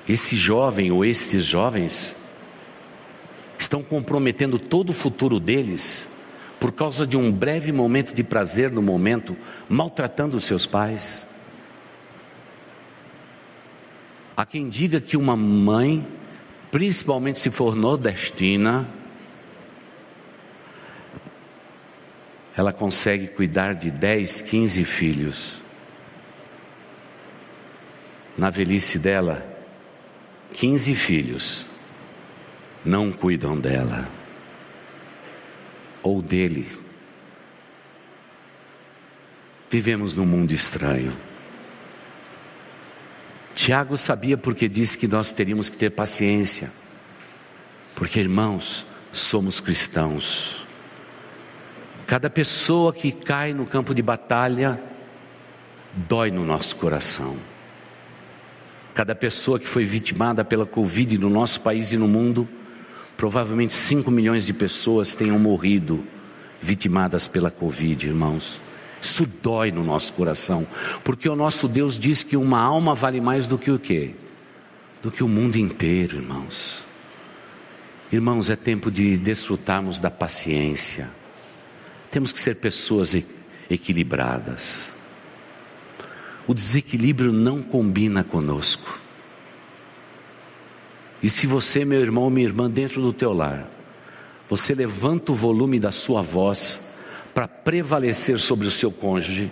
Esse 0.09 0.37
jovem 0.37 0.91
ou 0.91 1.05
estes 1.05 1.45
jovens 1.45 2.17
estão 3.59 3.83
comprometendo 3.83 4.59
todo 4.59 4.91
o 4.91 4.95
futuro 4.95 5.41
deles 5.41 6.17
por 6.59 6.73
causa 6.73 7.07
de 7.07 7.17
um 7.17 7.31
breve 7.31 7.73
momento 7.73 8.15
de 8.15 8.25
prazer 8.25 8.71
no 8.71 8.83
momento, 8.83 9.37
maltratando 9.69 10.37
os 10.37 10.45
seus 10.45 10.67
pais. 10.67 11.29
Há 14.37 14.47
quem 14.47 14.69
diga 14.69 15.01
que 15.01 15.17
uma 15.17 15.37
mãe, 15.37 16.07
principalmente 16.71 17.39
se 17.39 17.51
for 17.51 17.77
nordestina, 17.77 18.89
ela 22.59 22.73
consegue 22.73 23.29
cuidar 23.29 23.77
de 23.77 23.89
10, 23.89 24.41
15 24.41 24.85
filhos. 24.85 25.59
Na 28.37 28.51
velhice 28.51 28.99
dela, 28.99 29.47
15 30.55 30.93
filhos 30.97 31.65
não 32.85 33.13
cuidam 33.13 33.57
dela 33.57 34.09
ou 36.03 36.21
dele. 36.21 36.67
Vivemos 39.71 40.13
num 40.15 40.27
mundo 40.27 40.51
estranho. 40.51 41.17
Tiago 43.55 43.97
sabia 43.97 44.37
porque 44.37 44.69
disse 44.69 44.99
que 44.99 45.07
nós 45.07 45.31
teríamos 45.31 45.69
que 45.69 45.77
ter 45.77 45.91
paciência. 45.91 46.73
Porque, 47.95 48.19
irmãos, 48.19 48.85
somos 49.13 49.61
cristãos. 49.61 50.68
Cada 52.09 52.31
pessoa 52.31 52.91
que 52.91 53.13
cai 53.13 53.53
no 53.53 53.67
campo 53.67 53.95
de 53.95 54.01
batalha 54.01 54.81
dói 55.93 56.31
no 56.31 56.43
nosso 56.43 56.75
coração. 56.77 57.37
Cada 58.95 59.15
pessoa 59.15 59.59
que 59.59 59.69
foi 59.69 59.85
vitimada 59.85 60.43
pela 60.43 60.65
Covid 60.65 61.19
no 61.19 61.29
nosso 61.29 61.61
país 61.61 61.93
e 61.93 61.99
no 61.99 62.09
mundo, 62.09 62.49
provavelmente 63.15 63.75
5 63.75 64.11
milhões 64.11 64.47
de 64.47 64.55
pessoas 64.55 65.15
tenham 65.15 65.39
morrido 65.39 66.03
vitimadas 66.63 67.29
pela 67.29 67.51
Covid, 67.51 68.07
irmãos. 68.07 68.59
Isso 69.03 69.27
dói 69.43 69.71
no 69.71 69.85
nosso 69.85 70.15
coração, 70.15 70.67
porque 71.05 71.29
o 71.29 71.37
nosso 71.37 71.69
Deus 71.69 71.99
diz 71.99 72.23
que 72.23 72.39
uma 72.39 72.59
alma 72.59 72.95
vale 72.95 73.21
mais 73.21 73.47
do 73.47 73.59
que 73.59 73.71
o 73.71 73.79
quê? 73.79 74.15
Do 75.03 75.11
que 75.11 75.23
o 75.23 75.29
mundo 75.29 75.57
inteiro, 75.57 76.17
irmãos. 76.17 76.87
Irmãos, 78.11 78.49
é 78.49 78.57
tempo 78.57 78.91
de 78.91 79.19
desfrutarmos 79.19 79.99
da 79.99 80.11
paciência. 80.11 81.18
Temos 82.11 82.33
que 82.33 82.39
ser 82.39 82.57
pessoas 82.57 83.15
equilibradas. 83.69 84.93
O 86.47 86.55
desequilíbrio 86.55 87.33
não 87.33 87.63
combina 87.63 88.25
conosco. 88.25 88.99
E 91.23 91.29
se 91.29 91.47
você, 91.47 91.85
meu 91.85 92.01
irmão 92.01 92.25
ou 92.25 92.31
minha 92.31 92.47
irmã, 92.47 92.71
dentro 92.71 93.03
do 93.03 93.13
teu 93.13 93.33
lar, 93.33 93.69
você 94.49 94.75
levanta 94.75 95.33
o 95.33 95.35
volume 95.35 95.79
da 95.79 95.93
sua 95.93 96.23
voz, 96.23 96.95
para 97.35 97.47
prevalecer 97.47 98.41
sobre 98.41 98.67
o 98.67 98.71
seu 98.71 98.91
cônjuge, 98.91 99.51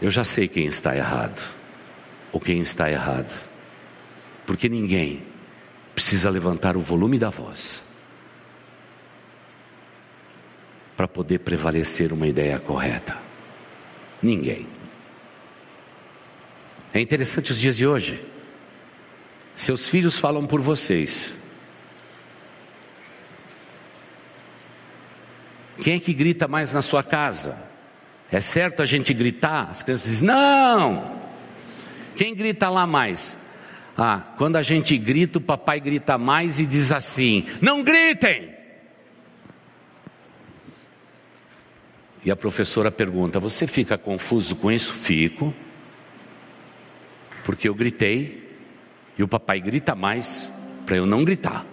eu 0.00 0.10
já 0.10 0.24
sei 0.24 0.48
quem 0.48 0.66
está 0.66 0.96
errado 0.96 1.54
ou 2.32 2.40
quem 2.40 2.60
está 2.60 2.90
errado, 2.90 3.32
porque 4.46 4.68
ninguém 4.68 5.22
precisa 5.94 6.30
levantar 6.30 6.76
o 6.76 6.80
volume 6.80 7.18
da 7.18 7.28
voz 7.28 7.89
para 11.00 11.08
poder 11.08 11.38
prevalecer 11.38 12.12
uma 12.12 12.28
ideia 12.28 12.58
correta. 12.58 13.16
Ninguém. 14.20 14.66
É 16.92 17.00
interessante 17.00 17.52
os 17.52 17.58
dias 17.58 17.74
de 17.74 17.86
hoje. 17.86 18.22
Seus 19.56 19.88
filhos 19.88 20.18
falam 20.18 20.46
por 20.46 20.60
vocês. 20.60 21.42
Quem 25.80 25.94
é 25.94 25.98
que 25.98 26.12
grita 26.12 26.46
mais 26.46 26.70
na 26.70 26.82
sua 26.82 27.02
casa? 27.02 27.56
É 28.30 28.38
certo 28.38 28.82
a 28.82 28.84
gente 28.84 29.14
gritar? 29.14 29.70
As 29.70 29.82
crianças 29.82 30.06
dizem: 30.06 30.28
Não! 30.28 31.18
Quem 32.14 32.34
grita 32.34 32.68
lá 32.68 32.86
mais? 32.86 33.38
Ah, 33.96 34.34
quando 34.36 34.56
a 34.56 34.62
gente 34.62 34.98
grita, 34.98 35.38
o 35.38 35.40
papai 35.40 35.80
grita 35.80 36.18
mais 36.18 36.60
e 36.60 36.66
diz 36.66 36.92
assim: 36.92 37.46
Não 37.62 37.82
gritem! 37.82 38.49
E 42.24 42.30
a 42.30 42.36
professora 42.36 42.90
pergunta: 42.90 43.40
Você 43.40 43.66
fica 43.66 43.96
confuso 43.96 44.56
com 44.56 44.70
isso? 44.70 44.92
Fico. 44.92 45.54
Porque 47.44 47.68
eu 47.68 47.74
gritei 47.74 48.48
e 49.16 49.22
o 49.22 49.28
papai 49.28 49.60
grita 49.60 49.94
mais 49.94 50.50
para 50.84 50.96
eu 50.96 51.06
não 51.06 51.24
gritar, 51.24 51.64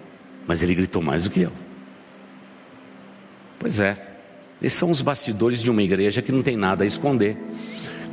mas 0.45 0.63
ele 0.63 0.75
gritou 0.75 1.01
mais 1.01 1.25
do 1.25 1.29
que 1.29 1.41
eu. 1.41 1.51
Pois 3.59 3.79
é, 3.79 3.97
esses 4.61 4.77
são 4.77 4.89
os 4.89 5.01
bastidores 5.01 5.61
de 5.61 5.69
uma 5.69 5.83
igreja 5.83 6.21
que 6.21 6.31
não 6.31 6.41
tem 6.41 6.55
nada 6.55 6.83
a 6.83 6.87
esconder. 6.87 7.37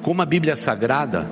Como 0.03 0.20
a 0.20 0.26
Bíblia 0.26 0.57
Sagrada 0.57 1.26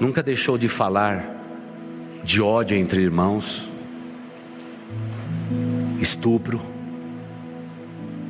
nunca 0.00 0.22
deixou 0.22 0.58
de 0.58 0.68
falar 0.68 1.36
de 2.24 2.42
ódio 2.42 2.76
entre 2.76 3.00
irmãos, 3.00 3.68
estupro, 6.00 6.60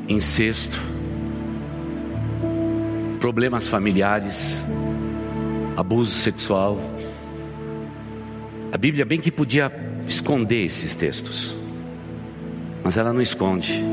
incesto, 0.08 0.76
problemas 3.20 3.66
familiares, 3.66 4.60
abuso 5.76 6.10
sexual. 6.10 6.78
A 8.72 8.78
Bíblia 8.78 9.04
bem 9.04 9.20
que 9.20 9.30
podia 9.30 9.72
esconder 10.06 10.64
esses 10.64 10.94
textos 10.94 11.58
mas 12.88 12.96
ela 12.96 13.12
não 13.12 13.20
esconde. 13.20 13.84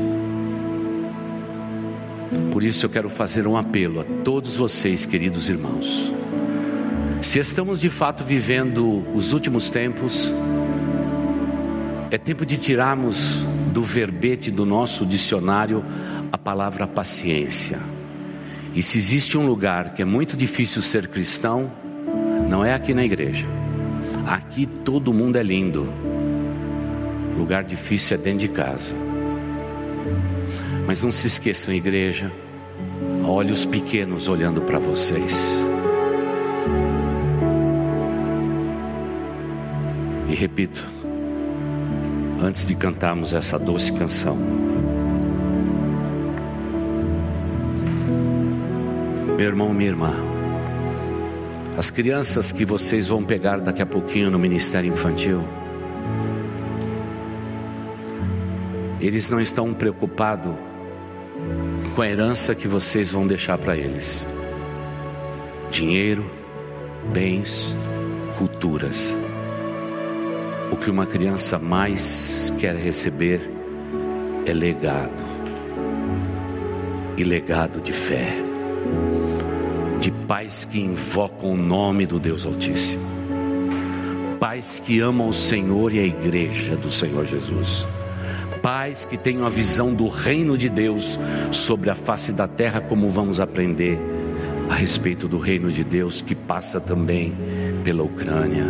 Por 2.50 2.62
isso 2.62 2.86
eu 2.86 2.88
quero 2.88 3.10
fazer 3.10 3.46
um 3.46 3.54
apelo 3.54 4.00
a 4.00 4.04
todos 4.24 4.56
vocês, 4.56 5.04
queridos 5.04 5.50
irmãos. 5.50 6.10
Se 7.20 7.38
estamos 7.38 7.78
de 7.78 7.90
fato 7.90 8.24
vivendo 8.24 9.04
os 9.14 9.32
últimos 9.32 9.68
tempos, 9.68 10.32
é 12.10 12.16
tempo 12.16 12.46
de 12.46 12.56
tirarmos 12.56 13.44
do 13.76 13.82
verbete 13.82 14.50
do 14.50 14.64
nosso 14.64 15.04
dicionário 15.04 15.84
a 16.32 16.38
palavra 16.38 16.86
paciência. 16.86 17.78
E 18.74 18.82
se 18.82 18.96
existe 18.96 19.36
um 19.36 19.46
lugar 19.46 19.92
que 19.92 20.00
é 20.00 20.04
muito 20.04 20.34
difícil 20.34 20.80
ser 20.80 21.08
cristão, 21.08 21.70
não 22.48 22.64
é 22.64 22.72
aqui 22.72 22.94
na 22.94 23.04
igreja. 23.04 23.46
Aqui 24.26 24.64
todo 24.64 25.12
mundo 25.12 25.36
é 25.36 25.42
lindo. 25.42 25.92
Lugar 27.36 27.64
difícil 27.64 28.16
é 28.16 28.18
dentro 28.18 28.38
de 28.38 28.48
casa. 28.48 28.94
Mas 30.86 31.02
não 31.02 31.12
se 31.12 31.26
esqueçam, 31.26 31.74
igreja, 31.74 32.32
olhos 33.26 33.66
pequenos 33.66 34.26
olhando 34.26 34.62
para 34.62 34.78
vocês. 34.78 35.54
E 40.30 40.34
repito, 40.34 40.95
antes 42.40 42.64
de 42.66 42.74
cantarmos 42.74 43.32
essa 43.32 43.58
doce 43.58 43.92
canção, 43.92 44.36
meu 49.36 49.46
irmão, 49.46 49.72
minha 49.74 49.90
irmã, 49.90 50.14
as 51.76 51.90
crianças 51.90 52.52
que 52.52 52.64
vocês 52.64 53.06
vão 53.06 53.22
pegar 53.22 53.60
daqui 53.60 53.82
a 53.82 53.86
pouquinho 53.86 54.30
no 54.30 54.38
ministério 54.38 54.90
infantil, 54.90 55.44
eles 59.00 59.28
não 59.28 59.40
estão 59.40 59.74
preocupados 59.74 60.54
com 61.94 62.02
a 62.02 62.08
herança 62.08 62.54
que 62.54 62.66
vocês 62.66 63.12
vão 63.12 63.26
deixar 63.26 63.58
para 63.58 63.76
eles: 63.76 64.26
dinheiro, 65.70 66.30
bens, 67.12 67.74
culturas. 68.38 69.25
O 70.76 70.78
que 70.78 70.90
uma 70.90 71.06
criança 71.06 71.58
mais 71.58 72.52
quer 72.60 72.76
receber 72.76 73.40
é 74.44 74.52
legado, 74.52 75.24
e 77.16 77.24
legado 77.24 77.80
de 77.80 77.94
fé, 77.94 78.36
de 79.98 80.10
pais 80.10 80.66
que 80.66 80.78
invocam 80.78 81.52
o 81.52 81.56
nome 81.56 82.04
do 82.04 82.20
Deus 82.20 82.44
Altíssimo, 82.44 83.02
pais 84.38 84.78
que 84.84 85.00
amam 85.00 85.30
o 85.30 85.32
Senhor 85.32 85.94
e 85.94 85.98
a 85.98 86.04
igreja 86.04 86.76
do 86.76 86.90
Senhor 86.90 87.24
Jesus. 87.24 87.86
Pais 88.60 89.06
que 89.06 89.16
tenham 89.16 89.46
a 89.46 89.48
visão 89.48 89.94
do 89.94 90.08
reino 90.08 90.58
de 90.58 90.68
Deus 90.68 91.18
sobre 91.50 91.88
a 91.88 91.94
face 91.94 92.32
da 92.32 92.46
terra, 92.46 92.82
como 92.82 93.08
vamos 93.08 93.40
aprender 93.40 93.98
a 94.68 94.74
respeito 94.74 95.26
do 95.26 95.38
reino 95.38 95.72
de 95.72 95.82
Deus 95.82 96.20
que 96.20 96.34
passa 96.34 96.78
também 96.78 97.34
pela 97.82 98.02
Ucrânia. 98.02 98.66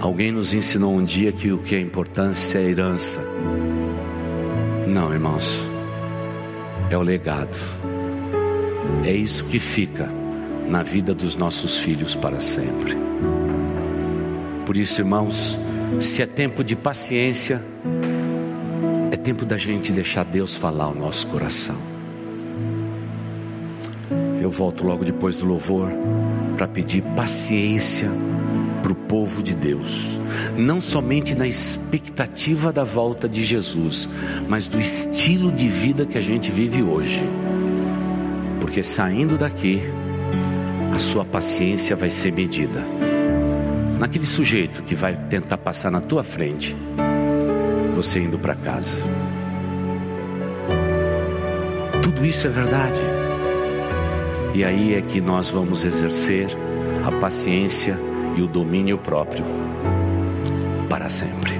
Alguém 0.00 0.32
nos 0.32 0.54
ensinou 0.54 0.94
um 0.94 1.04
dia 1.04 1.30
que 1.30 1.52
o 1.52 1.58
que 1.58 1.76
é 1.76 1.80
importância 1.80 2.58
é 2.58 2.62
a 2.62 2.70
herança. 2.70 3.20
Não, 4.86 5.12
irmãos, 5.12 5.68
é 6.90 6.96
o 6.96 7.02
legado. 7.02 7.54
É 9.04 9.12
isso 9.12 9.44
que 9.44 9.60
fica 9.60 10.08
na 10.66 10.82
vida 10.82 11.14
dos 11.14 11.36
nossos 11.36 11.76
filhos 11.76 12.14
para 12.14 12.40
sempre. 12.40 12.96
Por 14.64 14.74
isso, 14.74 15.02
irmãos, 15.02 15.58
se 16.00 16.22
é 16.22 16.26
tempo 16.26 16.64
de 16.64 16.74
paciência, 16.74 17.62
é 19.12 19.16
tempo 19.16 19.44
da 19.44 19.58
gente 19.58 19.92
deixar 19.92 20.24
Deus 20.24 20.54
falar 20.54 20.88
o 20.88 20.94
nosso 20.94 21.26
coração. 21.26 21.76
eu 24.40 24.50
volto 24.50 24.84
logo 24.84 25.04
depois 25.04 25.36
do 25.36 25.44
louvor 25.44 25.92
para 26.56 26.66
pedir 26.66 27.02
paciência 27.14 28.10
para 28.82 28.92
o 28.92 28.94
povo 28.94 29.42
de 29.42 29.54
Deus, 29.54 30.18
não 30.56 30.80
somente 30.80 31.34
na 31.34 31.46
expectativa 31.46 32.72
da 32.72 32.84
volta 32.84 33.28
de 33.28 33.44
Jesus, 33.44 34.08
mas 34.48 34.66
do 34.66 34.80
estilo 34.80 35.52
de 35.52 35.68
vida 35.68 36.06
que 36.06 36.18
a 36.18 36.20
gente 36.20 36.50
vive 36.50 36.82
hoje, 36.82 37.22
porque 38.60 38.82
saindo 38.82 39.38
daqui, 39.38 39.80
a 40.94 40.98
sua 40.98 41.24
paciência 41.24 41.94
vai 41.94 42.10
ser 42.10 42.32
medida. 42.32 42.84
Naquele 43.98 44.26
sujeito 44.26 44.82
que 44.82 44.94
vai 44.94 45.14
tentar 45.14 45.58
passar 45.58 45.90
na 45.90 46.00
tua 46.00 46.24
frente, 46.24 46.74
você 47.94 48.18
indo 48.18 48.38
para 48.38 48.54
casa. 48.54 48.96
Tudo 52.02 52.24
isso 52.24 52.46
é 52.46 52.50
verdade. 52.50 53.00
E 54.54 54.64
aí 54.64 54.94
é 54.94 55.00
que 55.00 55.20
nós 55.20 55.50
vamos 55.50 55.84
exercer 55.84 56.48
a 57.06 57.12
paciência 57.12 57.96
e 58.36 58.42
o 58.42 58.46
domínio 58.46 58.98
próprio 58.98 59.44
para 60.88 61.08
sempre. 61.08 61.52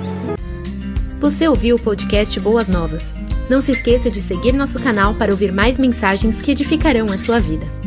Você 1.21 1.47
ouviu 1.47 1.77
o 1.77 1.79
podcast 1.79 2.39
Boas 2.41 2.67
Novas? 2.67 3.15
Não 3.49 3.61
se 3.61 3.73
esqueça 3.73 4.11
de 4.11 4.21
seguir 4.21 4.53
nosso 4.53 4.81
canal 4.81 5.15
para 5.15 5.33
ouvir 5.33 5.53
mais 5.53 5.77
mensagens 5.77 6.41
que 6.41 6.53
edificarão 6.53 7.13
a 7.13 7.19
sua 7.19 7.39
vida. 7.39 7.80